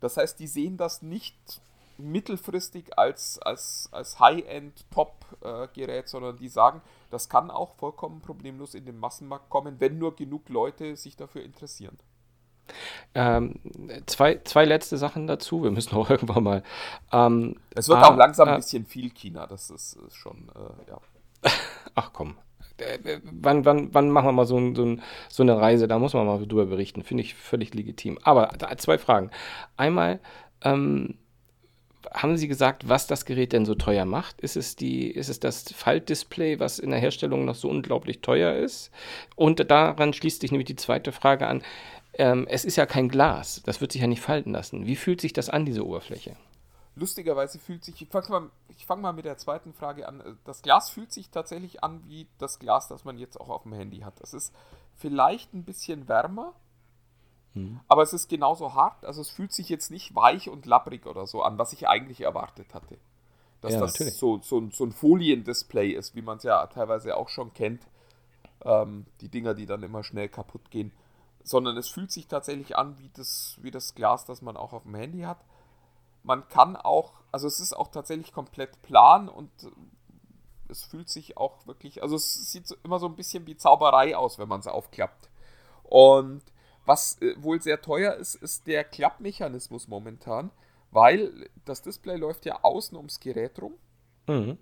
Das 0.00 0.16
heißt, 0.16 0.38
die 0.38 0.46
sehen 0.46 0.76
das 0.76 1.02
nicht 1.02 1.36
mittelfristig 1.98 2.98
als, 2.98 3.38
als, 3.38 3.88
als 3.92 4.18
High-End-Top-Gerät, 4.18 6.08
sondern 6.08 6.36
die 6.36 6.48
sagen, 6.48 6.82
das 7.10 7.28
kann 7.28 7.50
auch 7.50 7.74
vollkommen 7.76 8.20
problemlos 8.20 8.74
in 8.74 8.84
den 8.84 8.98
Massenmarkt 8.98 9.48
kommen, 9.48 9.78
wenn 9.80 9.98
nur 9.98 10.16
genug 10.16 10.48
Leute 10.48 10.96
sich 10.96 11.16
dafür 11.16 11.42
interessieren. 11.42 11.98
Ähm, 13.14 13.60
zwei, 14.06 14.40
zwei 14.44 14.64
letzte 14.64 14.96
Sachen 14.96 15.26
dazu. 15.26 15.62
Wir 15.62 15.70
müssen 15.70 15.94
auch 15.96 16.10
irgendwann 16.10 16.42
mal. 16.42 16.62
Ähm, 17.12 17.56
es 17.74 17.88
wird 17.88 17.98
ah, 17.98 18.08
auch 18.08 18.16
langsam 18.16 18.48
äh, 18.48 18.52
ein 18.52 18.56
bisschen 18.58 18.86
viel 18.86 19.10
China. 19.10 19.46
Das 19.46 19.70
ist, 19.70 19.96
ist 20.06 20.16
schon, 20.16 20.50
äh, 20.54 20.90
ja. 20.90 21.00
Ach 21.94 22.10
komm, 22.12 22.36
äh, 22.78 23.20
wann, 23.22 23.64
wann, 23.64 23.92
wann 23.92 24.10
machen 24.10 24.26
wir 24.26 24.32
mal 24.32 24.46
so, 24.46 24.74
so, 24.74 24.96
so 25.28 25.42
eine 25.42 25.60
Reise? 25.60 25.88
Da 25.88 25.98
muss 25.98 26.14
man 26.14 26.26
mal 26.26 26.44
drüber 26.46 26.66
berichten. 26.66 27.02
Finde 27.02 27.22
ich 27.22 27.34
völlig 27.34 27.74
legitim. 27.74 28.18
Aber 28.22 28.50
zwei 28.78 28.98
Fragen. 28.98 29.30
Einmal, 29.76 30.20
ähm, 30.62 31.18
haben 32.12 32.36
Sie 32.36 32.48
gesagt, 32.48 32.88
was 32.88 33.06
das 33.06 33.24
Gerät 33.24 33.52
denn 33.52 33.64
so 33.64 33.74
teuer 33.74 34.04
macht? 34.04 34.40
Ist 34.40 34.56
es, 34.56 34.76
die, 34.76 35.10
ist 35.10 35.28
es 35.28 35.40
das 35.40 35.64
Faltdisplay, 35.72 36.60
was 36.60 36.78
in 36.78 36.90
der 36.90 37.00
Herstellung 37.00 37.44
noch 37.44 37.54
so 37.54 37.68
unglaublich 37.68 38.20
teuer 38.20 38.54
ist? 38.54 38.90
Und 39.36 39.70
daran 39.70 40.12
schließt 40.12 40.40
sich 40.40 40.52
nämlich 40.52 40.66
die 40.66 40.76
zweite 40.76 41.12
Frage 41.12 41.46
an. 41.46 41.62
Ähm, 42.16 42.46
es 42.48 42.64
ist 42.64 42.76
ja 42.76 42.86
kein 42.86 43.08
Glas, 43.08 43.62
das 43.64 43.80
wird 43.80 43.92
sich 43.92 44.00
ja 44.00 44.06
nicht 44.06 44.20
falten 44.20 44.52
lassen. 44.52 44.86
Wie 44.86 44.96
fühlt 44.96 45.20
sich 45.20 45.32
das 45.32 45.50
an, 45.50 45.64
diese 45.64 45.84
Oberfläche? 45.84 46.36
Lustigerweise 46.96 47.58
fühlt 47.58 47.84
sich, 47.84 48.00
ich 48.02 48.08
fange 48.08 48.28
mal, 48.28 48.50
fang 48.86 49.00
mal 49.00 49.12
mit 49.12 49.24
der 49.24 49.36
zweiten 49.36 49.72
Frage 49.72 50.06
an. 50.06 50.38
Das 50.44 50.62
Glas 50.62 50.90
fühlt 50.90 51.12
sich 51.12 51.30
tatsächlich 51.30 51.82
an 51.82 52.02
wie 52.06 52.28
das 52.38 52.60
Glas, 52.60 52.86
das 52.88 53.04
man 53.04 53.18
jetzt 53.18 53.40
auch 53.40 53.48
auf 53.48 53.64
dem 53.64 53.72
Handy 53.72 54.00
hat. 54.00 54.20
Das 54.20 54.32
ist 54.32 54.54
vielleicht 54.96 55.54
ein 55.54 55.64
bisschen 55.64 56.06
wärmer, 56.08 56.54
Mhm. 57.54 57.80
Aber 57.88 58.02
es 58.02 58.12
ist 58.12 58.28
genauso 58.28 58.74
hart, 58.74 59.04
also 59.04 59.20
es 59.20 59.30
fühlt 59.30 59.52
sich 59.52 59.68
jetzt 59.68 59.90
nicht 59.90 60.14
weich 60.14 60.48
und 60.48 60.66
labbrig 60.66 61.06
oder 61.06 61.26
so 61.26 61.42
an, 61.42 61.58
was 61.58 61.72
ich 61.72 61.88
eigentlich 61.88 62.20
erwartet 62.20 62.74
hatte. 62.74 62.98
Dass 63.60 63.74
ja, 63.74 63.80
das 63.80 63.94
so, 63.94 64.40
so, 64.42 64.68
so, 64.70 64.84
ein 64.84 64.92
Foliendisplay 64.92 65.90
ist, 65.90 66.14
wie 66.14 66.22
man 66.22 66.36
es 66.36 66.42
ja 66.42 66.66
teilweise 66.66 67.16
auch 67.16 67.30
schon 67.30 67.54
kennt. 67.54 67.80
Ähm, 68.62 69.06
die 69.20 69.28
Dinger, 69.28 69.54
die 69.54 69.66
dann 69.66 69.82
immer 69.82 70.04
schnell 70.04 70.28
kaputt 70.28 70.70
gehen. 70.70 70.92
Sondern 71.44 71.76
es 71.76 71.88
fühlt 71.88 72.10
sich 72.10 72.26
tatsächlich 72.26 72.76
an 72.76 72.98
wie 72.98 73.10
das, 73.10 73.58
wie 73.60 73.70
das 73.70 73.94
Glas, 73.94 74.24
das 74.24 74.42
man 74.42 74.56
auch 74.56 74.72
auf 74.72 74.82
dem 74.82 74.94
Handy 74.94 75.20
hat. 75.20 75.44
Man 76.22 76.48
kann 76.48 76.74
auch, 76.74 77.12
also 77.30 77.46
es 77.46 77.60
ist 77.60 77.74
auch 77.74 77.88
tatsächlich 77.88 78.32
komplett 78.32 78.80
plan 78.82 79.28
und 79.28 79.50
es 80.68 80.84
fühlt 80.84 81.08
sich 81.08 81.36
auch 81.36 81.66
wirklich, 81.66 82.02
also 82.02 82.16
es 82.16 82.50
sieht 82.50 82.66
so, 82.66 82.74
immer 82.82 82.98
so 82.98 83.06
ein 83.06 83.16
bisschen 83.16 83.46
wie 83.46 83.56
Zauberei 83.56 84.16
aus, 84.16 84.38
wenn 84.38 84.48
man 84.48 84.60
es 84.60 84.66
aufklappt. 84.66 85.30
Und 85.82 86.42
was 86.86 87.20
äh, 87.20 87.34
wohl 87.42 87.60
sehr 87.60 87.80
teuer 87.80 88.14
ist, 88.14 88.34
ist 88.34 88.66
der 88.66 88.84
Klappmechanismus 88.84 89.88
momentan, 89.88 90.50
weil 90.90 91.48
das 91.64 91.82
Display 91.82 92.16
läuft 92.16 92.46
ja 92.46 92.58
außen 92.62 92.96
ums 92.96 93.20
Gerät 93.20 93.60
rum. 93.60 93.74
Mhm. 94.26 94.58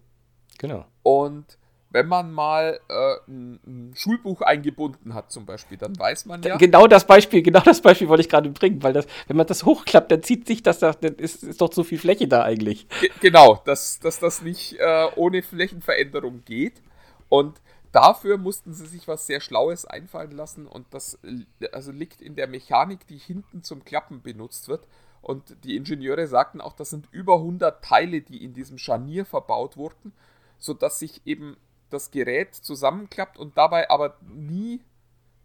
Genau. 0.58 0.84
Und 1.02 1.58
wenn 1.92 2.08
man 2.08 2.32
mal 2.32 2.80
äh, 2.88 3.30
ein, 3.30 3.60
ein, 3.66 3.92
Schulbuch 3.94 4.40
eingebunden 4.40 5.14
hat, 5.14 5.30
zum 5.30 5.46
Beispiel, 5.46 5.76
dann 5.76 5.98
weiß 5.98 6.26
man 6.26 6.42
ja. 6.42 6.56
Genau 6.56 6.86
das 6.86 7.06
Beispiel, 7.06 7.42
genau 7.42 7.60
das 7.60 7.80
Beispiel 7.82 8.08
wollte 8.08 8.22
ich 8.22 8.28
gerade 8.28 8.50
bringen, 8.50 8.82
weil 8.82 8.94
das, 8.94 9.06
wenn 9.28 9.36
man 9.36 9.46
das 9.46 9.64
hochklappt, 9.64 10.10
dann 10.10 10.22
zieht 10.22 10.46
sich 10.46 10.62
das, 10.62 10.78
dann 10.78 10.96
ist, 11.16 11.42
ist 11.42 11.60
doch 11.60 11.72
so 11.72 11.84
viel 11.84 11.98
Fläche 11.98 12.28
da 12.28 12.42
eigentlich. 12.42 12.88
Ge 13.00 13.10
genau, 13.20 13.60
dass, 13.64 14.00
dass 14.00 14.18
das 14.18 14.42
nicht 14.42 14.78
äh, 14.78 15.06
ohne 15.16 15.42
Flächenveränderung 15.42 16.42
geht. 16.44 16.82
Und 17.28 17.60
dafür 17.92 18.38
mussten 18.38 18.72
sie 18.72 18.86
sich 18.86 19.06
was 19.06 19.26
sehr 19.26 19.40
Schlaues 19.40 19.84
einfallen 19.84 20.32
lassen 20.32 20.66
und 20.66 20.86
das 20.90 21.18
also 21.72 21.92
liegt 21.92 22.20
in 22.20 22.36
der 22.36 22.48
Mechanik, 22.48 23.06
die 23.06 23.18
hinten 23.18 23.62
zum 23.62 23.84
Klappen 23.84 24.22
benutzt 24.22 24.68
wird. 24.68 24.86
Und 25.20 25.64
die 25.64 25.76
Ingenieure 25.76 26.26
sagten 26.26 26.60
auch, 26.60 26.72
das 26.72 26.90
sind 26.90 27.06
über 27.12 27.36
100 27.36 27.84
Teile, 27.84 28.22
die 28.22 28.42
in 28.42 28.54
diesem 28.54 28.76
Scharnier 28.76 29.24
verbaut 29.24 29.76
wurden, 29.76 30.12
sodass 30.58 30.98
sich 30.98 31.22
eben 31.26 31.56
das 31.92 32.10
Gerät 32.10 32.54
zusammenklappt 32.54 33.38
und 33.38 33.56
dabei 33.56 33.90
aber 33.90 34.16
nie 34.22 34.80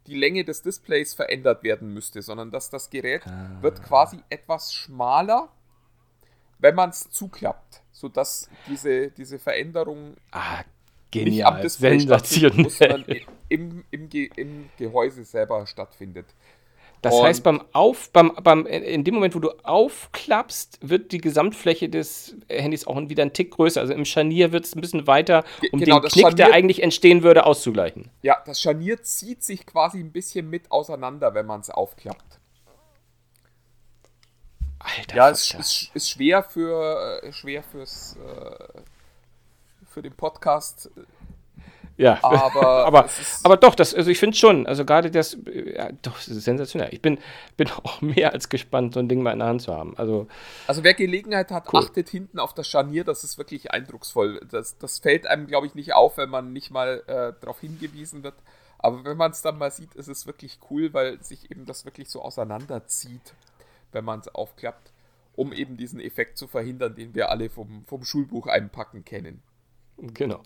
die 0.07 0.15
Länge 0.15 0.43
des 0.43 0.61
Displays 0.61 1.13
verändert 1.13 1.63
werden 1.63 1.93
müsste, 1.93 2.21
sondern 2.21 2.49
dass 2.51 2.69
das 2.69 2.89
Gerät 2.89 3.27
ah. 3.27 3.57
wird 3.61 3.83
quasi 3.83 4.19
etwas 4.29 4.73
schmaler, 4.73 5.49
wenn 6.59 6.75
man 6.75 6.89
es 6.89 7.09
zuklappt, 7.09 7.81
sodass 7.91 8.49
diese, 8.67 9.11
diese 9.11 9.37
Veränderung 9.37 10.15
ah, 10.31 10.63
Genial. 11.11 11.29
nicht 11.29 11.45
am 11.45 11.61
Display 11.61 11.99
sondern 12.69 13.05
im, 13.49 13.83
im, 13.91 14.09
im 14.09 14.69
Gehäuse 14.77 15.23
selber 15.23 15.65
stattfindet. 15.67 16.25
Das 17.01 17.13
und 17.13 17.23
heißt, 17.23 17.43
beim 17.43 17.63
Auf, 17.73 18.09
beim, 18.11 18.33
beim, 18.41 18.65
in 18.65 19.03
dem 19.03 19.15
Moment, 19.15 19.35
wo 19.35 19.39
du 19.39 19.51
aufklappst, 19.63 20.79
wird 20.81 21.11
die 21.11 21.19
Gesamtfläche 21.19 21.89
des 21.89 22.35
Handys 22.49 22.87
auch 22.87 22.97
wieder 23.09 23.23
ein 23.23 23.33
Tick 23.33 23.51
größer. 23.51 23.81
Also 23.81 23.93
im 23.93 24.05
Scharnier 24.05 24.51
wird 24.51 24.65
es 24.65 24.75
ein 24.75 24.81
bisschen 24.81 25.05
weiter, 25.05 25.43
um 25.71 25.79
genau, 25.79 25.99
den 25.99 26.09
Knick, 26.09 26.21
Scharnier, 26.21 26.35
der 26.35 26.53
eigentlich 26.53 26.81
entstehen 26.81 27.21
würde, 27.23 27.45
auszugleichen. 27.45 28.09
Ja, 28.23 28.41
das 28.45 28.61
Scharnier 28.61 29.01
zieht 29.03 29.43
sich 29.43 29.65
quasi 29.65 29.99
ein 29.99 30.11
bisschen 30.11 30.49
mit 30.49 30.71
auseinander, 30.71 31.33
wenn 31.33 31.45
man 31.45 31.61
es 31.61 31.69
aufklappt. 31.69 32.39
Alter, 34.79 35.15
ja, 35.15 35.29
es 35.29 35.53
ist, 35.53 35.91
ist, 35.93 36.09
schwer 36.09 36.43
für 36.43 37.21
äh, 37.23 37.33
schwer 37.33 37.63
fürs 37.63 38.15
äh, 38.15 38.81
für 39.87 40.01
den 40.01 40.13
Podcast. 40.13 40.89
Ja, 41.97 42.19
aber, 42.21 42.67
aber, 42.85 43.09
aber 43.43 43.57
doch, 43.57 43.73
das, 43.73 43.93
also 43.93 44.09
ich 44.09 44.19
finde 44.19 44.37
schon, 44.37 44.67
also 44.67 44.85
gerade 44.85 45.09
das, 45.09 45.37
ja, 45.45 45.91
doch, 46.03 46.13
das 46.13 46.27
ist 46.27 46.43
sensationell. 46.43 46.93
Ich 46.93 47.01
bin, 47.01 47.17
bin 47.57 47.69
auch 47.83 48.01
mehr 48.01 48.33
als 48.33 48.49
gespannt, 48.49 48.93
so 48.93 48.99
ein 48.99 49.09
Ding 49.09 49.21
mal 49.21 49.33
in 49.33 49.39
der 49.39 49.47
Hand 49.47 49.63
zu 49.63 49.73
haben. 49.73 49.97
Also, 49.97 50.27
also 50.67 50.83
wer 50.83 50.93
Gelegenheit 50.93 51.51
hat, 51.51 51.73
cool. 51.73 51.79
achtet 51.79 52.09
hinten 52.09 52.39
auf 52.39 52.53
das 52.53 52.67
Scharnier, 52.67 53.03
das 53.03 53.23
ist 53.23 53.37
wirklich 53.37 53.71
eindrucksvoll. 53.71 54.39
Das, 54.49 54.77
das 54.77 54.99
fällt 54.99 55.25
einem, 55.25 55.47
glaube 55.47 55.67
ich, 55.67 55.75
nicht 55.75 55.93
auf, 55.93 56.17
wenn 56.17 56.29
man 56.29 56.53
nicht 56.53 56.71
mal 56.71 57.03
äh, 57.07 57.33
darauf 57.41 57.59
hingewiesen 57.59 58.23
wird. 58.23 58.35
Aber 58.79 59.03
wenn 59.03 59.17
man 59.17 59.31
es 59.31 59.41
dann 59.41 59.57
mal 59.57 59.71
sieht, 59.71 59.95
ist 59.95 60.07
es 60.07 60.27
wirklich 60.27 60.59
cool, 60.69 60.93
weil 60.93 61.21
sich 61.23 61.49
eben 61.49 61.65
das 61.65 61.83
wirklich 61.85 62.09
so 62.09 62.21
auseinanderzieht, 62.21 63.33
wenn 63.91 64.05
man 64.05 64.19
es 64.19 64.27
aufklappt, 64.27 64.91
um 65.35 65.51
eben 65.51 65.77
diesen 65.77 65.99
Effekt 65.99 66.37
zu 66.37 66.47
verhindern, 66.47 66.93
den 66.93 67.15
wir 67.15 67.31
alle 67.31 67.49
vom, 67.49 67.85
vom 67.85 68.03
Schulbuch 68.03 68.45
einpacken 68.45 69.03
kennen. 69.03 69.41
Genau. 69.97 70.41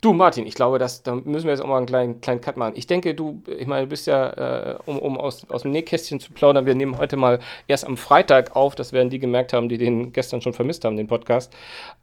Du, 0.00 0.14
Martin, 0.14 0.46
ich 0.46 0.54
glaube, 0.54 0.78
dass, 0.78 1.02
da 1.02 1.14
müssen 1.14 1.44
wir 1.44 1.50
jetzt 1.50 1.60
auch 1.60 1.66
mal 1.66 1.76
einen 1.76 1.86
kleinen, 1.86 2.20
kleinen 2.22 2.40
Cut 2.40 2.56
machen. 2.56 2.72
Ich 2.74 2.86
denke, 2.86 3.14
du, 3.14 3.42
ich 3.46 3.66
meine, 3.66 3.82
du 3.82 3.90
bist 3.90 4.06
ja, 4.06 4.30
äh, 4.72 4.78
um, 4.86 4.98
um 4.98 5.18
aus, 5.18 5.48
aus 5.50 5.62
dem 5.62 5.72
Nähkästchen 5.72 6.20
zu 6.20 6.32
plaudern, 6.32 6.64
wir 6.64 6.74
nehmen 6.74 6.96
heute 6.96 7.18
mal 7.18 7.38
erst 7.68 7.84
am 7.84 7.98
Freitag 7.98 8.56
auf, 8.56 8.74
das 8.74 8.94
werden 8.94 9.10
die 9.10 9.18
gemerkt 9.18 9.52
haben, 9.52 9.68
die 9.68 9.76
den 9.76 10.14
gestern 10.14 10.40
schon 10.40 10.54
vermisst 10.54 10.86
haben, 10.86 10.96
den 10.96 11.06
Podcast. 11.06 11.52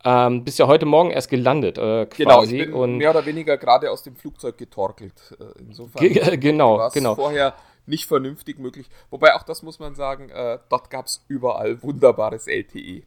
Ähm, 0.06 0.44
bist 0.44 0.60
ja 0.60 0.68
heute 0.68 0.86
Morgen 0.86 1.10
erst 1.10 1.30
gelandet, 1.30 1.80
äh, 1.80 2.06
quasi. 2.06 2.60
Genau, 2.60 2.84
und 2.84 2.98
mehr 2.98 3.10
oder 3.10 3.26
weniger 3.26 3.58
gerade 3.58 3.90
aus 3.90 4.04
dem 4.04 4.16
Flugzeug 4.16 4.60
getorkelt. 4.60 5.36
Äh, 5.40 5.60
insofern. 5.60 6.40
genau, 6.40 6.90
genau. 6.94 7.16
vorher 7.16 7.56
nicht 7.88 8.06
vernünftig 8.06 8.60
möglich. 8.60 8.88
Wobei 9.10 9.34
auch 9.34 9.44
das 9.44 9.64
muss 9.64 9.80
man 9.80 9.96
sagen, 9.96 10.30
äh, 10.30 10.60
dort 10.70 10.92
gab 10.92 11.08
es 11.08 11.26
überall 11.28 11.82
wunderbares 11.82 12.46
LTE. 12.46 13.04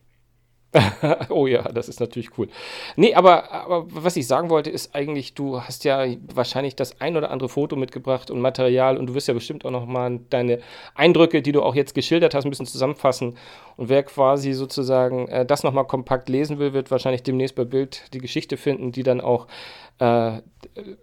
oh 1.31 1.49
ja, 1.49 1.63
das 1.63 1.89
ist 1.89 1.99
natürlich 1.99 2.39
cool. 2.39 2.49
Nee, 2.95 3.15
aber, 3.15 3.51
aber 3.51 3.87
was 3.89 4.17
ich 4.17 4.27
sagen 4.27 4.51
wollte, 4.51 4.71
ist 4.71 4.95
eigentlich, 4.95 5.35
du 5.35 5.61
hast 5.61 5.85
ja 5.85 6.07
wahrscheinlich 6.33 6.77
das 6.77 7.01
ein 7.01 7.17
oder 7.17 7.31
andere 7.31 7.49
Foto 7.49 7.75
mitgebracht 7.75 8.31
und 8.31 8.41
Material 8.41 8.97
und 8.97 9.09
du 9.09 9.15
wirst 9.15 9.27
ja 9.27 9.35
bestimmt 9.35 9.65
auch 9.65 9.73
nochmal 9.73 10.21
deine 10.31 10.61
Eindrücke, 10.95 11.43
die 11.43 11.51
du 11.51 11.63
auch 11.63 11.75
jetzt 11.75 11.95
geschildert 11.95 12.35
hast, 12.35 12.45
ein 12.45 12.51
bisschen 12.51 12.67
zusammenfassen. 12.67 13.37
Und 13.77 13.89
wer 13.89 14.05
quasi 14.05 14.53
sozusagen 14.53 15.27
äh, 15.29 15.45
das 15.45 15.65
nochmal 15.65 15.87
kompakt 15.87 16.29
lesen 16.29 16.61
will, 16.61 16.73
wird 16.73 16.91
wahrscheinlich 16.91 17.25
demnächst 17.25 17.57
bei 17.57 17.65
Bild 17.65 18.05
die 18.15 18.19
Geschichte 18.19 18.57
finden, 18.57 18.93
die 18.93 19.03
dann 19.03 19.21
auch 19.21 19.49
äh, 19.99 20.41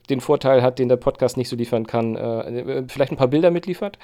den 0.10 0.22
Vorteil 0.22 0.62
hat, 0.62 0.80
den 0.80 0.90
der 0.90 0.96
Podcast 0.96 1.38
nicht 1.38 1.50
so 1.50 1.56
liefern 1.56 1.88
kann, 1.88 2.16
äh, 2.16 2.84
vielleicht 2.88 3.12
ein 3.12 3.18
paar 3.18 3.28
Bilder 3.28 3.52
mitliefert 3.52 4.00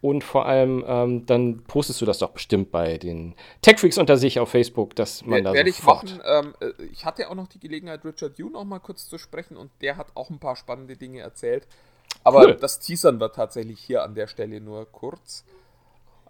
und 0.00 0.22
vor 0.22 0.46
allem 0.46 0.84
ähm, 0.86 1.26
dann 1.26 1.64
postest 1.64 2.00
du 2.00 2.06
das 2.06 2.18
doch 2.18 2.30
bestimmt 2.30 2.70
bei 2.70 2.98
den 2.98 3.34
Techfreaks 3.62 3.98
unter 3.98 4.16
sich 4.16 4.38
auf 4.38 4.50
Facebook, 4.50 4.94
dass 4.94 5.07
man 5.24 5.44
da 5.44 5.52
Werde 5.52 5.70
ich 5.70 5.82
machen. 5.82 6.20
Ähm, 6.24 6.54
äh, 6.60 6.72
ich 6.84 7.04
hatte 7.04 7.28
auch 7.30 7.34
noch 7.34 7.48
die 7.48 7.60
Gelegenheit, 7.60 8.04
Richard 8.04 8.38
Yu 8.38 8.48
noch 8.48 8.64
mal 8.64 8.78
kurz 8.78 9.08
zu 9.08 9.18
sprechen 9.18 9.56
und 9.56 9.70
der 9.80 9.96
hat 9.96 10.08
auch 10.14 10.30
ein 10.30 10.38
paar 10.38 10.56
spannende 10.56 10.96
Dinge 10.96 11.20
erzählt. 11.20 11.66
Aber 12.24 12.40
cool. 12.40 12.56
das 12.56 12.78
Teasern 12.80 13.20
wird 13.20 13.36
tatsächlich 13.36 13.80
hier 13.80 14.02
an 14.02 14.14
der 14.14 14.26
Stelle 14.26 14.60
nur 14.60 14.86
kurz. 14.90 15.44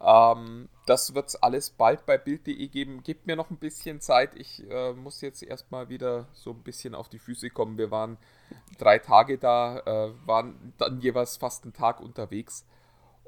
Ähm, 0.00 0.68
das 0.86 1.14
wird 1.14 1.28
es 1.28 1.36
alles 1.36 1.70
bald 1.70 2.06
bei 2.06 2.18
Bild.de 2.18 2.68
geben. 2.68 3.02
Gebt 3.02 3.26
mir 3.26 3.36
noch 3.36 3.50
ein 3.50 3.56
bisschen 3.56 4.00
Zeit. 4.00 4.30
Ich 4.36 4.62
äh, 4.70 4.92
muss 4.92 5.20
jetzt 5.20 5.42
erstmal 5.42 5.88
wieder 5.88 6.28
so 6.32 6.50
ein 6.50 6.62
bisschen 6.62 6.94
auf 6.94 7.08
die 7.08 7.18
Füße 7.18 7.50
kommen. 7.50 7.78
Wir 7.78 7.90
waren 7.90 8.16
drei 8.78 8.98
Tage 8.98 9.38
da, 9.38 9.78
äh, 9.80 10.12
waren 10.26 10.72
dann 10.78 11.00
jeweils 11.00 11.36
fast 11.36 11.64
einen 11.64 11.72
Tag 11.72 12.00
unterwegs. 12.00 12.64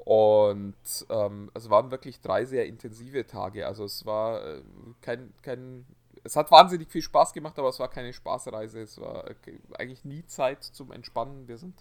Und 0.03 0.75
ähm, 1.09 1.51
es 1.53 1.69
waren 1.69 1.91
wirklich 1.91 2.21
drei 2.21 2.45
sehr 2.45 2.65
intensive 2.65 3.27
Tage. 3.27 3.67
Also 3.67 3.83
es 3.83 4.05
war 4.05 4.43
äh, 4.43 4.61
kein, 5.01 5.31
kein, 5.43 5.85
es 6.23 6.35
hat 6.35 6.49
wahnsinnig 6.49 6.89
viel 6.89 7.03
Spaß 7.03 7.33
gemacht, 7.33 7.57
aber 7.59 7.69
es 7.69 7.79
war 7.79 7.87
keine 7.87 8.11
Spaßreise. 8.11 8.81
Es 8.81 8.99
war 8.99 9.29
äh, 9.29 9.35
eigentlich 9.77 10.03
nie 10.03 10.25
Zeit 10.25 10.63
zum 10.63 10.91
Entspannen. 10.91 11.47
Wir 11.47 11.57
sind 11.57 11.75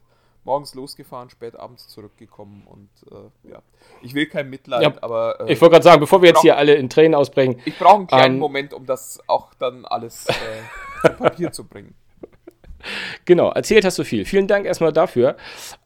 morgens 0.45 0.75
losgefahren, 0.75 1.31
spät 1.31 1.57
abends 1.57 1.89
zurückgekommen 1.89 2.67
und 2.67 2.89
äh, 3.11 3.51
ja, 3.51 3.63
ich 4.03 4.15
will 4.15 4.27
kein 4.27 4.49
Mitleid, 4.49 4.83
ja, 4.83 4.93
aber. 5.03 5.41
Äh, 5.41 5.53
ich 5.53 5.61
wollte 5.61 5.75
gerade 5.75 5.85
sagen, 5.85 6.01
bevor 6.01 6.23
wir 6.23 6.31
jetzt 6.31 6.41
hier 6.41 6.57
alle 6.57 6.75
in 6.75 6.89
Tränen 6.89 7.15
ausbrechen. 7.15 7.61
Ich 7.65 7.79
brauche 7.79 7.97
einen 7.97 8.07
kleinen 8.07 8.35
ähm, 8.35 8.41
Moment, 8.41 8.75
um 8.75 8.87
das 8.87 9.21
auch 9.27 9.55
dann 9.55 9.85
alles 9.85 10.27
äh, 10.29 10.33
zu 11.03 11.13
Papier 11.15 11.53
zu 11.53 11.65
bringen. 11.67 11.95
Genau, 13.25 13.51
erzählt 13.51 13.85
hast 13.85 13.99
du 13.99 14.05
viel. 14.05 14.25
Vielen 14.25 14.47
Dank 14.47 14.67
erstmal 14.67 14.93
dafür. 14.93 15.37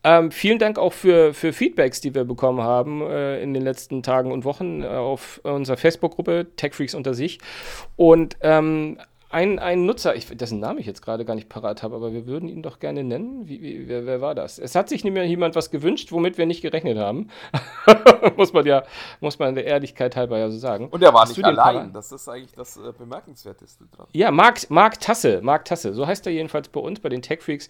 Ähm, 0.03 0.31
vielen 0.31 0.59
Dank 0.59 0.79
auch 0.79 0.93
für, 0.93 1.35
für 1.35 1.53
Feedbacks, 1.53 2.01
die 2.01 2.15
wir 2.15 2.25
bekommen 2.25 2.63
haben 2.63 3.03
äh, 3.03 3.43
in 3.43 3.55
den 3.55 3.63
letzten 3.63 4.03
Tagen 4.03 4.33
und 4.33 4.45
Wochen 4.45 4.83
äh, 4.83 4.87
auf 4.87 5.41
unserer 5.43 5.77
Facebook-Gruppe 5.77 6.47
TechFreaks 6.57 6.95
unter 6.95 7.15
sich. 7.15 7.39
Und 7.97 8.37
ähm, 8.41 8.99
ein, 9.35 9.59
ein 9.59 9.85
Nutzer, 9.85 10.15
ich, 10.15 10.27
dessen 10.29 10.61
Namen 10.61 10.79
ich 10.79 10.87
jetzt 10.87 11.03
gerade 11.03 11.25
gar 11.25 11.35
nicht 11.35 11.49
parat 11.49 11.83
habe, 11.83 11.97
aber 11.97 12.13
wir 12.13 12.27
würden 12.27 12.49
ihn 12.49 12.63
doch 12.63 12.79
gerne 12.79 13.03
nennen. 13.03 13.49
Wie, 13.49 13.61
wie, 13.61 13.89
wer, 13.89 14.07
wer, 14.07 14.21
war 14.21 14.37
das? 14.37 14.61
Es 14.61 14.77
hat 14.77 14.89
sich 14.89 15.03
nämlich 15.03 15.29
jemand 15.29 15.57
was 15.57 15.73
gewünscht, 15.73 16.13
womit 16.13 16.39
wir 16.39 16.47
nicht 16.47 16.63
gerechnet 16.63 16.97
haben. 16.97 17.29
muss 18.37 18.53
man 18.53 18.65
ja, 18.65 18.85
muss 19.21 19.41
man 19.41 19.57
der 19.57 19.65
Ehrlichkeit 19.65 20.15
halber 20.15 20.39
ja 20.39 20.49
so 20.51 20.59
sagen. 20.59 20.89
Und 20.89 21.03
er 21.03 21.13
war 21.13 21.23
Hast 21.23 21.37
nicht 21.37 21.45
allein. 21.45 21.93
Das 21.93 22.13
ist 22.13 22.29
eigentlich 22.29 22.53
das 22.53 22.77
äh, 22.77 22.93
Bemerkenswerteste 22.97 23.87
dran. 23.95 24.07
Ja, 24.13 24.31
Marc, 24.31 24.71
Marc 24.71 25.01
Tasse, 25.01 25.41
Marc 25.43 25.65
Tasse, 25.65 25.95
so 25.95 26.07
heißt 26.07 26.25
er 26.27 26.33
jedenfalls 26.33 26.69
bei 26.69 26.81
uns, 26.81 27.01
bei 27.01 27.09
den 27.09 27.21
Tech 27.21 27.43
Freaks 27.43 27.69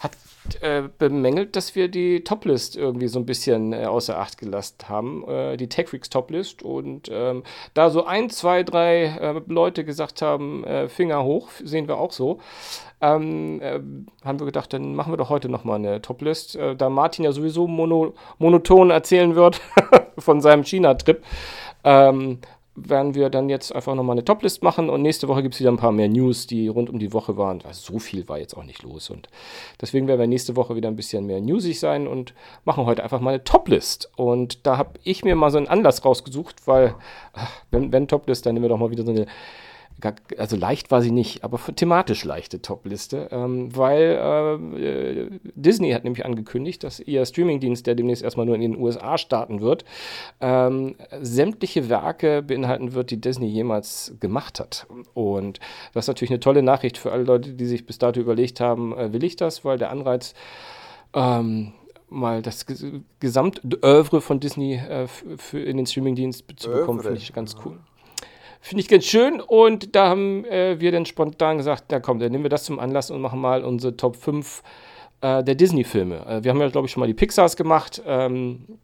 hat 0.00 0.12
äh, 0.60 0.82
bemängelt, 0.98 1.56
dass 1.56 1.74
wir 1.74 1.88
die 1.88 2.24
Toplist 2.24 2.76
irgendwie 2.76 3.08
so 3.08 3.18
ein 3.18 3.26
bisschen 3.26 3.72
äh, 3.72 3.84
außer 3.84 4.18
Acht 4.18 4.38
gelassen 4.38 4.76
haben, 4.88 5.28
äh, 5.28 5.56
die 5.56 5.68
TechFreaks 5.68 6.08
Toplist. 6.08 6.62
Und 6.62 7.08
ähm, 7.10 7.42
da 7.74 7.90
so 7.90 8.04
ein, 8.04 8.30
zwei, 8.30 8.62
drei 8.62 9.04
äh, 9.04 9.40
Leute 9.46 9.84
gesagt 9.84 10.22
haben, 10.22 10.64
äh, 10.64 10.88
Finger 10.88 11.22
hoch, 11.24 11.50
sehen 11.62 11.86
wir 11.88 11.98
auch 11.98 12.12
so, 12.12 12.40
ähm, 13.00 13.60
äh, 13.60 13.80
haben 14.24 14.40
wir 14.40 14.46
gedacht, 14.46 14.72
dann 14.72 14.94
machen 14.94 15.12
wir 15.12 15.18
doch 15.18 15.28
heute 15.28 15.48
nochmal 15.48 15.76
eine 15.76 16.00
Toplist. 16.00 16.56
da 16.56 16.88
Martin 16.88 17.24
ja 17.24 17.32
sowieso 17.32 17.66
mono, 17.66 18.14
monoton 18.38 18.90
erzählen 18.90 19.34
wird 19.34 19.60
von 20.18 20.40
seinem 20.40 20.64
China-Trip. 20.64 21.22
Ähm, 21.84 22.38
werden 22.86 23.14
wir 23.14 23.30
dann 23.30 23.48
jetzt 23.48 23.74
einfach 23.74 23.94
nochmal 23.94 24.14
eine 24.14 24.24
Toplist 24.24 24.62
machen 24.62 24.90
und 24.90 25.02
nächste 25.02 25.28
Woche 25.28 25.42
gibt 25.42 25.54
es 25.54 25.60
wieder 25.60 25.70
ein 25.70 25.76
paar 25.76 25.92
mehr 25.92 26.08
News, 26.08 26.46
die 26.46 26.68
rund 26.68 26.90
um 26.90 26.98
die 26.98 27.12
Woche 27.12 27.36
waren. 27.36 27.62
Also 27.64 27.92
so 27.92 27.98
viel 27.98 28.28
war 28.28 28.38
jetzt 28.38 28.56
auch 28.56 28.64
nicht 28.64 28.82
los 28.82 29.10
und 29.10 29.28
deswegen 29.80 30.06
werden 30.06 30.20
wir 30.20 30.26
nächste 30.26 30.56
Woche 30.56 30.76
wieder 30.76 30.88
ein 30.88 30.96
bisschen 30.96 31.26
mehr 31.26 31.40
newsig 31.40 31.80
sein 31.80 32.06
und 32.06 32.34
machen 32.64 32.86
heute 32.86 33.02
einfach 33.02 33.20
mal 33.20 33.30
eine 33.30 33.44
Toplist. 33.44 34.10
Und 34.16 34.66
da 34.66 34.76
habe 34.76 34.98
ich 35.04 35.24
mir 35.24 35.34
mal 35.34 35.50
so 35.50 35.58
einen 35.58 35.68
Anlass 35.68 36.04
rausgesucht, 36.04 36.66
weil, 36.66 36.94
wenn, 37.70 37.92
wenn 37.92 38.08
Toplist, 38.08 38.46
dann 38.46 38.54
nehmen 38.54 38.64
wir 38.64 38.70
doch 38.70 38.78
mal 38.78 38.90
wieder 38.90 39.04
so 39.04 39.12
eine 39.12 39.26
also 40.36 40.56
leicht 40.56 40.90
war 40.90 41.02
sie 41.02 41.10
nicht, 41.10 41.42
aber 41.42 41.58
thematisch 41.74 42.24
leichte 42.24 42.62
Top-Liste, 42.62 43.28
ähm, 43.32 43.74
weil 43.76 44.70
äh, 44.76 45.38
Disney 45.54 45.90
hat 45.90 46.04
nämlich 46.04 46.24
angekündigt, 46.24 46.84
dass 46.84 47.00
ihr 47.00 47.24
Streamingdienst, 47.26 47.86
der 47.86 47.94
demnächst 47.94 48.22
erstmal 48.22 48.46
nur 48.46 48.54
in 48.54 48.60
den 48.60 48.76
USA 48.76 49.18
starten 49.18 49.60
wird, 49.60 49.84
ähm, 50.40 50.94
sämtliche 51.20 51.88
Werke 51.88 52.42
beinhalten 52.42 52.94
wird, 52.94 53.10
die 53.10 53.20
Disney 53.20 53.48
jemals 53.48 54.14
gemacht 54.20 54.60
hat. 54.60 54.86
Und 55.14 55.58
das 55.94 56.04
ist 56.04 56.08
natürlich 56.08 56.30
eine 56.30 56.40
tolle 56.40 56.62
Nachricht 56.62 56.96
für 56.96 57.10
alle 57.10 57.24
Leute, 57.24 57.54
die 57.54 57.66
sich 57.66 57.84
bis 57.84 57.98
dato 57.98 58.20
überlegt 58.20 58.60
haben, 58.60 58.96
äh, 58.96 59.12
will 59.12 59.24
ich 59.24 59.36
das, 59.36 59.64
weil 59.64 59.78
der 59.78 59.90
Anreiz 59.90 60.34
ähm, 61.12 61.72
mal 62.08 62.42
das 62.42 62.66
Gesamtövre 63.20 64.20
von 64.20 64.40
Disney 64.40 64.74
äh, 64.74 65.08
für 65.08 65.60
in 65.60 65.76
den 65.76 65.86
Streamingdienst 65.86 66.44
zu 66.56 66.70
bekommen, 66.70 67.00
finde 67.00 67.18
ich 67.18 67.32
ganz 67.32 67.56
cool. 67.64 67.78
Finde 68.60 68.82
ich 68.82 68.88
ganz 68.88 69.04
schön. 69.04 69.40
Und 69.40 69.94
da 69.94 70.08
haben 70.08 70.44
äh, 70.44 70.80
wir 70.80 70.92
dann 70.92 71.06
spontan 71.06 71.58
gesagt, 71.58 71.84
na 71.90 72.00
komm, 72.00 72.18
dann 72.18 72.32
nehmen 72.32 72.44
wir 72.44 72.50
das 72.50 72.64
zum 72.64 72.78
Anlass 72.78 73.10
und 73.10 73.20
machen 73.20 73.40
mal 73.40 73.64
unsere 73.64 73.96
Top 73.96 74.16
5 74.16 74.62
äh, 75.20 75.42
der 75.44 75.54
Disney-Filme. 75.54 76.26
Äh, 76.26 76.44
wir 76.44 76.50
haben 76.50 76.60
ja, 76.60 76.68
glaube 76.68 76.86
ich, 76.86 76.92
schon 76.92 77.00
mal 77.00 77.06
die 77.06 77.14
Pixars 77.14 77.56
gemacht, 77.56 78.02
ähm, 78.06 78.78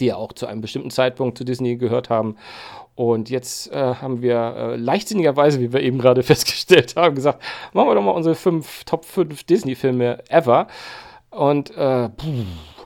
die 0.00 0.06
ja 0.06 0.16
auch 0.16 0.32
zu 0.32 0.46
einem 0.46 0.60
bestimmten 0.60 0.90
Zeitpunkt 0.90 1.38
zu 1.38 1.44
Disney 1.44 1.76
gehört 1.76 2.10
haben. 2.10 2.36
Und 2.96 3.28
jetzt 3.28 3.72
äh, 3.72 3.94
haben 3.94 4.22
wir 4.22 4.36
äh, 4.56 4.76
leichtsinnigerweise, 4.76 5.60
wie 5.60 5.72
wir 5.72 5.80
eben 5.80 5.98
gerade 5.98 6.22
festgestellt 6.24 6.94
haben, 6.96 7.14
gesagt, 7.14 7.42
machen 7.72 7.88
wir 7.88 7.94
doch 7.94 8.02
mal 8.02 8.12
unsere 8.12 8.34
fünf, 8.34 8.84
Top 8.84 9.04
5 9.04 9.44
Disney-Filme 9.44 10.22
ever. 10.28 10.68
Und 11.30 11.70
äh, 11.76 12.08
puh, 12.10 12.44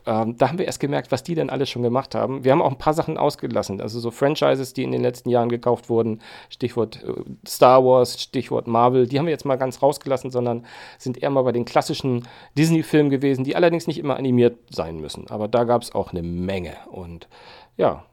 ähm, 0.09 0.39
da 0.39 0.49
haben 0.49 0.59
wir 0.59 0.65
erst 0.65 0.81
gemerkt, 0.81 1.13
was 1.13 1.23
die 1.23 1.35
denn 1.35 1.51
alles 1.51 1.69
schon 1.69 1.83
gemacht 1.83 2.15
haben. 2.15 2.43
Wir 2.43 2.53
haben 2.53 2.63
auch 2.63 2.71
ein 2.71 2.79
paar 2.79 2.95
Sachen 2.95 3.19
ausgelassen, 3.19 3.83
also 3.83 4.01
so 4.01 4.11
Franchises, 4.11 4.73
die 4.73 4.83
in 4.83 4.91
den 4.91 5.03
letzten 5.03 5.29
Jahren 5.29 5.51
gekauft 5.51 5.91
wurden, 5.91 6.23
Stichwort 6.49 7.05
äh, 7.05 7.13
Star 7.47 7.85
Wars, 7.85 8.19
Stichwort 8.19 8.67
Marvel, 8.67 9.07
die 9.07 9.19
haben 9.19 9.27
wir 9.27 9.33
jetzt 9.33 9.45
mal 9.45 9.59
ganz 9.59 9.83
rausgelassen, 9.83 10.31
sondern 10.31 10.65
sind 10.97 11.23
eher 11.23 11.29
mal 11.29 11.43
bei 11.43 11.53
den 11.53 11.67
klassischen 11.67 12.27
Disney-Filmen 12.57 13.11
gewesen, 13.11 13.45
die 13.45 13.55
allerdings 13.55 13.87
nicht 13.87 13.99
immer 13.99 14.17
animiert 14.17 14.57
sein 14.71 14.99
müssen. 14.99 15.29
Aber 15.29 15.47
da 15.47 15.65
gab 15.65 15.83
es 15.83 15.95
auch 15.95 16.13
eine 16.13 16.23
Menge. 16.23 16.75
Und 16.91 17.29
ja, 17.77 18.05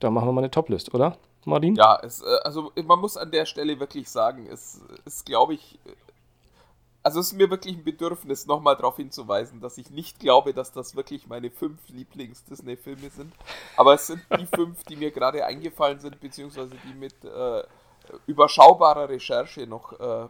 da 0.00 0.10
machen 0.10 0.26
wir 0.26 0.32
mal 0.32 0.40
eine 0.40 0.50
Toplist, 0.50 0.94
oder? 0.94 1.16
Martin? 1.44 1.76
Ja, 1.76 2.00
es, 2.02 2.22
äh, 2.22 2.38
also 2.42 2.72
man 2.84 2.98
muss 2.98 3.16
an 3.16 3.30
der 3.30 3.46
Stelle 3.46 3.78
wirklich 3.78 4.10
sagen, 4.10 4.48
es 4.50 4.80
ist, 5.04 5.24
glaube 5.24 5.54
ich, 5.54 5.78
also 7.06 7.20
es 7.20 7.28
ist 7.28 7.34
mir 7.34 7.48
wirklich 7.50 7.76
ein 7.76 7.84
Bedürfnis, 7.84 8.46
nochmal 8.46 8.74
darauf 8.74 8.96
hinzuweisen, 8.96 9.60
dass 9.60 9.78
ich 9.78 9.92
nicht 9.92 10.18
glaube, 10.18 10.52
dass 10.52 10.72
das 10.72 10.96
wirklich 10.96 11.28
meine 11.28 11.52
fünf 11.52 11.78
Lieblings-Disney-Filme 11.90 13.10
sind. 13.10 13.32
Aber 13.76 13.94
es 13.94 14.08
sind 14.08 14.22
die 14.36 14.46
fünf, 14.56 14.82
die 14.82 14.96
mir 14.96 15.12
gerade 15.12 15.46
eingefallen 15.46 16.00
sind, 16.00 16.18
beziehungsweise 16.18 16.74
die 16.84 16.94
mit 16.94 17.14
äh, 17.24 17.62
überschaubarer 18.26 19.08
Recherche 19.08 19.68
noch 19.68 19.92
äh, 20.00 20.26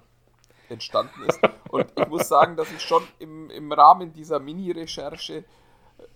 entstanden 0.68 1.22
ist. 1.26 1.40
Und 1.70 1.86
ich 1.98 2.08
muss 2.08 2.28
sagen, 2.28 2.56
dass 2.56 2.70
ich 2.70 2.82
schon 2.82 3.02
im, 3.20 3.48
im 3.48 3.72
Rahmen 3.72 4.12
dieser 4.12 4.38
Mini-Recherche 4.38 5.44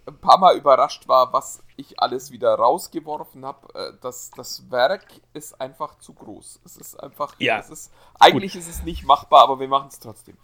ein 0.07 0.19
paar 0.19 0.39
Mal 0.39 0.57
überrascht 0.57 1.09
war, 1.09 1.33
was 1.33 1.63
ich 1.77 2.01
alles 2.01 2.31
wieder 2.31 2.55
rausgeworfen 2.55 3.45
habe. 3.45 3.75
Äh, 3.75 3.93
das, 4.01 4.31
das 4.37 4.71
Werk 4.71 5.07
ist 5.33 5.61
einfach 5.61 5.99
zu 5.99 6.13
groß. 6.13 6.61
Es 6.65 6.77
ist 6.77 7.03
einfach, 7.03 7.35
ja. 7.39 7.59
es 7.59 7.71
ist, 7.71 7.93
eigentlich 8.19 8.53
Gut. 8.53 8.63
ist 8.63 8.69
es 8.69 8.83
nicht 8.83 9.05
machbar, 9.05 9.45
aber 9.45 9.61
wir 9.61 9.69
machen 9.69 9.89
es 9.89 9.99
trotzdem. 9.99 10.37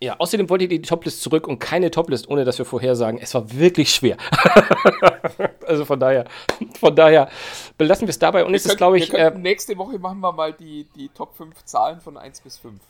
Ja, 0.00 0.16
außerdem 0.18 0.50
wollte 0.50 0.64
ich 0.64 0.70
die 0.70 0.82
Toplist 0.82 1.22
zurück 1.22 1.46
und 1.46 1.60
keine 1.60 1.90
Toplist, 1.90 2.28
ohne 2.28 2.44
dass 2.44 2.58
wir 2.58 2.64
vorher 2.64 2.96
sagen, 2.96 3.18
es 3.18 3.32
war 3.32 3.50
wirklich 3.52 3.94
schwer. 3.94 4.16
also 5.66 5.84
von 5.84 5.98
daher, 5.98 6.26
von 6.78 6.94
daher 6.94 7.30
belassen 7.78 8.06
wir 8.06 8.10
es 8.10 8.18
dabei. 8.18 8.44
Und 8.44 8.50
wir 8.50 8.56
es 8.56 8.66
ist, 8.66 8.76
glaube 8.76 8.98
ich. 8.98 9.14
Äh, 9.14 9.30
nächste 9.30 9.78
Woche 9.78 9.98
machen 9.98 10.20
wir 10.20 10.32
mal 10.32 10.52
die, 10.52 10.84
die 10.96 11.08
Top 11.08 11.36
5 11.36 11.64
Zahlen 11.64 12.00
von 12.00 12.18
1 12.18 12.40
bis 12.40 12.58
5. 12.58 12.80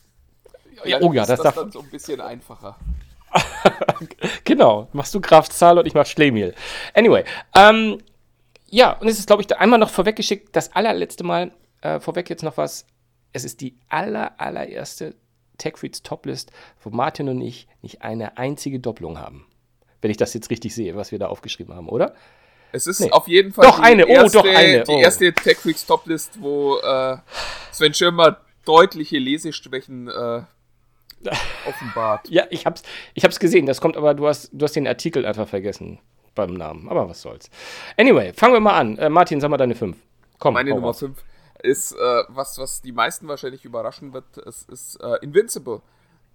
Ja, 0.85 0.99
oh 1.03 1.12
ja, 1.12 1.24
das, 1.24 1.41
das 1.41 1.55
dann 1.55 1.70
so 1.70 1.80
ein 1.80 1.91
bisschen 1.91 2.20
einfacher. 2.20 2.76
genau, 4.45 4.89
machst 4.93 5.14
du 5.14 5.20
Kraftzahl 5.20 5.78
und 5.78 5.87
ich 5.87 5.95
mach 5.95 6.07
Schlemiel. 6.07 6.55
Anyway, 6.95 7.24
ähm, 7.55 7.99
ja, 8.68 8.93
und 8.93 9.09
es 9.09 9.18
ist, 9.18 9.26
glaube 9.26 9.43
ich, 9.43 9.57
einmal 9.57 9.78
noch 9.78 9.91
vorweggeschickt, 9.91 10.55
das 10.55 10.74
allerletzte 10.74 11.24
Mal, 11.24 11.53
äh, 11.80 12.01
vorweg 12.01 12.30
jetzt 12.30 12.43
noch 12.43 12.57
was. 12.57 12.87
Es 13.32 13.45
ist 13.45 13.61
die 13.61 13.76
aller, 13.89 14.41
allererste 14.41 15.14
TechFreaks 15.59 16.03
Toplist, 16.03 16.51
wo 16.82 16.91
Martin 16.91 17.28
und 17.28 17.41
ich 17.41 17.68
nicht 17.82 18.03
eine 18.03 18.39
einzige 18.39 18.80
Doppelung 18.80 19.18
haben. 19.18 19.47
Wenn 20.01 20.11
ich 20.11 20.16
das 20.16 20.35
jetzt 20.35 20.51
richtig 20.51 20.74
sehe, 20.74 20.97
was 20.97 21.12
wir 21.12 21.18
da 21.18 21.28
aufgeschrieben 21.28 21.74
haben, 21.74 21.89
oder? 21.89 22.14
Es 22.72 22.89
ist 22.89 23.01
nee. 23.01 23.11
auf 23.12 23.28
jeden 23.28 23.53
Fall 23.53 23.66
doch 23.66 23.78
eine, 23.78 24.09
erste, 24.09 24.41
oh, 24.41 24.43
doch 24.43 24.49
eine. 24.49 24.82
Oh. 24.82 24.97
die 24.97 25.03
erste 25.03 25.32
TechFreaks 25.32 25.87
Toplist, 25.87 26.41
wo 26.41 26.78
äh, 26.78 27.16
Sven 27.72 27.95
Schirmer 27.95 28.39
deutliche 28.64 29.18
Leseschwächen 29.18 30.09
äh, 30.09 30.43
offenbart. 31.68 32.29
ja, 32.29 32.45
ich 32.51 32.66
hab's, 32.66 32.83
ich 33.14 33.25
hab's 33.25 33.39
gesehen. 33.39 33.66
Das 33.66 33.81
kommt 33.81 33.97
aber, 33.97 34.14
du 34.14 34.27
hast, 34.27 34.51
du 34.53 34.64
hast 34.64 34.77
den 34.77 34.87
Artikel 34.87 35.27
einfach 35.27 35.49
vergessen 35.49 35.99
beim 36.35 36.55
Namen. 36.55 36.89
Aber 36.89 37.09
was 37.09 37.22
soll's. 37.22 37.51
Anyway, 37.97 38.33
fangen 38.33 38.55
wir 38.55 38.61
mal 38.61 38.79
an. 38.79 38.99
Äh, 38.99 39.09
Martin, 39.09 39.41
sag 39.41 39.51
mal 39.51 39.57
deine 39.57 39.75
5. 39.75 39.97
Komm, 40.39 40.55
Meine 40.55 40.70
Nummer 40.70 40.95
5 40.95 41.16
ist, 41.62 41.93
äh, 41.93 42.22
was, 42.29 42.59
was 42.59 42.83
die 42.83 42.93
meisten 42.93 43.29
wahrscheinlich 43.29 43.64
überraschen 43.64 44.12
wird, 44.12 44.37
es 44.39 44.62
ist 44.64 44.97
äh, 44.97 45.16
Invincible. 45.22 45.81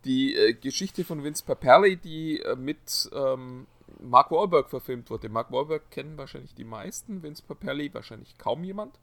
Die 0.06 0.36
äh, 0.36 0.54
Geschichte 0.54 1.04
von 1.04 1.24
Vince 1.24 1.44
Paperli, 1.46 1.98
die 1.98 2.42
äh, 2.42 2.56
mit 2.56 3.10
ähm, 3.14 3.68
Mark 4.02 4.32
Wahlberg 4.32 4.70
verfilmt 4.70 5.10
wurde. 5.10 5.30
Mark 5.30 5.52
Wahlberg 5.52 5.92
kennen 5.92 6.18
wahrscheinlich 6.18 6.56
die 6.56 6.64
meisten, 6.64 7.22
Vince 7.22 7.44
Paperli 7.46 7.94
wahrscheinlich 7.94 8.38
kaum 8.38 8.64
jemand. 8.64 8.98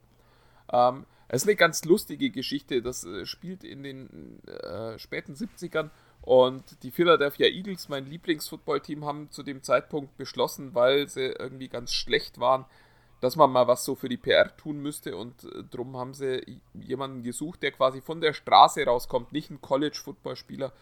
Ähm, 0.72 1.04
es 1.28 1.42
ist 1.42 1.48
eine 1.48 1.56
ganz 1.56 1.84
lustige 1.84 2.30
Geschichte. 2.30 2.82
Das 2.82 3.04
äh, 3.04 3.26
spielt 3.26 3.64
in 3.64 3.82
den 3.82 4.42
äh, 4.46 4.98
späten 4.98 5.34
70ern 5.34 5.90
und 6.22 6.82
die 6.82 6.90
Philadelphia 6.90 7.46
Eagles, 7.46 7.88
mein 7.88 8.06
Lieblingsfootballteam, 8.06 9.04
haben 9.04 9.30
zu 9.30 9.42
dem 9.42 9.62
Zeitpunkt 9.62 10.16
beschlossen, 10.16 10.74
weil 10.74 11.08
sie 11.08 11.26
irgendwie 11.26 11.68
ganz 11.68 11.92
schlecht 11.92 12.40
waren, 12.40 12.64
dass 13.20 13.36
man 13.36 13.50
mal 13.50 13.66
was 13.66 13.84
so 13.84 13.94
für 13.94 14.08
die 14.08 14.16
PR 14.16 14.56
tun 14.56 14.80
müsste 14.80 15.16
und 15.16 15.44
äh, 15.44 15.64
darum 15.70 15.96
haben 15.96 16.14
sie 16.14 16.60
jemanden 16.74 17.22
gesucht, 17.22 17.62
der 17.62 17.72
quasi 17.72 18.00
von 18.00 18.20
der 18.20 18.32
Straße 18.32 18.84
rauskommt, 18.84 19.32
nicht 19.32 19.50
ein 19.50 19.60
College-Footballspieler, 19.60 20.72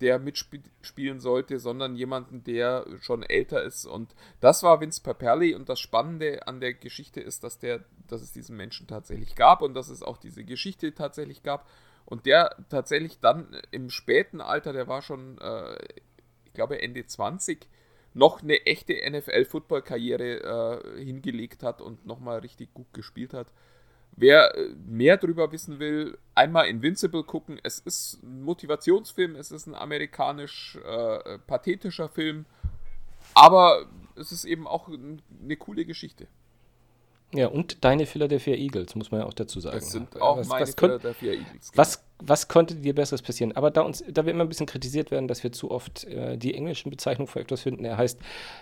der 0.00 0.18
mitspielen 0.18 1.20
sollte, 1.20 1.58
sondern 1.58 1.94
jemanden, 1.94 2.42
der 2.44 2.86
schon 3.00 3.22
älter 3.22 3.62
ist. 3.62 3.86
Und 3.86 4.14
das 4.40 4.62
war 4.62 4.80
Vince 4.80 5.02
Paperli. 5.02 5.54
Und 5.54 5.68
das 5.68 5.80
Spannende 5.80 6.46
an 6.46 6.60
der 6.60 6.74
Geschichte 6.74 7.20
ist, 7.20 7.44
dass, 7.44 7.58
der, 7.58 7.84
dass 8.08 8.22
es 8.22 8.32
diesen 8.32 8.56
Menschen 8.56 8.86
tatsächlich 8.86 9.34
gab 9.34 9.62
und 9.62 9.74
dass 9.74 9.88
es 9.88 10.02
auch 10.02 10.16
diese 10.16 10.44
Geschichte 10.44 10.94
tatsächlich 10.94 11.42
gab. 11.42 11.68
Und 12.06 12.26
der 12.26 12.56
tatsächlich 12.70 13.20
dann 13.20 13.56
im 13.70 13.90
späten 13.90 14.40
Alter, 14.40 14.72
der 14.72 14.88
war 14.88 15.02
schon, 15.02 15.38
äh, 15.38 15.76
ich 16.44 16.52
glaube, 16.54 16.80
Ende 16.82 17.06
20, 17.06 17.68
noch 18.14 18.42
eine 18.42 18.66
echte 18.66 18.94
NFL-Football-Karriere 19.08 20.82
äh, 20.96 21.04
hingelegt 21.04 21.62
hat 21.62 21.80
und 21.80 22.06
nochmal 22.06 22.40
richtig 22.40 22.74
gut 22.74 22.92
gespielt 22.92 23.34
hat. 23.34 23.52
Wer 24.20 24.54
äh, 24.54 24.74
mehr 24.86 25.16
darüber 25.16 25.50
wissen 25.50 25.78
will, 25.78 26.18
einmal 26.34 26.68
Invincible 26.68 27.24
gucken. 27.24 27.58
Es 27.62 27.78
ist 27.78 28.22
ein 28.22 28.42
Motivationsfilm, 28.42 29.34
es 29.34 29.50
ist 29.50 29.66
ein 29.66 29.74
amerikanisch 29.74 30.76
äh, 30.76 31.38
pathetischer 31.38 32.10
Film, 32.10 32.44
aber 33.32 33.86
es 34.16 34.30
ist 34.30 34.44
eben 34.44 34.66
auch 34.66 34.88
eine 34.88 35.56
coole 35.56 35.86
Geschichte. 35.86 36.26
Ja, 37.32 37.46
und 37.46 37.84
deine 37.84 38.06
Philadelphia 38.06 38.54
Eagles, 38.54 38.96
muss 38.96 39.12
man 39.12 39.20
ja 39.20 39.26
auch 39.26 39.34
dazu 39.34 39.60
sagen. 39.60 39.78
Das 39.78 39.90
sind 39.92 40.20
auch 40.20 40.38
was, 40.38 40.48
meine 40.48 40.62
was, 40.62 40.74
Philadelphia 40.74 41.32
Eagles. 41.32 41.70
was, 41.74 42.04
was 42.18 42.48
konnte 42.48 42.74
dir 42.74 42.92
Besseres 42.92 43.22
passieren? 43.22 43.52
Aber 43.52 43.70
da, 43.70 43.82
uns, 43.82 44.02
da 44.08 44.26
wir 44.26 44.32
immer 44.32 44.44
ein 44.44 44.48
bisschen 44.48 44.66
kritisiert 44.66 45.12
werden, 45.12 45.28
dass 45.28 45.44
wir 45.44 45.52
zu 45.52 45.70
oft 45.70 46.04
äh, 46.04 46.36
die 46.36 46.54
englischen 46.54 46.90
Bezeichnungen 46.90 47.28
für 47.28 47.38
etwas 47.38 47.62
finden, 47.62 47.84
er 47.84 47.96
heißt, 47.96 48.18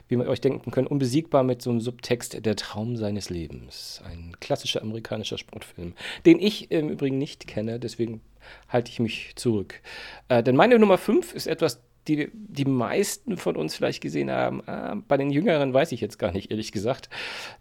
wie 0.08 0.16
man 0.16 0.28
euch 0.28 0.42
denken 0.42 0.70
können, 0.70 0.86
unbesiegbar 0.86 1.44
mit 1.44 1.62
so 1.62 1.70
einem 1.70 1.80
Subtext, 1.80 2.44
der 2.44 2.56
Traum 2.56 2.96
seines 2.98 3.30
Lebens. 3.30 4.02
Ein 4.04 4.36
klassischer 4.38 4.82
amerikanischer 4.82 5.38
Sportfilm, 5.38 5.94
den 6.26 6.38
ich 6.38 6.70
im 6.70 6.90
Übrigen 6.90 7.16
nicht 7.16 7.46
kenne, 7.46 7.80
deswegen 7.80 8.20
halte 8.68 8.90
ich 8.90 9.00
mich 9.00 9.32
zurück. 9.36 9.80
Äh, 10.28 10.42
denn 10.42 10.56
meine 10.56 10.78
Nummer 10.78 10.98
5 10.98 11.34
ist 11.34 11.46
etwas, 11.46 11.80
die 12.08 12.30
die 12.32 12.64
meisten 12.64 13.36
von 13.36 13.56
uns 13.56 13.74
vielleicht 13.74 14.00
gesehen 14.00 14.30
haben. 14.30 14.62
Äh, 14.66 14.96
bei 15.06 15.16
den 15.16 15.30
Jüngeren 15.30 15.72
weiß 15.72 15.92
ich 15.92 16.00
jetzt 16.00 16.18
gar 16.18 16.32
nicht, 16.32 16.50
ehrlich 16.50 16.72
gesagt. 16.72 17.08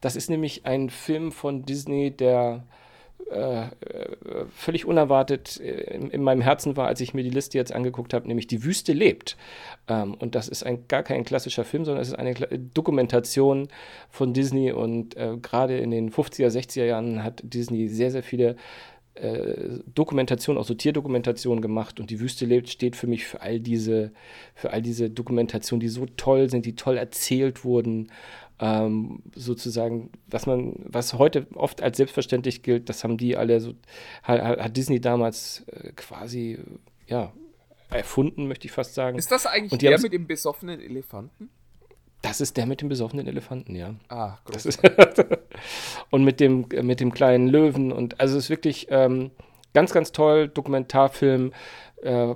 Das 0.02 0.16
ist 0.16 0.30
nämlich 0.30 0.66
ein 0.66 0.90
Film 0.90 1.32
von 1.32 1.66
Disney, 1.66 2.12
der 2.12 2.64
äh, 3.32 3.64
äh 3.64 3.68
völlig 4.56 4.86
unerwartet 4.86 5.60
äh, 5.60 5.96
in, 5.96 6.10
in, 6.10 6.24
meinem 6.24 6.42
Herzen 6.42 6.78
war, 6.78 6.88
als 6.88 7.02
ich 7.02 7.14
mir 7.14 7.24
die 7.24 7.30
Liste 7.30 7.58
jetzt 7.58 7.74
angeguckt 7.74 8.14
habe, 8.14 8.28
nämlich 8.28 8.48
Die 8.48 8.64
Wüste 8.64 8.94
lebt. 8.94 9.36
Ähm, 9.88 10.14
und 10.14 10.36
das 10.36 10.48
ist 10.48 10.64
ein, 10.64 10.88
gar 10.88 11.04
kein 11.04 11.26
klassischer 11.26 11.66
Film, 11.66 11.84
sondern 11.84 12.02
es 12.02 12.10
ist 12.10 12.16
eine 12.16 12.34
Dokumentation 12.74 13.68
von 14.10 14.34
Disney. 14.34 14.72
Und 14.72 15.18
äh, 15.18 15.38
gerade 15.42 15.78
in 15.78 15.92
den 15.92 16.12
50er, 16.12 16.48
60er 16.48 16.86
Jahren 16.86 17.24
hat 17.24 17.42
Disney 17.44 17.88
sehr, 17.88 18.12
sehr 18.12 18.24
viele 18.24 18.56
äh, 19.22 19.80
Dokumentation, 19.94 20.58
auch 20.58 20.66
so 20.66 20.74
Tierdokumentation 20.74 21.62
gemacht 21.62 22.00
und 22.00 22.10
die 22.10 22.20
Wüste 22.20 22.46
lebt 22.46 22.70
steht 22.70 22.96
für 22.96 23.08
mich 23.08 23.26
für 23.26 23.42
all 23.42 23.60
diese, 23.60 24.12
für 24.56 24.72
all 24.72 24.82
diese 24.82 25.10
Dokumentationen, 25.10 25.80
die 25.80 25.90
so 25.90 26.06
toll 26.18 26.50
sind, 26.50 26.66
die 26.66 26.76
toll 26.76 26.98
erzählt 26.98 27.64
wurden, 27.64 28.12
ähm, 28.60 29.22
sozusagen, 29.36 30.10
was 30.28 30.46
man, 30.46 30.76
was 30.86 31.14
heute 31.14 31.48
oft 31.54 31.82
als 31.82 31.98
selbstverständlich 31.98 32.64
gilt, 32.64 32.90
das 32.90 33.04
haben 33.04 33.18
die 33.18 33.38
alle 33.38 33.60
so, 33.60 33.74
hat, 34.24 34.42
hat 34.42 34.78
Disney 34.78 35.00
damals 35.00 35.64
äh, 35.68 35.92
quasi, 35.96 36.60
ja, 37.08 37.34
erfunden, 37.90 38.48
möchte 38.48 38.66
ich 38.68 38.72
fast 38.72 38.94
sagen. 38.96 39.18
Ist 39.18 39.32
das 39.32 39.46
eigentlich 39.46 39.80
der 39.80 40.00
mit 40.00 40.12
dem 40.12 40.28
besoffenen 40.28 40.82
Elefanten? 40.82 41.50
Das 42.22 42.42
ist 42.42 42.58
der 42.58 42.66
mit 42.66 42.82
dem 42.82 42.90
besoffenen 42.90 43.28
Elefanten, 43.28 43.76
ja. 43.76 43.94
Ah, 44.10 44.38
groß. 44.46 44.80
und 46.10 46.24
mit 46.24 46.40
dem, 46.40 46.66
mit 46.82 47.00
dem 47.00 47.14
kleinen 47.14 47.48
Löwen. 47.48 47.92
Und 47.92 48.20
also 48.20 48.38
es 48.38 48.46
ist 48.46 48.50
wirklich 48.50 48.88
ähm, 48.90 49.32
ganz, 49.74 49.94
ganz 49.94 50.12
toll, 50.12 50.48
Dokumentarfilm, 50.48 51.54
äh, 52.02 52.34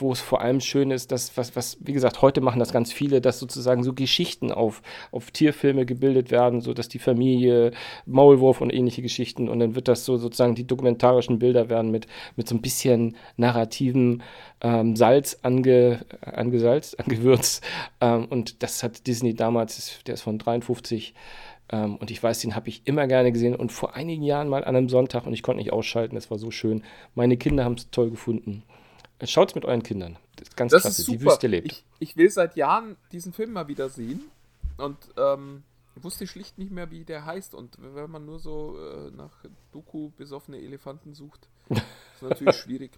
wo 0.00 0.12
es 0.12 0.20
vor 0.20 0.40
allem 0.40 0.60
schön 0.60 0.90
ist, 0.90 1.12
dass, 1.12 1.36
was, 1.36 1.56
was, 1.56 1.78
wie 1.80 1.92
gesagt, 1.92 2.22
heute 2.22 2.40
machen 2.40 2.58
das 2.58 2.72
ganz 2.72 2.92
viele, 2.92 3.20
dass 3.20 3.38
sozusagen 3.38 3.82
so 3.82 3.92
Geschichten 3.92 4.52
auf, 4.52 4.82
auf 5.12 5.30
Tierfilme 5.30 5.86
gebildet 5.86 6.30
werden, 6.30 6.60
so 6.60 6.74
dass 6.74 6.88
die 6.88 6.98
Familie, 6.98 7.72
Maulwurf 8.06 8.60
und 8.60 8.72
ähnliche 8.72 9.02
Geschichten 9.02 9.48
und 9.48 9.60
dann 9.60 9.74
wird 9.74 9.88
das 9.88 10.04
so 10.04 10.16
sozusagen 10.16 10.54
die 10.54 10.66
dokumentarischen 10.66 11.38
Bilder 11.38 11.68
werden 11.68 11.90
mit, 11.90 12.06
mit 12.36 12.48
so 12.48 12.54
ein 12.54 12.62
bisschen 12.62 13.16
narrativen 13.36 14.22
ähm, 14.60 14.96
Salz 14.96 15.38
ange, 15.42 16.04
angesalzt, 16.20 16.98
angewürzt. 17.04 17.64
Ähm, 18.00 18.26
und 18.26 18.62
das 18.62 18.82
hat 18.82 19.06
Disney 19.06 19.34
damals, 19.34 20.02
der 20.06 20.14
ist 20.14 20.22
von 20.22 20.38
53, 20.38 21.14
ähm, 21.72 21.96
und 21.96 22.10
ich 22.10 22.22
weiß, 22.22 22.40
den 22.40 22.56
habe 22.56 22.68
ich 22.68 22.82
immer 22.84 23.06
gerne 23.06 23.32
gesehen 23.32 23.54
und 23.54 23.72
vor 23.72 23.94
einigen 23.94 24.22
Jahren 24.22 24.48
mal 24.48 24.64
an 24.64 24.76
einem 24.76 24.88
Sonntag 24.88 25.26
und 25.26 25.32
ich 25.32 25.42
konnte 25.42 25.58
nicht 25.58 25.72
ausschalten, 25.72 26.16
es 26.16 26.30
war 26.30 26.38
so 26.38 26.50
schön. 26.50 26.82
Meine 27.14 27.36
Kinder 27.36 27.64
haben 27.64 27.74
es 27.74 27.90
toll 27.90 28.10
gefunden. 28.10 28.64
Schaut 29.24 29.50
es 29.50 29.54
mit 29.54 29.64
euren 29.64 29.82
Kindern. 29.82 30.18
Das 30.36 30.48
ist 30.48 30.56
ganz 30.56 30.72
das 30.72 30.82
klasse. 30.82 31.02
Ist 31.02 31.06
super. 31.06 31.18
Die 31.18 31.24
Wüste 31.24 31.46
lebt. 31.46 31.66
Ich, 31.66 31.84
ich, 31.98 32.16
will 32.16 32.30
seit 32.30 32.56
Jahren 32.56 32.96
diesen 33.12 33.32
Film 33.32 33.52
mal 33.52 33.68
wieder 33.68 33.88
sehen. 33.88 34.30
Und 34.78 34.96
ähm, 35.18 35.62
wusste 35.96 36.26
schlicht 36.26 36.58
nicht 36.58 36.70
mehr, 36.70 36.90
wie 36.90 37.04
der 37.04 37.26
heißt. 37.26 37.54
Und 37.54 37.76
wenn 37.78 38.10
man 38.10 38.24
nur 38.24 38.38
so 38.38 38.78
äh, 38.78 39.10
nach 39.10 39.44
Doku 39.72 40.10
besoffene 40.16 40.58
Elefanten 40.58 41.14
sucht, 41.14 41.48
ist 41.68 41.82
natürlich 42.22 42.56
schwierig. 42.56 42.92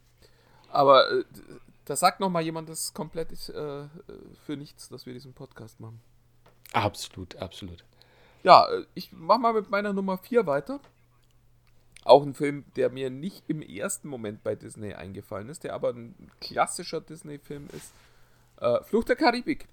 Aber 0.68 1.10
äh, 1.10 1.24
da 1.84 1.96
sagt 1.96 2.20
noch 2.20 2.30
mal 2.30 2.42
jemand, 2.42 2.68
das 2.68 2.84
ist 2.84 2.94
komplett 2.94 3.32
äh, 3.48 3.88
für 4.46 4.56
nichts, 4.56 4.88
dass 4.88 5.06
wir 5.06 5.12
diesen 5.12 5.34
Podcast 5.34 5.80
machen. 5.80 6.00
Absolut, 6.72 7.36
absolut. 7.36 7.84
Ja, 8.42 8.68
äh, 8.70 8.84
ich 8.94 9.12
mach 9.12 9.38
mal 9.38 9.52
mit 9.52 9.70
meiner 9.70 9.92
Nummer 9.92 10.18
4 10.18 10.46
weiter. 10.46 10.80
Auch 12.04 12.22
ein 12.22 12.34
Film, 12.34 12.64
der 12.76 12.90
mir 12.90 13.10
nicht 13.10 13.44
im 13.48 13.62
ersten 13.62 14.08
Moment 14.08 14.42
bei 14.42 14.54
Disney 14.54 14.94
eingefallen 14.94 15.48
ist, 15.48 15.64
der 15.64 15.74
aber 15.74 15.90
ein 15.90 16.14
klassischer 16.40 17.00
Disney-Film 17.00 17.68
ist. 17.72 17.92
Äh, 18.60 18.82
Flucht 18.84 19.08
der 19.08 19.16
Karibik. 19.16 19.68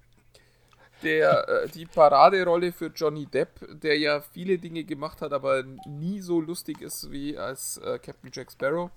Der, 1.02 1.48
äh, 1.48 1.68
die 1.68 1.86
Paraderolle 1.86 2.72
für 2.72 2.86
Johnny 2.86 3.26
Depp, 3.26 3.80
der 3.80 3.98
ja 3.98 4.20
viele 4.20 4.58
Dinge 4.58 4.84
gemacht 4.84 5.22
hat, 5.22 5.32
aber 5.32 5.64
nie 5.86 6.20
so 6.20 6.40
lustig 6.40 6.80
ist 6.82 7.10
wie 7.10 7.36
als 7.36 7.78
äh, 7.78 7.98
Captain 7.98 8.30
Jack 8.32 8.52
Sparrow. 8.52 8.90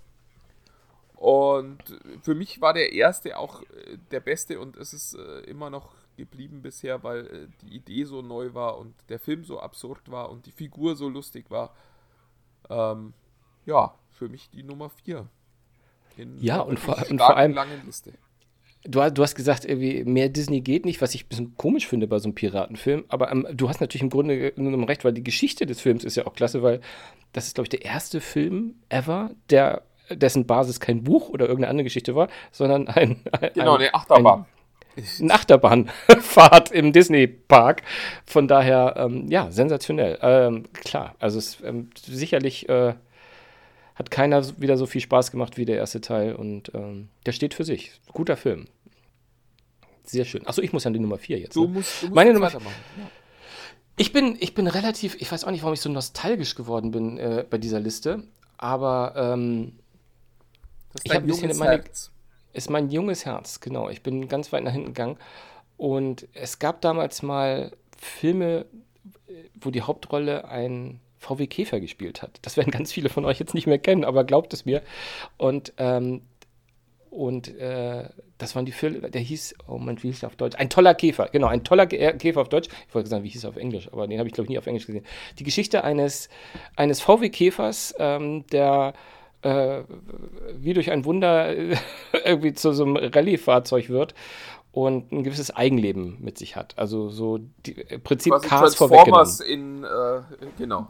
Und 1.16 1.78
für 2.22 2.36
mich 2.36 2.60
war 2.60 2.74
der 2.74 2.92
erste 2.92 3.38
auch 3.38 3.62
äh, 3.62 3.98
der 4.12 4.20
beste 4.20 4.60
und 4.60 4.76
es 4.76 4.94
ist 4.94 5.16
äh, 5.16 5.40
immer 5.42 5.70
noch 5.70 5.96
geblieben 6.18 6.62
bisher, 6.62 7.04
weil 7.04 7.26
äh, 7.28 7.48
die 7.62 7.76
Idee 7.76 8.04
so 8.04 8.22
neu 8.22 8.54
war 8.54 8.78
und 8.78 8.94
der 9.10 9.20
Film 9.20 9.44
so 9.46 9.60
absurd 9.60 10.12
war 10.12 10.30
und 10.30 10.46
die 10.46 10.52
Figur 10.52 10.96
so 10.96 11.10
lustig 11.10 11.50
war. 11.50 11.74
Ähm, 12.70 13.14
ja, 13.66 13.94
für 14.12 14.30
mich 14.30 14.50
die 14.50 14.64
Nummer 14.64 14.90
4. 14.90 15.28
Ja, 16.40 16.60
und 16.60 16.80
vor, 16.80 16.98
und 17.10 17.18
vor 17.18 17.36
allem. 17.36 17.58
Du, 18.86 19.00
du, 19.12 19.24
hast 19.24 19.36
gesagt, 19.36 19.64
irgendwie 19.64 20.04
mehr 20.04 20.28
Disney 20.28 20.60
geht 20.60 20.84
nicht, 20.86 21.02
was 21.02 21.16
ich 21.16 21.24
ein 21.24 21.30
bisschen 21.30 21.58
komisch 21.58 21.88
finde 21.88 22.06
bei 22.06 22.20
so 22.20 22.26
einem 22.26 22.36
Piratenfilm. 22.36 23.06
Aber 23.08 23.32
ähm, 23.32 23.48
du 23.54 23.70
hast 23.70 23.80
natürlich 23.80 24.02
im 24.02 24.10
Grunde 24.10 24.52
genommen 24.52 24.84
recht, 24.84 25.06
weil 25.06 25.14
die 25.14 25.24
Geschichte 25.24 25.66
des 25.66 25.80
Films 25.80 26.04
ist 26.04 26.18
ja 26.18 26.28
auch 26.28 26.34
klasse, 26.34 26.62
weil 26.64 26.82
das 27.32 27.48
ist, 27.48 27.56
glaube 27.56 27.66
ich, 27.66 27.70
der 27.70 27.86
erste 27.86 28.20
Film 28.20 28.76
ever, 28.90 29.32
der 29.50 29.84
dessen 30.10 30.46
Basis 30.46 30.82
kein 30.82 31.04
Buch 31.04 31.30
oder 31.30 31.46
irgendeine 31.46 31.70
andere 31.70 31.86
Geschichte 31.86 32.14
war, 32.14 32.28
sondern 32.52 32.90
ein. 32.90 33.22
ein 33.32 33.52
genau, 33.54 33.76
eine 33.76 33.94
Achterbahn. 33.94 34.46
Ein, 34.98 35.04
eine 35.22 35.34
Achterbahnfahrt 35.34 36.72
im 36.72 36.92
Disney-Park. 36.92 37.84
Von 38.26 38.50
daher, 38.50 38.96
ähm, 38.98 39.28
ja, 39.30 39.50
sensationell. 39.50 40.20
Ähm, 40.22 40.66
klar, 40.74 41.16
also 41.20 41.40
es 41.40 41.56
ist 41.56 41.64
ähm, 41.64 41.90
sicherlich. 41.96 42.68
Äh, 42.68 42.96
hat 43.96 44.12
keiner 44.12 44.44
wieder 44.60 44.78
so 44.78 44.86
viel 44.86 45.02
Spaß 45.02 45.32
gemacht 45.32 45.58
wie 45.58 45.66
der 45.66 45.78
erste 45.78 46.02
Teil 46.02 46.36
und 46.36 46.72
ähm, 46.74 47.10
der 47.26 47.32
steht 47.32 47.54
für 47.54 47.64
sich. 47.64 47.92
Guter 48.12 48.38
Film. 48.38 48.68
Sehr 50.04 50.26
schön. 50.26 50.46
Achso, 50.48 50.62
ich 50.62 50.74
muss 50.74 50.84
ja 50.84 50.92
die 50.92 51.00
Nummer 51.00 51.18
4 51.18 51.40
jetzt. 51.40 51.56
Du 51.56 51.66
ne? 51.66 51.74
musst, 51.74 52.02
du 52.02 52.08
musst 52.08 52.16
Meine 52.16 52.34
Nummer 52.34 52.48
weitermachen. 52.48 52.76
Ja. 52.98 53.10
Ich 53.96 54.12
bin, 54.12 54.38
ich 54.40 54.56
bin 54.56 54.68
relativ, 54.68 55.16
ich 55.22 55.32
weiß 55.32 55.44
auch 55.44 55.52
nicht, 55.52 55.62
warum 55.62 55.76
ich 55.76 55.82
so 55.82 55.90
nostalgisch 55.90 56.56
geworden 56.56 56.92
bin 56.92 57.18
äh, 57.20 57.46
bei 57.48 57.60
dieser 57.60 57.80
Liste, 57.80 58.24
aber 58.58 59.14
ähm, 59.16 59.74
das 60.94 61.02
ist 61.02 61.06
ich 61.06 61.12
habe 61.14 61.26
ein 61.26 61.28
bisschen 61.28 61.58
meine, 61.58 61.84
Herz. 61.84 62.12
ist 62.54 62.70
mein 62.72 62.90
junges 62.90 63.26
Herz, 63.26 63.60
genau. 63.60 63.90
Ich 63.90 64.02
bin 64.02 64.28
ganz 64.28 64.52
weit 64.52 64.64
nach 64.64 64.72
hinten 64.72 64.88
gegangen 64.88 65.18
und 65.78 66.28
es 66.34 66.58
gab 66.58 66.82
damals 66.82 67.22
mal 67.22 67.72
Filme, 67.98 68.66
wo 69.62 69.70
die 69.70 69.84
Hauptrolle 69.84 70.48
ein 70.48 71.00
VW 71.24 71.48
Käfer 71.48 71.80
gespielt 71.80 72.22
hat. 72.22 72.40
Das 72.42 72.58
werden 72.58 72.72
ganz 72.72 72.92
viele 72.92 73.10
von 73.10 73.26
euch 73.26 73.40
jetzt 73.40 73.54
nicht 73.54 73.68
mehr 73.68 73.80
kennen, 73.80 74.04
aber 74.04 74.24
glaubt 74.24 74.54
es 74.54 74.66
mir. 74.66 74.82
Und, 75.38 75.74
ähm, 75.78 76.22
und 77.10 77.56
äh, 77.58 78.10
das 78.38 78.56
waren 78.56 78.66
die 78.66 78.72
Filme, 78.72 79.10
der 79.10 79.22
hieß, 79.22 79.56
oh 79.68 79.78
Mann, 79.78 80.02
wie 80.02 80.08
hieß 80.08 80.24
er 80.24 80.28
auf 80.28 80.36
Deutsch? 80.36 80.56
Ein 80.58 80.70
toller 80.70 80.96
Käfer, 80.96 81.30
genau, 81.32 81.48
ein 81.48 81.64
toller 81.64 81.86
Käfer 81.86 82.42
auf 82.42 82.50
Deutsch. 82.50 82.70
Ich 82.88 82.96
wollte 82.96 83.10
sagen, 83.10 83.24
wie 83.24 83.30
hieß 83.30 83.44
er 83.44 83.52
auf 83.52 83.58
Englisch, 83.58 83.88
aber 83.92 84.08
den 84.08 84.20
habe 84.20 84.28
ich, 84.28 84.34
glaube 84.34 84.46
ich, 84.46 84.50
nie 84.50 84.58
auf 84.58 84.68
Englisch 84.68 84.88
gesehen. 84.88 85.06
Die 85.40 85.44
Geschichte 85.44 85.84
eines, 85.84 86.30
eines 86.76 87.02
VW 87.02 87.30
Käfers, 87.30 87.94
ähm, 88.00 88.46
der 88.52 88.94
äh, 89.44 89.84
wie 90.56 90.74
durch 90.74 90.90
ein 90.92 91.06
Wunder 91.06 91.54
irgendwie 92.26 92.54
zu 92.54 92.74
so 92.74 92.86
einem 92.86 92.96
Rallye-Fahrzeug 92.96 93.90
wird 93.90 94.16
und 94.74 95.12
ein 95.12 95.24
gewisses 95.24 95.56
Eigenleben 95.56 96.18
mit 96.20 96.40
sich 96.40 96.56
hat. 96.56 96.74
Also 96.80 97.10
so 97.10 97.38
die, 97.64 97.74
im 97.74 98.02
Prinzip 98.02 98.34
Quasi 98.34 98.48
Cars 98.48 98.76
Transformers 98.76 99.40
in, 99.40 99.84
äh, 99.84 100.22
genau. 100.58 100.88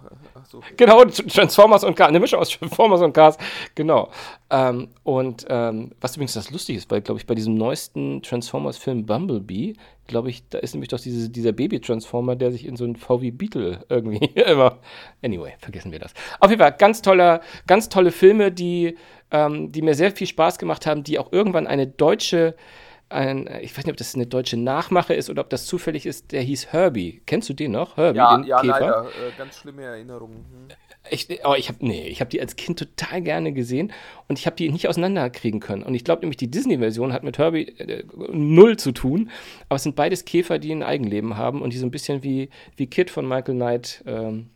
So. 0.50 0.62
Genau, 0.78 1.04
Transformers 1.04 1.84
und 1.84 1.94
Cars, 1.94 2.08
eine 2.08 2.22
Mischung 2.22 2.40
aus 2.40 2.50
Transformers 2.58 3.02
und 3.02 3.12
Cars, 3.12 3.38
genau. 3.76 4.10
Ähm, 4.50 4.88
und 5.04 5.46
ähm, 5.50 5.92
was 6.00 6.16
übrigens 6.16 6.32
das 6.32 6.50
lustig 6.50 6.78
ist, 6.78 6.90
weil, 6.92 7.02
glaube 7.02 7.20
ich, 7.20 7.28
bei 7.28 7.36
diesem 7.36 7.56
neuesten 7.56 8.24
Transformers-Film 8.24 9.06
Bumblebee, 9.06 9.74
glaube 10.08 10.30
ich, 10.30 10.48
da 10.48 10.60
ist 10.60 10.74
nämlich 10.74 10.88
doch 10.88 11.00
diese, 11.02 11.30
dieser 11.30 11.52
Baby-Transformer, 11.52 12.38
der 12.38 12.54
sich 12.54 12.66
in 12.66 12.78
so 12.78 12.86
einen 12.86 12.96
VW 12.96 13.32
Beetle 13.32 13.84
irgendwie 13.90 14.24
immer. 14.40 14.80
Anyway, 15.22 15.56
vergessen 15.60 15.92
wir 15.92 16.00
das. 16.00 16.14
Auf 16.40 16.50
jeden 16.50 16.62
Fall, 16.62 16.72
ganz 16.78 17.02
toller, 17.02 17.42
ganz 17.68 17.90
tolle 17.90 18.12
Filme, 18.14 18.50
die, 18.50 18.98
ähm, 19.30 19.74
die 19.74 19.82
mir 19.82 19.94
sehr 19.94 20.12
viel 20.12 20.28
Spaß 20.28 20.58
gemacht 20.58 20.86
haben, 20.86 21.04
die 21.04 21.20
auch 21.20 21.34
irgendwann 21.34 21.68
eine 21.68 21.86
deutsche 21.86 22.56
ein, 23.10 23.48
ich 23.62 23.78
weiß 23.78 23.86
nicht, 23.86 23.92
ob 23.92 23.98
das 23.98 24.16
eine 24.16 24.26
deutsche 24.26 24.58
Nachmache 24.58 25.14
ist 25.14 25.30
oder 25.30 25.42
ob 25.42 25.50
das 25.50 25.66
zufällig 25.66 26.06
ist, 26.06 26.32
der 26.32 26.42
hieß 26.42 26.68
Herbie. 26.68 27.22
Kennst 27.26 27.50
du 27.50 27.54
den 27.54 27.72
noch? 27.72 27.98
Herbie, 27.98 28.18
ja, 28.18 28.38
den 28.38 28.46
ja, 28.46 28.62
Käfer? 28.62 28.80
leider. 28.80 29.06
Äh, 29.06 29.32
ganz 29.38 29.58
schlimme 29.58 29.84
Erinnerungen. 29.84 30.38
Hm. 30.38 30.68
Ich, 31.10 31.28
oh, 31.44 31.54
ich 31.56 31.68
habe 31.68 31.86
nee, 31.86 32.08
ich 32.08 32.20
die 32.20 32.40
als 32.40 32.56
Kind 32.56 32.80
total 32.80 33.22
gerne 33.22 33.52
gesehen 33.52 33.92
und 34.30 34.40
ich 34.40 34.46
habe 34.46 34.56
die 34.56 34.70
nicht 34.70 34.88
auseinanderkriegen 34.88 35.60
können. 35.60 35.84
Und 35.84 35.96
ich 35.96 36.06
glaube 36.06 36.22
nämlich, 36.22 36.38
die 36.38 36.50
Disney-Version 36.50 37.12
hat 37.12 37.24
mit 37.24 37.38
Herbie 37.38 37.68
äh, 37.78 38.06
null 38.32 38.78
zu 38.78 38.94
tun, 38.94 39.30
aber 39.68 39.76
es 39.76 39.84
sind 39.84 39.98
beides 39.98 40.24
Käfer, 40.24 40.60
die 40.60 40.72
ein 40.72 40.82
Eigenleben 40.82 41.36
haben 41.36 41.62
und 41.62 41.74
die 41.74 41.78
so 41.78 41.86
ein 41.86 41.92
bisschen 41.92 42.24
wie, 42.24 42.50
wie 42.78 42.88
Kid 42.88 43.10
von 43.10 43.28
Michael 43.28 43.56
Knight 43.56 44.04
ähm, 44.08 44.50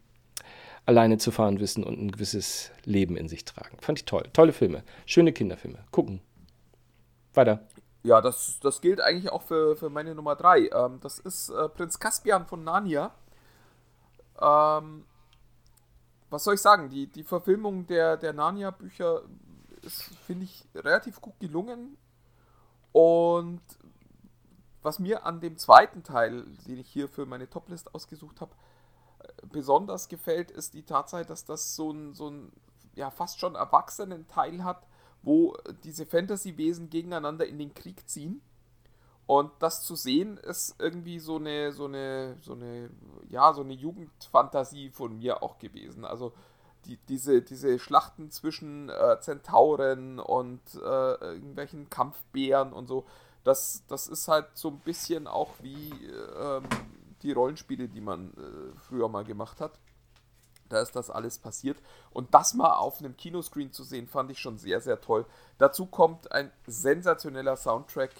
alleine 0.86 1.18
zu 1.18 1.32
fahren 1.32 1.60
wissen 1.60 1.84
und 1.84 2.02
ein 2.02 2.12
gewisses 2.12 2.72
Leben 2.86 3.18
in 3.18 3.28
sich 3.28 3.44
tragen. 3.44 3.78
Fand 3.82 4.00
ich 4.00 4.06
toll. 4.06 4.24
Tolle 4.32 4.54
Filme. 4.54 4.84
Schöne 5.06 5.34
Kinderfilme. 5.34 5.80
Gucken. 5.92 6.22
Weiter. 7.34 7.68
Ja, 8.04 8.22
das, 8.22 8.60
das 8.62 8.82
gilt 8.82 9.02
eigentlich 9.02 9.32
auch 9.32 9.42
für, 9.42 9.76
für 9.76 9.90
meine 9.90 10.16
Nummer 10.16 10.36
3. 10.36 10.70
Ähm, 10.70 11.00
das 11.02 11.20
ist 11.20 11.50
äh, 11.50 11.68
Prinz 11.70 12.00
Caspian 12.00 12.46
von 12.46 12.64
Narnia. 12.64 13.12
Ähm, 14.40 15.06
was 16.30 16.44
soll 16.44 16.56
ich 16.56 16.62
sagen? 16.62 16.90
Die, 16.90 17.08
die 17.08 17.24
Verfilmung 17.24 17.88
der, 17.88 18.18
der 18.18 18.34
Narnia-Bücher 18.34 19.22
ist, 19.82 20.04
finde 20.26 20.46
ich, 20.46 20.66
relativ 20.76 21.22
gut 21.22 21.40
gelungen. 21.40 21.98
Und 22.92 23.62
was 24.82 25.00
mir 25.00 25.26
an 25.26 25.42
dem 25.42 25.58
zweiten 25.58 26.04
Teil, 26.04 26.46
den 26.66 26.78
ich 26.78 26.90
hier 26.90 27.10
für 27.10 27.26
meine 27.26 27.50
Toplist 27.50 27.94
ausgesucht 27.94 28.42
habe, 28.42 28.52
besonders 29.44 30.08
gefällt, 30.08 30.52
ist 30.52 30.74
die 30.74 30.84
Tatsache, 30.84 31.26
dass 31.26 31.46
das 31.46 31.76
so 31.76 31.92
ein, 31.92 32.14
so 32.14 32.30
ein 32.30 32.52
ja, 32.96 33.12
fast 33.12 33.40
schon 33.40 33.56
erwachsenen 33.56 34.28
Teil 34.28 34.64
hat, 34.64 34.88
wo 35.28 35.58
diese 35.84 36.06
Fantasy-Wesen 36.06 36.90
gegeneinander 36.90 37.46
in 37.46 37.60
den 37.60 37.74
Krieg 37.74 38.08
ziehen. 38.08 38.42
Und 39.26 39.52
das 39.60 39.84
zu 39.84 39.96
sehen 39.96 40.38
ist 40.38 40.76
irgendwie 40.80 41.20
so 41.20 41.36
eine, 41.36 41.74
so 41.74 41.84
eine, 41.84 42.38
so 42.40 42.54
eine, 42.54 42.90
ja, 43.28 43.54
so 43.54 43.62
eine 43.62 43.74
Jugendfantasie 43.74 44.90
von 44.90 45.18
mir 45.18 45.44
auch 45.44 45.60
gewesen. 45.60 46.06
Also 46.06 46.32
die, 46.86 46.96
diese, 47.10 47.42
diese 47.42 47.78
Schlachten 47.78 48.32
zwischen 48.32 48.88
äh, 48.88 49.20
Zentauren 49.20 50.20
und 50.20 50.62
äh, 50.76 50.80
irgendwelchen 50.80 51.90
Kampfbären 51.90 52.72
und 52.72 52.88
so, 52.88 53.04
das, 53.44 53.84
das 53.90 54.08
ist 54.08 54.30
halt 54.30 54.46
so 54.54 54.70
ein 54.70 54.80
bisschen 54.80 55.28
auch 55.28 55.52
wie 55.62 55.92
ähm, 56.40 56.64
die 57.22 57.34
Rollenspiele, 57.34 57.90
die 57.90 58.00
man 58.00 58.30
äh, 58.30 58.80
früher 58.80 59.10
mal 59.10 59.26
gemacht 59.26 59.60
hat. 59.60 59.78
Da 60.70 60.82
ist 60.82 60.96
das 60.96 61.10
alles 61.10 61.38
passiert. 61.38 61.78
Und 62.12 62.34
das 62.34 62.54
mal 62.54 62.74
auf 62.74 63.00
einem 63.00 63.16
Kinoscreen 63.16 63.72
zu 63.72 63.84
sehen, 63.84 64.08
fand 64.08 64.32
ich 64.32 64.40
schon 64.40 64.58
sehr, 64.58 64.82
sehr 64.82 65.02
toll. 65.02 65.26
Dazu 65.58 65.86
kommt 65.86 66.32
ein 66.32 66.52
sensationeller 66.66 67.56
Soundtrack. 67.56 68.12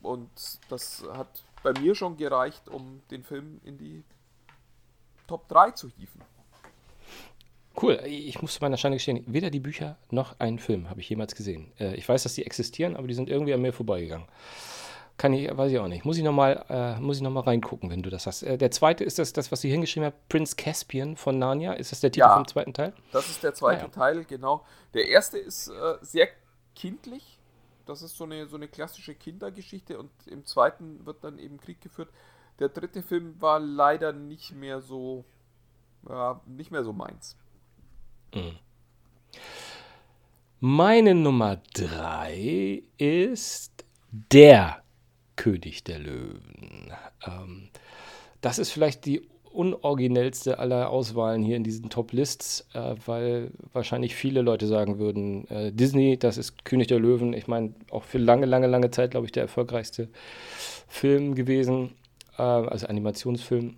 Und 0.00 0.30
das 0.68 1.04
hat 1.12 1.44
bei 1.62 1.72
mir 1.78 1.94
schon 1.94 2.16
gereicht, 2.16 2.68
um 2.68 3.02
den 3.10 3.22
Film 3.22 3.60
in 3.64 3.78
die 3.78 4.04
Top 5.26 5.48
3 5.48 5.72
zu 5.72 5.88
hieven. 5.88 6.20
Cool, 7.80 8.00
ich 8.04 8.42
muss 8.42 8.54
zu 8.54 8.60
meiner 8.60 8.76
Scheine 8.76 8.96
gestehen, 8.96 9.24
weder 9.26 9.48
die 9.48 9.60
Bücher 9.60 9.96
noch 10.10 10.38
einen 10.38 10.58
Film 10.58 10.90
habe 10.90 11.00
ich 11.00 11.08
jemals 11.08 11.34
gesehen. 11.34 11.72
Äh, 11.80 11.94
ich 11.94 12.06
weiß, 12.06 12.22
dass 12.22 12.34
die 12.34 12.44
existieren, 12.44 12.96
aber 12.96 13.08
die 13.08 13.14
sind 13.14 13.30
irgendwie 13.30 13.54
an 13.54 13.62
mir 13.62 13.72
vorbeigegangen. 13.72 14.28
Kann 15.18 15.34
ich, 15.34 15.56
weiß 15.56 15.70
ich 15.70 15.78
auch 15.78 15.88
nicht. 15.88 16.04
Muss 16.04 16.16
ich 16.16 16.24
nochmal 16.24 16.64
äh, 16.68 16.98
noch 17.00 17.46
reingucken, 17.46 17.90
wenn 17.90 18.02
du 18.02 18.10
das 18.10 18.26
hast. 18.26 18.42
Äh, 18.42 18.58
der 18.58 18.70
zweite 18.70 19.04
ist 19.04 19.18
das, 19.18 19.32
das, 19.32 19.52
was 19.52 19.60
sie 19.60 19.70
hingeschrieben 19.70 20.06
hat, 20.06 20.28
Prince 20.28 20.56
Caspian 20.56 21.16
von 21.16 21.38
Narnia. 21.38 21.74
Ist 21.74 21.92
das 21.92 22.00
der 22.00 22.10
Titel 22.10 22.26
ja, 22.26 22.34
vom 22.34 22.48
zweiten 22.48 22.72
Teil? 22.72 22.92
Das 23.12 23.28
ist 23.28 23.42
der 23.42 23.54
zweite 23.54 23.82
ah, 23.82 23.84
ja. 23.84 23.88
Teil, 23.88 24.24
genau. 24.24 24.64
Der 24.94 25.08
erste 25.08 25.38
ist 25.38 25.68
äh, 25.68 25.98
sehr 26.00 26.28
kindlich. 26.74 27.38
Das 27.86 28.02
ist 28.02 28.16
so 28.16 28.24
eine, 28.24 28.46
so 28.46 28.56
eine 28.56 28.68
klassische 28.68 29.14
Kindergeschichte 29.14 29.98
und 29.98 30.10
im 30.26 30.44
zweiten 30.44 31.04
wird 31.04 31.22
dann 31.24 31.38
eben 31.38 31.60
Krieg 31.60 31.80
geführt. 31.80 32.08
Der 32.58 32.68
dritte 32.68 33.02
Film 33.02 33.40
war 33.40 33.58
leider 33.58 34.12
nicht 34.12 34.54
mehr 34.54 34.80
so, 34.80 35.24
ja, 36.08 36.40
nicht 36.46 36.70
mehr 36.70 36.84
so 36.84 36.92
meins. 36.92 37.36
Mhm. 38.34 38.58
Meine 40.60 41.14
Nummer 41.14 41.60
drei 41.74 42.84
ist 42.96 43.84
der 44.10 44.81
König 45.36 45.84
der 45.84 45.98
Löwen. 45.98 46.92
Ähm, 47.26 47.68
das 48.40 48.58
ist 48.58 48.70
vielleicht 48.70 49.06
die 49.06 49.22
unoriginellste 49.52 50.58
aller 50.58 50.90
Auswahlen 50.90 51.42
hier 51.42 51.56
in 51.56 51.64
diesen 51.64 51.90
Top-Lists, 51.90 52.66
äh, 52.74 52.94
weil 53.06 53.50
wahrscheinlich 53.72 54.14
viele 54.14 54.42
Leute 54.42 54.66
sagen 54.66 54.98
würden, 54.98 55.46
äh, 55.48 55.72
Disney, 55.72 56.18
das 56.18 56.38
ist 56.38 56.64
König 56.64 56.88
der 56.88 56.98
Löwen. 56.98 57.32
Ich 57.34 57.46
meine, 57.46 57.74
auch 57.90 58.04
für 58.04 58.18
lange, 58.18 58.46
lange, 58.46 58.66
lange 58.66 58.90
Zeit, 58.90 59.10
glaube 59.12 59.26
ich, 59.26 59.32
der 59.32 59.42
erfolgreichste 59.42 60.08
Film 60.88 61.34
gewesen, 61.34 61.92
äh, 62.38 62.42
also 62.42 62.86
Animationsfilm. 62.86 63.76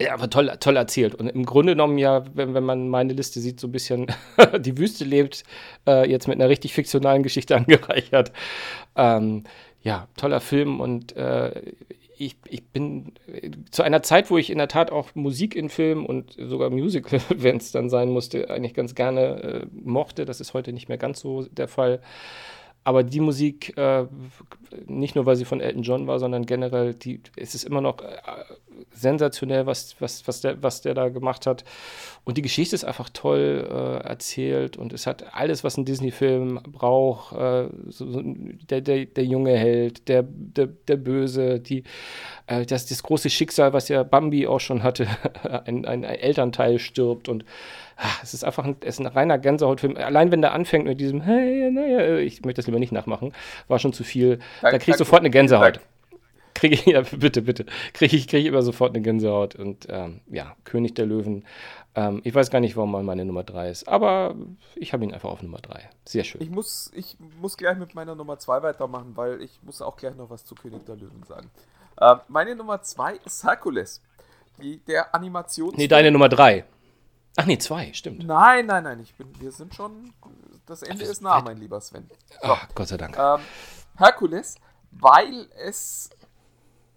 Ja, 0.00 0.14
aber 0.14 0.28
toll, 0.28 0.52
toll 0.58 0.76
erzählt. 0.76 1.14
Und 1.14 1.28
im 1.28 1.46
Grunde 1.46 1.72
genommen 1.72 1.98
ja, 1.98 2.24
wenn, 2.34 2.52
wenn 2.52 2.64
man 2.64 2.88
meine 2.88 3.12
Liste 3.12 3.40
sieht, 3.40 3.60
so 3.60 3.68
ein 3.68 3.72
bisschen 3.72 4.06
die 4.58 4.76
Wüste 4.76 5.04
lebt, 5.04 5.44
äh, 5.86 6.10
jetzt 6.10 6.26
mit 6.26 6.40
einer 6.40 6.48
richtig 6.48 6.74
fiktionalen 6.74 7.22
Geschichte 7.22 7.56
angereichert. 7.56 8.32
Ähm, 8.96 9.44
ja, 9.84 10.08
toller 10.16 10.40
Film 10.40 10.80
und 10.80 11.14
äh, 11.14 11.72
ich, 12.16 12.36
ich 12.48 12.64
bin 12.64 13.12
zu 13.70 13.82
einer 13.82 14.02
Zeit, 14.02 14.30
wo 14.30 14.38
ich 14.38 14.50
in 14.50 14.58
der 14.58 14.68
Tat 14.68 14.90
auch 14.90 15.14
Musik 15.14 15.54
in 15.54 15.68
Filmen 15.68 16.06
und 16.06 16.36
sogar 16.38 16.70
Musical, 16.70 17.20
wenn 17.28 17.58
es 17.58 17.70
dann 17.70 17.90
sein 17.90 18.08
musste, 18.10 18.50
eigentlich 18.50 18.74
ganz 18.74 18.94
gerne 18.94 19.42
äh, 19.42 19.66
mochte. 19.72 20.24
Das 20.24 20.40
ist 20.40 20.54
heute 20.54 20.72
nicht 20.72 20.88
mehr 20.88 20.98
ganz 20.98 21.20
so 21.20 21.42
der 21.42 21.68
Fall. 21.68 22.00
Aber 22.82 23.02
die 23.02 23.20
Musik, 23.20 23.76
äh, 23.76 24.06
nicht 24.86 25.16
nur 25.16 25.26
weil 25.26 25.36
sie 25.36 25.44
von 25.44 25.60
Elton 25.60 25.82
John 25.82 26.06
war, 26.06 26.18
sondern 26.18 26.46
generell, 26.46 26.94
die, 26.94 27.20
es 27.36 27.54
ist 27.54 27.64
immer 27.64 27.80
noch 27.80 28.00
äh, 28.00 28.16
sensationell, 28.92 29.66
was, 29.66 29.96
was, 30.00 30.26
was, 30.26 30.40
der, 30.40 30.62
was 30.62 30.82
der 30.82 30.94
da 30.94 31.08
gemacht 31.08 31.46
hat. 31.46 31.64
Und 32.24 32.38
die 32.38 32.42
Geschichte 32.42 32.74
ist 32.74 32.84
einfach 32.84 33.10
toll 33.10 33.68
äh, 33.70 34.06
erzählt 34.06 34.76
und 34.76 34.92
es 34.92 35.06
hat 35.06 35.34
alles, 35.34 35.64
was 35.64 35.76
ein 35.76 35.84
Disney-Film 35.84 36.60
braucht. 36.66 37.32
Äh, 37.34 37.68
so, 37.88 38.10
so, 38.10 38.22
der, 38.24 38.80
der, 38.80 39.04
der 39.04 39.24
junge 39.24 39.56
Held, 39.56 40.08
der, 40.08 40.22
der, 40.22 40.66
der 40.66 40.96
Böse, 40.96 41.60
die, 41.60 41.84
äh, 42.46 42.64
das, 42.64 42.86
das 42.86 43.02
große 43.02 43.30
Schicksal, 43.30 43.72
was 43.72 43.88
ja 43.88 44.02
Bambi 44.02 44.46
auch 44.46 44.60
schon 44.60 44.82
hatte, 44.82 45.06
ein, 45.64 45.84
ein 45.84 46.04
Elternteil 46.04 46.78
stirbt 46.78 47.28
und 47.28 47.44
ach, 47.96 48.22
es 48.22 48.34
ist 48.34 48.44
einfach 48.44 48.64
ein, 48.64 48.76
es 48.80 48.98
ist 48.98 49.00
ein 49.00 49.06
reiner 49.06 49.38
Gänsehautfilm. 49.38 49.96
Allein 49.96 50.32
wenn 50.32 50.40
der 50.40 50.52
anfängt 50.52 50.86
mit 50.86 51.00
diesem, 51.00 51.20
hey, 51.20 51.70
naja, 51.70 52.16
ich 52.18 52.44
möchte 52.44 52.60
das 52.60 52.66
lieber 52.66 52.78
nicht 52.78 52.92
nachmachen, 52.92 53.32
war 53.68 53.78
schon 53.78 53.92
zu 53.92 54.04
viel. 54.04 54.38
Dank, 54.62 54.72
da 54.72 54.78
krieg 54.78 54.94
ich 54.94 54.96
sofort 54.96 55.20
eine 55.20 55.30
Gänsehaut. 55.30 55.80
Kriege 56.64 56.76
ich, 56.76 56.86
ja, 56.86 57.02
bitte, 57.02 57.42
bitte, 57.42 57.66
kriege 57.92 58.16
ich, 58.16 58.26
krieg 58.26 58.40
ich 58.40 58.46
immer 58.46 58.62
sofort 58.62 58.94
eine 58.94 59.02
Gänsehaut. 59.02 59.54
Und 59.54 59.86
ähm, 59.90 60.22
ja, 60.30 60.56
König 60.64 60.94
der 60.94 61.04
Löwen. 61.04 61.44
Ähm, 61.94 62.22
ich 62.24 62.34
weiß 62.34 62.50
gar 62.50 62.60
nicht, 62.60 62.74
warum 62.74 62.90
mal 62.90 63.02
meine 63.02 63.26
Nummer 63.26 63.44
3 63.44 63.70
ist, 63.70 63.86
aber 63.86 64.34
ich 64.74 64.94
habe 64.94 65.04
ihn 65.04 65.12
einfach 65.12 65.28
auf 65.28 65.42
Nummer 65.42 65.58
3. 65.58 65.90
Sehr 66.06 66.24
schön. 66.24 66.40
Ich 66.40 66.48
muss, 66.48 66.90
ich 66.94 67.18
muss 67.38 67.58
gleich 67.58 67.76
mit 67.76 67.94
meiner 67.94 68.14
Nummer 68.14 68.38
2 68.38 68.62
weitermachen, 68.62 69.12
weil 69.14 69.42
ich 69.42 69.60
muss 69.62 69.82
auch 69.82 69.96
gleich 69.96 70.16
noch 70.16 70.30
was 70.30 70.46
zu 70.46 70.54
König 70.54 70.86
der 70.86 70.96
Löwen 70.96 71.22
sagen. 71.24 71.50
Äh, 72.00 72.16
meine 72.28 72.56
Nummer 72.56 72.80
2 72.80 73.16
ist 73.26 73.44
Herkules. 73.44 74.00
Die, 74.62 74.78
der 74.78 75.14
Animations. 75.14 75.76
Nee, 75.76 75.88
deine 75.88 76.10
Nummer 76.10 76.30
3. 76.30 76.64
Ach 77.36 77.44
nee, 77.44 77.58
zwei, 77.58 77.92
stimmt. 77.92 78.24
Nein, 78.24 78.66
nein, 78.66 78.84
nein, 78.84 79.00
ich 79.00 79.12
bin, 79.16 79.28
wir 79.40 79.50
sind 79.50 79.74
schon, 79.74 80.14
das 80.66 80.82
Ende 80.82 81.04
ist 81.04 81.20
nah, 81.20 81.42
mein 81.42 81.56
lieber 81.56 81.80
Sven. 81.80 82.08
So. 82.30 82.38
Ach, 82.42 82.68
Gott 82.76 82.86
sei 82.86 82.96
Dank. 82.96 83.18
Ähm, 83.18 83.40
Herkules, 83.96 84.54
weil 84.92 85.48
es 85.66 86.10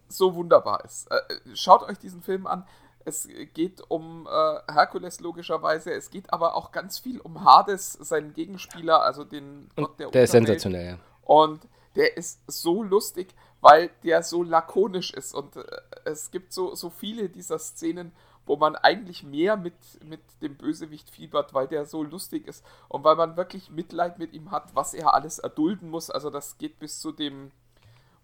so 0.07 0.35
wunderbar 0.35 0.83
ist. 0.85 1.09
Äh, 1.11 1.19
schaut 1.55 1.83
euch 1.83 1.97
diesen 1.97 2.21
Film 2.21 2.47
an. 2.47 2.65
Es 3.05 3.27
geht 3.53 3.81
um 3.87 4.27
äh, 4.27 4.73
Herkules 4.73 5.21
logischerweise, 5.21 5.93
es 5.93 6.09
geht 6.09 6.33
aber 6.33 6.55
auch 6.55 6.73
ganz 6.73 6.99
viel 6.99 7.21
um 7.21 7.45
Hades, 7.45 7.93
seinen 7.93 8.33
Gegenspieler, 8.33 9.01
also 9.01 9.23
den 9.23 9.69
Gott 9.77 9.97
der 9.97 10.09
Der 10.09 10.23
ist 10.23 10.31
sensationell, 10.31 10.85
ja. 10.85 10.97
Und 11.23 11.67
der 11.95 12.17
ist 12.17 12.41
so 12.47 12.83
lustig, 12.83 13.33
weil 13.61 13.89
der 14.03 14.23
so 14.23 14.43
lakonisch 14.43 15.11
ist 15.13 15.33
und 15.33 15.55
äh, 15.55 15.63
es 16.03 16.31
gibt 16.31 16.51
so, 16.51 16.75
so 16.75 16.89
viele 16.89 17.29
dieser 17.29 17.59
Szenen, 17.59 18.11
wo 18.45 18.55
man 18.55 18.75
eigentlich 18.75 19.23
mehr 19.23 19.57
mit, 19.57 19.75
mit 20.03 20.21
dem 20.41 20.55
Bösewicht 20.55 21.09
fiebert, 21.09 21.53
weil 21.53 21.67
der 21.67 21.85
so 21.85 22.03
lustig 22.03 22.47
ist 22.47 22.65
und 22.87 23.03
weil 23.03 23.15
man 23.15 23.35
wirklich 23.37 23.69
Mitleid 23.69 24.19
mit 24.19 24.33
ihm 24.33 24.51
hat, 24.51 24.73
was 24.73 24.93
er 24.93 25.13
alles 25.13 25.39
erdulden 25.39 25.89
muss. 25.89 26.09
Also 26.09 26.29
das 26.29 26.57
geht 26.57 26.79
bis 26.79 26.99
zu 26.99 27.11
dem 27.11 27.51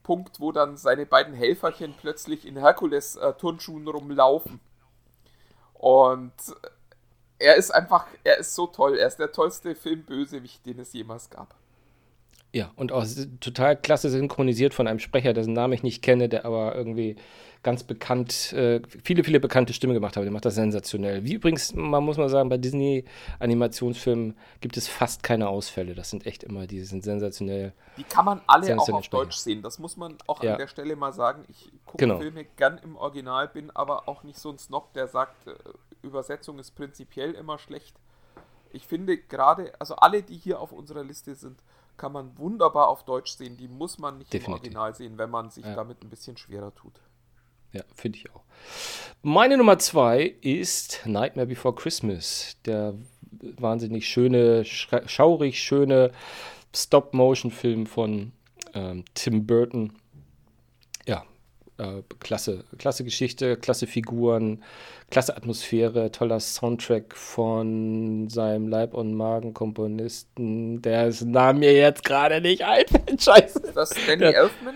Punkt, 0.03 0.39
wo 0.39 0.51
dann 0.51 0.77
seine 0.77 1.05
beiden 1.05 1.33
Helferchen 1.33 1.95
plötzlich 1.99 2.45
in 2.45 2.57
Herkules-Turnschuhen 2.57 3.87
rumlaufen. 3.87 4.59
Und 5.73 6.33
er 7.39 7.55
ist 7.55 7.71
einfach, 7.71 8.07
er 8.23 8.37
ist 8.37 8.53
so 8.53 8.67
toll. 8.67 8.97
Er 8.97 9.07
ist 9.07 9.17
der 9.17 9.31
tollste 9.31 9.75
Film-Bösewicht, 9.75 10.65
den 10.65 10.79
es 10.79 10.93
jemals 10.93 11.29
gab. 11.29 11.55
Ja, 12.53 12.71
und 12.75 12.91
auch 12.91 13.03
total 13.39 13.75
klasse 13.75 14.09
synchronisiert 14.09 14.75
von 14.75 14.87
einem 14.87 14.99
Sprecher, 14.99 15.33
dessen 15.33 15.53
Namen 15.53 15.73
ich 15.73 15.81
nicht 15.81 16.03
kenne, 16.03 16.29
der 16.29 16.45
aber 16.45 16.75
irgendwie 16.75 17.15
ganz 17.63 17.83
bekannt, 17.83 18.53
äh, 18.53 18.81
viele, 19.03 19.23
viele 19.23 19.39
bekannte 19.39 19.73
Stimmen 19.73 19.93
gemacht 19.93 20.17
habe. 20.17 20.25
Der 20.25 20.33
macht 20.33 20.45
das 20.45 20.55
sensationell. 20.55 21.23
Wie 21.23 21.33
übrigens, 21.33 21.73
man 21.73 22.03
muss 22.03 22.17
mal 22.17 22.29
sagen, 22.29 22.49
bei 22.49 22.57
Disney-Animationsfilmen 22.57 24.37
gibt 24.61 24.77
es 24.77 24.87
fast 24.87 25.23
keine 25.23 25.47
Ausfälle. 25.47 25.95
Das 25.95 26.11
sind 26.11 26.27
echt 26.27 26.43
immer, 26.43 26.67
die 26.67 26.81
sind 26.81 27.03
sensationell. 27.03 27.73
Die 27.97 28.03
kann 28.03 28.25
man 28.25 28.41
alle 28.45 28.77
auch 28.77 28.89
auf 28.89 29.07
Deutsch 29.07 29.37
sehen. 29.37 29.63
Das 29.63 29.79
muss 29.79 29.97
man 29.97 30.17
auch 30.27 30.43
ja. 30.43 30.51
an 30.51 30.57
der 30.59 30.67
Stelle 30.67 30.95
mal 30.95 31.13
sagen. 31.13 31.45
Ich 31.47 31.71
gucke 31.85 32.05
genau. 32.05 32.19
Filme 32.19 32.45
gern 32.57 32.79
im 32.83 32.97
Original, 32.97 33.47
bin 33.47 33.71
aber 33.71 34.07
auch 34.07 34.23
nicht 34.23 34.37
so 34.37 34.51
ein 34.51 34.59
Snob, 34.59 34.93
der 34.93 35.07
sagt, 35.07 35.47
äh, 35.47 35.53
Übersetzung 36.03 36.59
ist 36.59 36.71
prinzipiell 36.71 37.31
immer 37.31 37.57
schlecht. 37.57 37.95
Ich 38.73 38.85
finde 38.85 39.17
gerade, 39.17 39.71
also 39.79 39.95
alle, 39.95 40.21
die 40.21 40.35
hier 40.35 40.59
auf 40.59 40.71
unserer 40.71 41.03
Liste 41.03 41.33
sind, 41.35 41.59
kann 41.97 42.11
man 42.11 42.37
wunderbar 42.37 42.87
auf 42.87 43.03
Deutsch 43.05 43.31
sehen. 43.33 43.57
Die 43.57 43.67
muss 43.67 43.97
man 43.97 44.17
nicht 44.17 44.33
Definitiv. 44.33 44.47
im 44.47 44.53
Original 44.53 44.95
sehen, 44.95 45.17
wenn 45.17 45.29
man 45.29 45.49
sich 45.49 45.65
ja. 45.65 45.75
damit 45.75 46.03
ein 46.03 46.09
bisschen 46.09 46.37
schwerer 46.37 46.73
tut. 46.73 46.99
Ja, 47.71 47.83
finde 47.95 48.19
ich 48.19 48.29
auch. 48.31 48.43
Meine 49.21 49.57
Nummer 49.57 49.79
zwei 49.79 50.35
ist 50.41 51.01
Nightmare 51.05 51.47
Before 51.47 51.73
Christmas. 51.73 52.57
Der 52.65 52.93
wahnsinnig 53.57 54.07
schöne, 54.07 54.63
schaurig 54.63 55.61
schöne 55.61 56.11
Stop-Motion-Film 56.75 57.87
von 57.87 58.31
ähm, 58.73 59.05
Tim 59.13 59.45
Burton. 59.45 59.93
Äh, 61.79 62.03
klasse, 62.19 62.65
klasse 62.77 63.03
Geschichte, 63.03 63.57
klasse 63.57 63.87
Figuren, 63.87 64.63
klasse 65.09 65.35
Atmosphäre, 65.35 66.11
toller 66.11 66.39
Soundtrack 66.39 67.15
von 67.15 68.29
seinem 68.29 68.67
Leib- 68.67 68.93
und 68.93 69.15
Magen-Komponisten, 69.15 70.83
dessen 70.83 71.31
Name 71.31 71.59
mir 71.59 71.73
jetzt 71.73 72.03
gerade 72.03 72.41
nicht 72.41 72.63
einfällt. 72.63 73.21
Scheiße. 73.23 73.59
Ist 73.59 73.75
das 73.75 73.89
Danny 74.05 74.23
Elfman? 74.25 74.75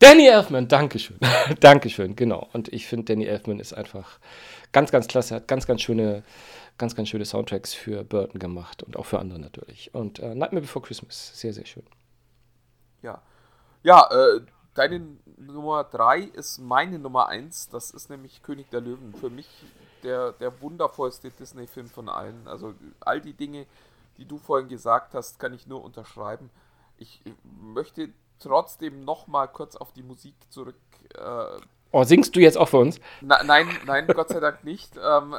Danny 0.00 0.26
Elfman, 0.26 0.68
Dankeschön. 0.68 1.16
Dankeschön, 1.60 2.14
genau. 2.14 2.46
Und 2.52 2.70
ich 2.74 2.86
finde, 2.86 3.06
Danny 3.06 3.24
Elfman 3.24 3.58
ist 3.58 3.72
einfach 3.72 4.18
ganz, 4.70 4.90
ganz 4.90 5.08
klasse, 5.08 5.34
hat 5.34 5.48
ganz, 5.48 5.66
ganz 5.66 5.80
schöne, 5.80 6.24
ganz, 6.76 6.94
ganz 6.94 7.08
schöne 7.08 7.24
Soundtracks 7.24 7.72
für 7.72 8.04
Burton 8.04 8.38
gemacht 8.38 8.82
und 8.82 8.98
auch 8.98 9.06
für 9.06 9.18
andere 9.18 9.38
natürlich. 9.38 9.94
Und 9.94 10.18
äh, 10.18 10.34
Nightmare 10.34 10.60
Before 10.60 10.84
Christmas, 10.84 11.40
sehr, 11.40 11.54
sehr 11.54 11.64
schön. 11.64 11.84
Ja. 13.02 13.22
Ja, 13.82 14.06
äh, 14.10 14.40
deine 14.78 15.00
Nummer 15.36 15.84
3 15.84 16.20
ist 16.20 16.58
meine 16.58 16.98
Nummer 16.98 17.28
1. 17.28 17.68
Das 17.70 17.90
ist 17.90 18.10
nämlich 18.10 18.42
König 18.42 18.70
der 18.70 18.80
Löwen. 18.80 19.12
Für 19.14 19.28
mich 19.28 19.48
der, 20.04 20.32
der 20.32 20.60
wundervollste 20.60 21.30
Disney-Film 21.30 21.88
von 21.88 22.08
allen. 22.08 22.46
Also 22.46 22.74
all 23.00 23.20
die 23.20 23.32
Dinge, 23.32 23.66
die 24.16 24.24
du 24.24 24.38
vorhin 24.38 24.68
gesagt 24.68 25.14
hast, 25.14 25.40
kann 25.40 25.52
ich 25.52 25.66
nur 25.66 25.82
unterschreiben. 25.82 26.50
Ich 26.96 27.22
möchte 27.60 28.10
trotzdem 28.38 29.04
noch 29.04 29.26
mal 29.26 29.48
kurz 29.48 29.74
auf 29.74 29.92
die 29.92 30.02
Musik 30.02 30.34
zurück. 30.48 30.76
Äh, 31.14 31.60
oh, 31.90 32.04
singst 32.04 32.36
du 32.36 32.40
jetzt 32.40 32.56
auch 32.56 32.68
für 32.68 32.78
uns? 32.78 33.00
Na, 33.20 33.42
nein, 33.42 33.66
nein, 33.84 34.06
Gott 34.06 34.28
sei 34.28 34.38
Dank 34.38 34.62
nicht. 34.62 34.96
Ähm, 34.96 35.34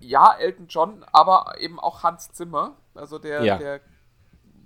ja, 0.00 0.34
Elton 0.38 0.66
John, 0.68 1.04
aber 1.12 1.54
eben 1.58 1.78
auch 1.78 2.02
Hans 2.02 2.32
Zimmer, 2.32 2.74
also 2.94 3.18
der, 3.18 3.42
ja. 3.44 3.58
der 3.58 3.80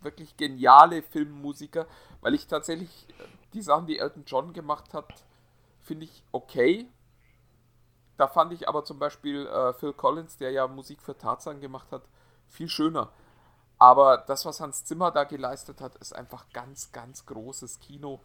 wirklich 0.00 0.36
geniale 0.36 1.02
Filmmusiker, 1.02 1.86
weil 2.20 2.34
ich 2.34 2.46
tatsächlich 2.46 3.08
die 3.56 3.62
Sachen, 3.62 3.86
die 3.86 3.98
Elton 3.98 4.24
John 4.26 4.52
gemacht 4.52 4.94
hat, 4.94 5.24
finde 5.80 6.04
ich 6.04 6.22
okay. 6.32 6.88
Da 8.16 8.28
fand 8.28 8.52
ich 8.52 8.68
aber 8.68 8.84
zum 8.84 8.98
Beispiel 8.98 9.46
äh, 9.46 9.72
Phil 9.74 9.92
Collins, 9.92 10.36
der 10.36 10.50
ja 10.50 10.66
Musik 10.66 11.02
für 11.02 11.16
Tarzan 11.16 11.60
gemacht 11.60 11.90
hat, 11.90 12.02
viel 12.48 12.68
schöner. 12.68 13.10
Aber 13.78 14.18
das, 14.18 14.46
was 14.46 14.60
Hans 14.60 14.84
Zimmer 14.84 15.10
da 15.10 15.24
geleistet 15.24 15.80
hat, 15.80 15.96
ist 15.96 16.14
einfach 16.14 16.48
ganz, 16.52 16.92
ganz 16.92 17.26
großes 17.26 17.80
Kino. 17.80 18.20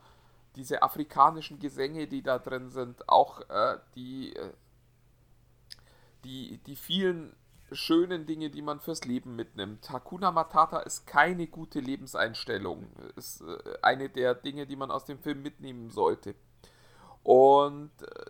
Diese 0.55 0.81
afrikanischen 0.81 1.59
Gesänge, 1.59 2.07
die 2.07 2.21
da 2.21 2.39
drin 2.39 2.69
sind, 2.69 3.07
auch 3.09 3.41
äh, 3.49 3.77
die, 3.95 4.35
äh, 4.35 4.53
die, 6.23 6.57
die 6.59 6.75
vielen 6.75 7.35
schönen 7.71 8.25
Dinge, 8.25 8.49
die 8.49 8.61
man 8.61 8.79
fürs 8.79 9.05
Leben 9.05 9.35
mitnimmt. 9.35 9.89
Hakuna 9.89 10.31
Matata 10.31 10.79
ist 10.79 11.07
keine 11.07 11.47
gute 11.47 11.79
Lebenseinstellung. 11.79 12.87
Ist 13.15 13.41
äh, 13.41 13.57
eine 13.81 14.09
der 14.09 14.35
Dinge, 14.35 14.65
die 14.65 14.75
man 14.75 14.91
aus 14.91 15.05
dem 15.05 15.19
Film 15.19 15.41
mitnehmen 15.41 15.89
sollte. 15.89 16.35
Und 17.23 17.91
äh, 18.01 18.25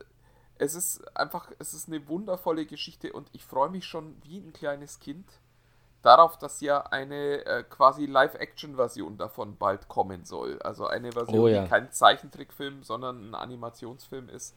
es 0.57 0.75
ist 0.75 1.17
einfach, 1.17 1.51
es 1.59 1.73
ist 1.73 1.87
eine 1.87 2.07
wundervolle 2.07 2.65
Geschichte 2.65 3.13
und 3.13 3.29
ich 3.33 3.43
freue 3.43 3.69
mich 3.69 3.85
schon 3.85 4.15
wie 4.23 4.37
ein 4.37 4.53
kleines 4.53 4.99
Kind 4.99 5.27
darauf, 6.03 6.37
dass 6.37 6.61
ja 6.61 6.81
eine 6.81 7.45
äh, 7.45 7.63
quasi 7.63 8.05
Live-Action-Version 8.05 9.17
davon 9.17 9.57
bald 9.57 9.87
kommen 9.87 10.25
soll. 10.25 10.61
Also 10.61 10.87
eine 10.87 11.11
Version, 11.11 11.39
oh, 11.39 11.47
ja. 11.47 11.63
die 11.63 11.69
kein 11.69 11.91
Zeichentrickfilm, 11.91 12.83
sondern 12.83 13.29
ein 13.29 13.35
Animationsfilm 13.35 14.29
ist. 14.29 14.55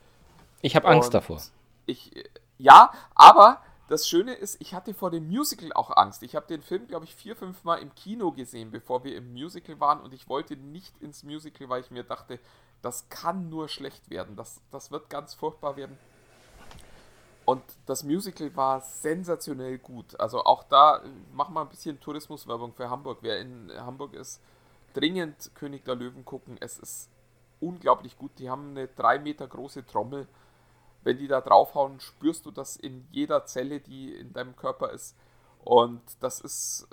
Ich 0.61 0.77
habe 0.77 0.89
Angst 0.89 1.13
davor. 1.13 1.41
Ich, 1.87 2.13
ja, 2.59 2.93
aber 3.15 3.61
das 3.89 4.09
Schöne 4.09 4.35
ist, 4.35 4.61
ich 4.61 4.75
hatte 4.75 4.95
vor 4.95 5.11
dem 5.11 5.29
Musical 5.29 5.73
auch 5.75 5.97
Angst. 5.97 6.23
Ich 6.23 6.35
habe 6.35 6.47
den 6.47 6.63
Film, 6.63 6.87
glaube 6.87 7.05
ich, 7.05 7.15
vier, 7.15 7.37
fünf 7.37 7.65
Mal 7.65 7.77
im 7.77 7.95
Kino 7.95 8.33
gesehen, 8.33 8.71
bevor 8.71 9.05
wir 9.05 9.17
im 9.17 9.33
Musical 9.33 9.79
waren 9.81 10.01
und 10.01 10.15
ich 10.15 10.29
wollte 10.29 10.57
nicht 10.57 10.97
ins 11.03 11.23
Musical, 11.23 11.69
weil 11.69 11.83
ich 11.83 11.91
mir 11.91 12.05
dachte, 12.05 12.39
das 12.83 13.09
kann 13.09 13.49
nur 13.49 13.69
schlecht 13.69 14.11
werden. 14.11 14.37
Das, 14.37 14.61
das 14.71 14.91
wird 14.91 15.11
ganz 15.11 15.35
furchtbar 15.35 15.77
werden. 15.77 15.99
Und 17.45 17.63
das 17.85 18.05
Musical 18.05 18.55
war 18.57 18.81
sensationell 18.81 19.79
gut. 19.79 20.19
Also 20.19 20.45
auch 20.45 20.65
da, 20.65 21.03
mach 21.33 21.51
mal 21.51 21.63
ein 21.63 21.69
bisschen 21.69 22.01
Tourismuswerbung 22.01 22.73
für 22.73 22.89
Hamburg. 22.89 23.19
Wer 23.21 23.41
in 23.41 23.71
Hamburg 23.75 24.15
ist, 24.15 24.41
dringend 24.95 25.55
König 25.55 25.85
der 25.85 25.95
Löwen 25.95 26.25
gucken. 26.25 26.57
Es 26.61 26.79
ist 26.79 27.11
unglaublich 27.61 28.17
gut. 28.17 28.31
Die 28.39 28.49
haben 28.49 28.71
eine 28.71 28.89
drei 28.89 29.19
Meter 29.19 29.47
große 29.47 29.85
Trommel. 29.85 30.27
Wenn 31.05 31.19
die 31.19 31.29
da 31.29 31.41
draufhauen, 31.41 32.01
spürst 32.01 32.47
du 32.47 32.51
das 32.51 32.77
in 32.77 33.07
jeder 33.11 33.45
Zelle, 33.47 33.81
die 33.81 34.15
in 34.15 34.33
deinem 34.33 34.57
Körper 34.57 34.91
ist. 34.91 35.17
Und 35.63 36.03
das 36.21 36.41
ist 36.41 36.89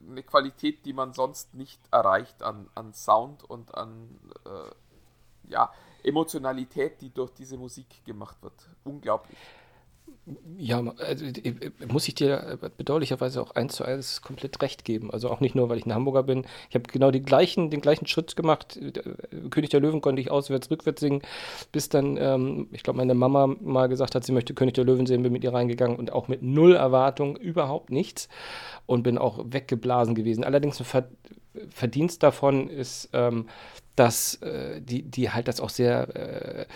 eine 0.00 0.22
Qualität, 0.22 0.84
die 0.86 0.92
man 0.92 1.12
sonst 1.12 1.54
nicht 1.54 1.80
erreicht 1.90 2.42
an, 2.42 2.68
an 2.74 2.94
Sound 2.94 3.42
und 3.44 3.74
an 3.74 4.18
äh, 4.44 5.50
ja, 5.50 5.72
Emotionalität, 6.02 7.00
die 7.00 7.10
durch 7.12 7.32
diese 7.32 7.56
Musik 7.56 8.04
gemacht 8.04 8.40
wird. 8.42 8.68
Unglaublich. 8.84 9.38
Ja, 10.58 10.82
also, 10.98 11.24
muss 11.86 12.08
ich 12.08 12.16
dir 12.16 12.58
bedauerlicherweise 12.76 13.40
auch 13.40 13.52
eins 13.52 13.76
zu 13.76 13.84
eins 13.84 14.22
komplett 14.22 14.60
recht 14.60 14.84
geben. 14.84 15.12
Also 15.12 15.30
auch 15.30 15.38
nicht 15.38 15.54
nur, 15.54 15.68
weil 15.68 15.78
ich 15.78 15.86
ein 15.86 15.94
Hamburger 15.94 16.24
bin. 16.24 16.44
Ich 16.68 16.74
habe 16.74 16.84
genau 16.90 17.12
gleichen, 17.12 17.70
den 17.70 17.80
gleichen 17.80 18.06
Schritt 18.06 18.34
gemacht. 18.34 18.76
König 19.50 19.70
der 19.70 19.78
Löwen 19.78 20.00
konnte 20.00 20.20
ich 20.20 20.32
auswärts, 20.32 20.68
rückwärts 20.68 21.00
singen, 21.00 21.22
bis 21.70 21.88
dann, 21.88 22.16
ähm, 22.16 22.68
ich 22.72 22.82
glaube, 22.82 22.96
meine 22.96 23.14
Mama 23.14 23.46
mal 23.46 23.88
gesagt 23.88 24.16
hat, 24.16 24.24
sie 24.24 24.32
möchte 24.32 24.54
König 24.54 24.74
der 24.74 24.84
Löwen 24.84 25.06
sehen, 25.06 25.22
bin 25.22 25.32
mit 25.32 25.44
ihr 25.44 25.54
reingegangen 25.54 25.96
und 25.96 26.12
auch 26.12 26.26
mit 26.26 26.42
null 26.42 26.74
Erwartung, 26.74 27.36
überhaupt 27.36 27.90
nichts. 27.90 28.28
Und 28.86 29.04
bin 29.04 29.18
auch 29.18 29.44
weggeblasen 29.46 30.14
gewesen. 30.16 30.42
Allerdings 30.42 30.80
ein 30.80 31.04
Verdienst 31.70 32.22
davon 32.22 32.68
ist, 32.68 33.10
ähm, 33.12 33.48
dass 33.94 34.34
äh, 34.42 34.80
die, 34.80 35.02
die 35.02 35.30
halt 35.30 35.48
das 35.48 35.60
auch 35.60 35.70
sehr 35.70 36.16
äh, 36.16 36.66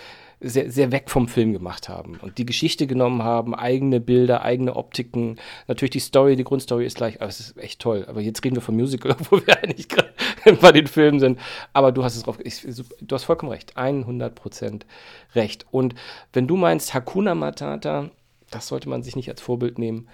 sehr, 0.41 0.70
sehr 0.70 0.91
weg 0.91 1.11
vom 1.11 1.28
Film 1.28 1.53
gemacht 1.53 1.88
haben 1.88 2.18
und 2.22 2.38
die 2.38 2.47
Geschichte 2.47 2.86
genommen 2.86 3.22
haben, 3.22 3.55
eigene 3.55 4.01
Bilder, 4.01 4.43
eigene 4.43 4.74
Optiken. 4.74 5.36
Natürlich 5.68 5.91
die 5.91 6.01
Story, 6.01 6.36
die 6.36 6.45
Grundstory 6.45 6.86
ist 6.86 6.97
gleich, 6.97 7.20
aber 7.20 7.28
es 7.28 7.41
ist 7.41 7.59
echt 7.59 7.80
toll. 7.80 8.07
Aber 8.09 8.20
jetzt 8.20 8.43
reden 8.43 8.57
wir 8.57 8.62
vom 8.62 8.76
Musical, 8.76 9.16
wo 9.30 9.45
wir 9.47 9.62
eigentlich 9.62 9.88
gerade 9.88 10.11
bei 10.61 10.72
den 10.72 10.86
Filmen 10.86 11.20
sind. 11.20 11.38
Aber 11.72 11.93
du 11.93 12.03
hast 12.03 12.16
es 12.16 12.22
drauf, 12.22 12.38
ich, 12.43 12.62
du 12.62 13.14
hast 13.14 13.24
vollkommen 13.24 13.53
recht, 13.53 13.76
100 13.76 14.34
Prozent 14.34 14.86
recht. 15.34 15.66
Und 15.70 15.95
wenn 16.32 16.47
du 16.47 16.57
meinst 16.57 16.95
Hakuna 16.95 17.34
Matata, 17.34 18.11
das 18.51 18.66
sollte 18.66 18.88
man 18.88 19.03
sich 19.03 19.16
nicht 19.16 19.28
als 19.28 19.43
Vorbild 19.43 19.78
nehmen. 19.78 20.09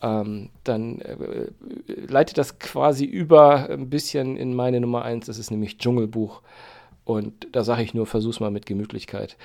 Ähm, 0.00 0.50
dann 0.64 1.00
äh, 1.00 1.48
leitet 2.06 2.38
das 2.38 2.58
quasi 2.58 3.04
über 3.04 3.68
ein 3.68 3.90
bisschen 3.90 4.36
in 4.36 4.54
meine 4.54 4.80
Nummer 4.80 5.02
1, 5.02 5.26
das 5.26 5.38
ist 5.38 5.50
nämlich 5.50 5.78
Dschungelbuch. 5.78 6.42
Und 7.08 7.48
da 7.52 7.64
sage 7.64 7.82
ich 7.82 7.94
nur, 7.94 8.04
versuch's 8.04 8.38
mal 8.38 8.50
mit 8.50 8.66
Gemütlichkeit. 8.66 9.38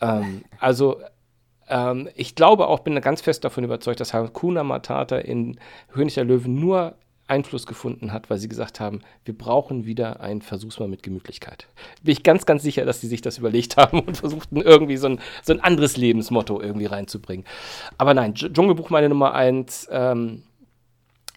Ähm, 0.00 0.42
also 0.60 1.00
ähm, 1.68 2.08
ich 2.14 2.36
glaube 2.36 2.68
auch, 2.68 2.78
bin 2.78 2.94
ganz 3.00 3.22
fest 3.22 3.42
davon 3.42 3.64
überzeugt, 3.64 3.98
dass 3.98 4.14
Hakuna 4.14 4.62
Matata 4.62 5.16
in 5.18 5.58
König 5.92 6.14
der 6.14 6.22
Löwen 6.22 6.60
nur 6.60 6.94
Einfluss 7.26 7.66
gefunden 7.66 8.12
hat, 8.12 8.30
weil 8.30 8.38
sie 8.38 8.48
gesagt 8.48 8.78
haben, 8.78 9.00
wir 9.24 9.36
brauchen 9.36 9.84
wieder 9.84 10.20
ein 10.20 10.42
Versuch's 10.42 10.78
mal 10.78 10.86
mit 10.86 11.02
Gemütlichkeit. 11.02 11.66
Bin 12.04 12.12
ich 12.12 12.22
ganz, 12.22 12.46
ganz 12.46 12.62
sicher, 12.62 12.84
dass 12.84 13.00
sie 13.00 13.08
sich 13.08 13.20
das 13.20 13.36
überlegt 13.36 13.76
haben 13.76 13.98
und 13.98 14.16
versuchten 14.16 14.60
irgendwie 14.60 14.96
so 14.96 15.08
ein, 15.08 15.20
so 15.42 15.52
ein 15.52 15.60
anderes 15.60 15.96
Lebensmotto 15.96 16.60
irgendwie 16.60 16.86
reinzubringen. 16.86 17.44
Aber 17.98 18.14
nein, 18.14 18.34
Dschungelbuch 18.34 18.90
meine 18.90 19.08
Nummer 19.08 19.34
eins. 19.34 19.88
Ähm, 19.90 20.44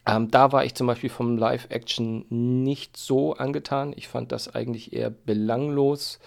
ähm, 0.06 0.32
da 0.32 0.52
war 0.52 0.66
ich 0.66 0.74
zum 0.74 0.88
Beispiel 0.88 1.10
vom 1.10 1.38
Live-Action 1.38 2.26
nicht 2.30 2.98
so 2.98 3.34
angetan. 3.34 3.94
Ich 3.96 4.08
fand 4.08 4.32
das 4.32 4.54
eigentlich 4.54 4.94
eher 4.94 5.12
belanglos. 5.12 6.20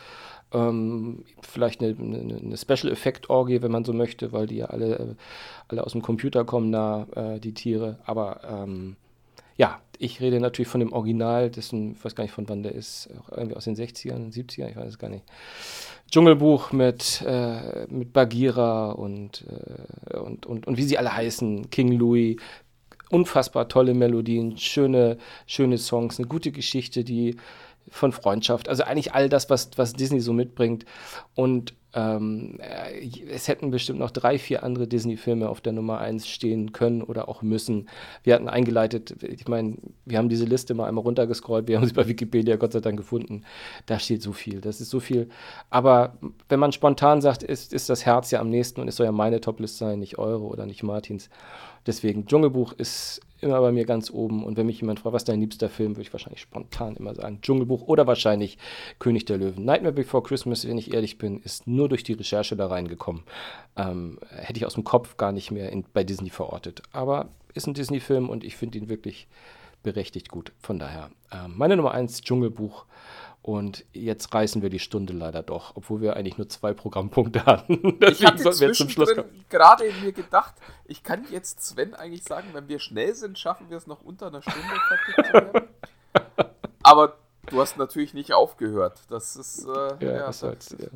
Ähm, 0.53 1.25
vielleicht 1.41 1.81
eine, 1.83 1.97
eine, 1.99 2.37
eine 2.37 2.57
Special-Effekt-Orgie, 2.57 3.63
wenn 3.63 3.73
man 3.73 3.85
so 3.85 3.93
möchte, 3.93 4.33
weil 4.33 4.47
die 4.47 4.59
ja 4.59 4.67
alle, 4.67 4.99
äh, 4.99 5.15
alle 5.69 5.85
aus 5.85 5.93
dem 5.93 6.03
Computer 6.03 6.45
kommen, 6.45 6.71
da 6.71 7.07
äh, 7.17 7.41
die 7.41 7.55
Tiere. 7.55 7.99
Aber 8.05 8.41
ähm, 8.49 8.95
ja, 9.57 9.81
ich 9.99 10.21
rede 10.21 10.41
natürlich 10.41 10.69
von 10.69 10.81
dem 10.81 10.93
Original, 10.93 11.51
dessen, 11.51 11.93
ich 11.93 12.05
weiß 12.05 12.15
gar 12.15 12.25
nicht 12.25 12.33
von 12.33 12.49
wann 12.49 12.63
der 12.63 12.75
ist, 12.75 13.09
irgendwie 13.31 13.57
aus 13.57 13.65
den 13.65 13.77
60ern, 13.77 14.33
70ern, 14.33 14.69
ich 14.69 14.77
weiß 14.77 14.89
es 14.89 14.99
gar 14.99 15.09
nicht. 15.09 15.25
Dschungelbuch 16.11 16.73
mit, 16.73 17.23
äh, 17.27 17.87
mit 17.89 18.13
Bagheera 18.13 18.93
und, 18.93 19.45
äh, 19.49 20.17
und, 20.19 20.47
und, 20.47 20.67
und 20.67 20.77
wie 20.77 20.83
sie 20.83 20.99
alle 20.99 21.15
heißen, 21.15 21.71
King 21.71 21.93
Louis, 21.93 22.37
unfassbar 23.15 23.69
tolle 23.69 23.95
Melodien, 23.95 24.59
schöne, 24.59 25.19
schöne 25.47 25.79
Songs, 25.79 26.19
eine 26.19 26.27
gute 26.27 26.51
Geschichte, 26.51 27.05
die 27.05 27.37
von 27.89 28.11
Freundschaft. 28.11 28.69
Also 28.69 28.83
eigentlich 28.83 29.15
all 29.15 29.29
das, 29.29 29.51
was, 29.51 29.71
was 29.77 29.93
Disney 29.93 30.21
so 30.21 30.33
mitbringt. 30.33 30.85
Und 31.35 31.75
ähm, 31.95 32.59
äh, 32.59 33.09
es 33.31 33.49
hätten 33.49 33.71
bestimmt 33.71 33.99
noch 33.99 34.11
drei, 34.11 34.39
vier 34.39 34.63
andere 34.63 34.89
Disney-Filme 34.89 35.49
auf 35.49 35.61
der 35.61 35.73
Nummer 35.73 35.99
1 35.99 36.27
stehen 36.29 36.73
können 36.73 37.03
oder 37.03 37.29
auch 37.29 37.43
müssen. 37.43 37.89
Wir 38.23 38.35
hatten 38.35 38.49
eingeleitet, 38.49 39.23
ich 39.23 39.47
meine, 39.47 39.77
wir 40.05 40.19
haben 40.19 40.29
diese 40.29 40.45
Liste 40.45 40.75
mal 40.75 40.87
einmal 40.87 41.05
runtergescrollt, 41.05 41.69
wir 41.69 41.77
haben 41.77 41.87
sie 41.87 41.95
bei 41.95 42.09
Wikipedia 42.09 42.57
Gott 42.57 42.73
sei 42.73 42.81
Dank 42.81 42.97
gefunden. 42.97 43.43
Da 43.87 43.99
steht 43.99 44.23
so 44.23 44.33
viel, 44.33 44.61
das 44.61 44.81
ist 44.81 44.91
so 44.91 45.01
viel. 45.01 45.29
Aber 45.71 46.15
wenn 46.49 46.61
man 46.61 46.73
spontan 46.73 47.21
sagt, 47.21 47.43
ist, 47.43 47.73
ist 47.73 47.89
das 47.89 48.05
Herz 48.05 48.31
ja 48.31 48.41
am 48.41 48.51
nächsten 48.51 48.81
und 48.81 48.89
es 48.89 48.97
soll 48.97 49.07
ja 49.07 49.13
meine 49.13 49.41
Toplist 49.41 49.79
sein, 49.79 50.01
nicht 50.01 50.19
eure 50.19 50.43
oder 50.43 50.67
nicht 50.67 50.83
Martins. 50.83 51.31
Deswegen, 51.87 52.27
Dschungelbuch 52.27 52.73
ist 52.73 53.21
immer 53.45 53.61
bei 53.61 53.71
mir 53.71 53.85
ganz 53.85 54.11
oben. 54.11 54.45
Und 54.45 54.57
wenn 54.57 54.67
mich 54.67 54.81
jemand 54.81 55.01
fragt, 55.01 55.15
was 55.15 55.23
ist 55.23 55.29
dein 55.29 55.41
liebster 55.41 55.69
Film, 55.69 55.93
würde 55.93 56.03
ich 56.03 56.13
wahrscheinlich 56.13 56.41
spontan 56.41 56.97
immer 56.97 57.15
sagen 57.15 57.41
Dschungelbuch 57.41 57.83
oder 57.83 58.07
wahrscheinlich 58.07 58.59
König 58.99 59.25
der 59.27 59.39
Löwen. 59.39 59.65
Nightmare 59.65 59.93
Before 59.93 60.23
Christmas, 60.23 60.67
wenn 60.67 60.79
ich 60.79 60.93
ehrlich 60.93 61.19
bin, 61.19 61.41
ist 61.41 61.67
nur 61.67 61.89
durch 61.89 62.03
die 62.03 62.15
Recherche 62.15 62.57
da 62.57 62.67
reingekommen. 62.67 63.23
Ähm, 63.77 64.19
hätte 64.31 64.59
ich 64.59 64.67
aus 64.67 64.75
dem 64.75 64.85
Kopf 64.85 65.17
gar 65.17 65.33
nicht 65.33 65.51
mehr 65.51 65.71
in, 65.71 65.85
bei 65.93 66.03
Disney 66.03 66.31
verortet. 66.31 66.83
Aber 66.93 67.29
ist 67.55 67.67
ein 67.67 67.75
Disney-Film 67.75 68.29
und 68.29 68.43
ich 68.43 68.57
finde 68.57 68.79
ihn 68.79 68.89
wirklich 68.89 69.29
berechtigt 69.83 70.31
gut. 70.31 70.53
Von 70.59 70.81
daher, 70.81 71.11
ähm, 71.31 71.53
meine 71.57 71.77
Nummer 71.77 71.93
1, 71.93 72.23
Dschungelbuch. 72.23 72.87
Und 73.45 73.85
jetzt 73.93 74.33
reißen 74.33 74.63
wir 74.63 74.71
die 74.71 74.79
Stunde 74.79 75.13
leider 75.13 75.43
doch, 75.43 75.77
obwohl 75.77 76.01
wir 76.01 76.17
eigentlich 76.17 76.39
nur 76.39 76.49
zwei 76.49 76.73
Programmpunkte 76.73 77.45
hatten. 77.47 77.99
ich 78.01 78.25
hatte 78.25 78.51
zwischendrin 78.51 79.23
gerade 79.51 79.85
mir 80.03 80.13
gedacht, 80.13 80.55
ich 80.87 81.03
kann 81.03 81.27
jetzt 81.31 81.63
Sven 81.63 81.93
eigentlich 81.93 82.25
sagen, 82.25 82.49
wenn 82.55 82.69
wir 82.69 82.79
schnell 82.79 83.15
sind, 83.15 83.39
schaffen 83.39 83.69
wir 83.69 83.77
es 83.77 83.87
noch 83.87 84.01
unter 84.01 84.29
einer 84.29 84.41
Stunde 84.41 84.63
fertig 84.89 85.27
zu 85.27 85.33
werden. 85.35 85.69
Aber 86.83 87.19
du 87.51 87.61
hast 87.61 87.77
natürlich 87.77 88.15
nicht 88.15 88.33
aufgehört. 88.33 89.03
Das 89.11 89.37
ist, 89.37 89.67
äh, 89.67 89.69
ja, 89.69 90.13
ja, 90.13 90.27
das 90.27 90.43
heißt, 90.43 90.77
ja. 90.81 90.89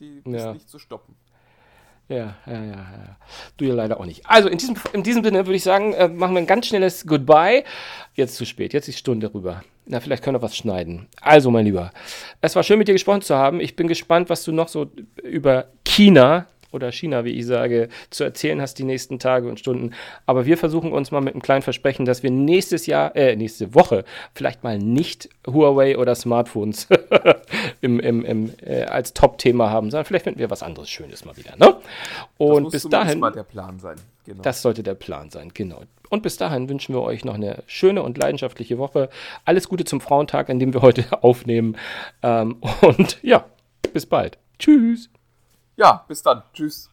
die 0.00 0.18
ist 0.18 0.26
ja. 0.26 0.52
nicht 0.52 0.68
zu 0.68 0.78
stoppen. 0.78 1.16
Ja, 2.08 2.36
ja, 2.44 2.62
ja, 2.62 2.74
ja. 2.74 3.16
Du 3.56 3.64
ja 3.64 3.72
leider 3.72 3.98
auch 4.00 4.04
nicht. 4.04 4.26
Also 4.26 4.50
in 4.50 4.58
diesem, 4.58 4.76
in 4.92 5.02
diesem 5.02 5.24
Sinne 5.24 5.46
würde 5.46 5.56
ich 5.56 5.62
sagen, 5.62 5.94
äh, 5.94 6.08
machen 6.08 6.34
wir 6.34 6.42
ein 6.42 6.46
ganz 6.46 6.66
schnelles 6.66 7.06
Goodbye. 7.06 7.64
Jetzt 8.12 8.36
zu 8.36 8.44
spät, 8.44 8.74
jetzt 8.74 8.86
ist 8.88 8.96
die 8.96 9.00
Stunde 9.00 9.32
rüber. 9.32 9.62
Na, 9.90 10.00
vielleicht 10.00 10.22
können 10.22 10.36
wir 10.36 10.42
was 10.42 10.54
schneiden. 10.54 11.08
Also, 11.22 11.50
mein 11.50 11.64
Lieber, 11.64 11.92
es 12.42 12.54
war 12.54 12.62
schön 12.62 12.78
mit 12.78 12.88
dir 12.88 12.92
gesprochen 12.92 13.22
zu 13.22 13.34
haben. 13.34 13.58
Ich 13.58 13.74
bin 13.74 13.88
gespannt, 13.88 14.28
was 14.28 14.44
du 14.44 14.52
noch 14.52 14.68
so 14.68 14.90
über 15.22 15.68
China 15.82 16.46
oder 16.72 16.92
China, 16.92 17.24
wie 17.24 17.32
ich 17.32 17.46
sage, 17.46 17.88
zu 18.10 18.24
erzählen 18.24 18.60
hast 18.60 18.78
die 18.78 18.84
nächsten 18.84 19.18
Tage 19.18 19.48
und 19.48 19.58
Stunden. 19.58 19.92
Aber 20.26 20.46
wir 20.46 20.58
versuchen 20.58 20.92
uns 20.92 21.10
mal 21.10 21.20
mit 21.20 21.34
einem 21.34 21.42
kleinen 21.42 21.62
Versprechen, 21.62 22.04
dass 22.04 22.22
wir 22.22 22.30
nächstes 22.30 22.86
Jahr, 22.86 23.14
äh, 23.16 23.36
nächste 23.36 23.74
Woche 23.74 24.04
vielleicht 24.34 24.64
mal 24.64 24.78
nicht 24.78 25.28
Huawei 25.46 25.96
oder 25.98 26.14
Smartphones 26.14 26.88
im, 27.80 28.00
im, 28.00 28.24
im, 28.24 28.52
äh, 28.64 28.84
als 28.84 29.14
Top-Thema 29.14 29.70
haben, 29.70 29.90
sondern 29.90 30.04
vielleicht 30.04 30.24
finden 30.24 30.40
wir 30.40 30.50
was 30.50 30.62
anderes 30.62 30.90
Schönes 30.90 31.24
mal 31.24 31.36
wieder. 31.36 31.56
Ne? 31.56 31.76
Und 32.36 32.64
das 32.64 32.72
bis 32.72 32.90
dahin. 32.90 33.18
mal 33.18 33.32
der 33.32 33.42
Plan 33.44 33.78
sein. 33.78 33.96
Genau. 34.24 34.42
Das 34.42 34.60
sollte 34.60 34.82
der 34.82 34.94
Plan 34.94 35.30
sein, 35.30 35.50
genau. 35.54 35.82
Und 36.10 36.22
bis 36.22 36.36
dahin 36.36 36.68
wünschen 36.68 36.94
wir 36.94 37.02
euch 37.02 37.24
noch 37.24 37.34
eine 37.34 37.62
schöne 37.66 38.02
und 38.02 38.18
leidenschaftliche 38.18 38.78
Woche. 38.78 39.08
Alles 39.44 39.68
Gute 39.68 39.84
zum 39.84 40.00
Frauentag, 40.00 40.50
an 40.50 40.58
dem 40.58 40.74
wir 40.74 40.82
heute 40.82 41.06
aufnehmen. 41.22 41.76
Ähm, 42.22 42.56
und 42.82 43.18
ja, 43.22 43.46
bis 43.92 44.06
bald. 44.06 44.38
Tschüss. 44.58 45.08
Ja, 45.78 46.04
bis 46.08 46.22
dann. 46.22 46.42
Tschüss. 46.52 46.90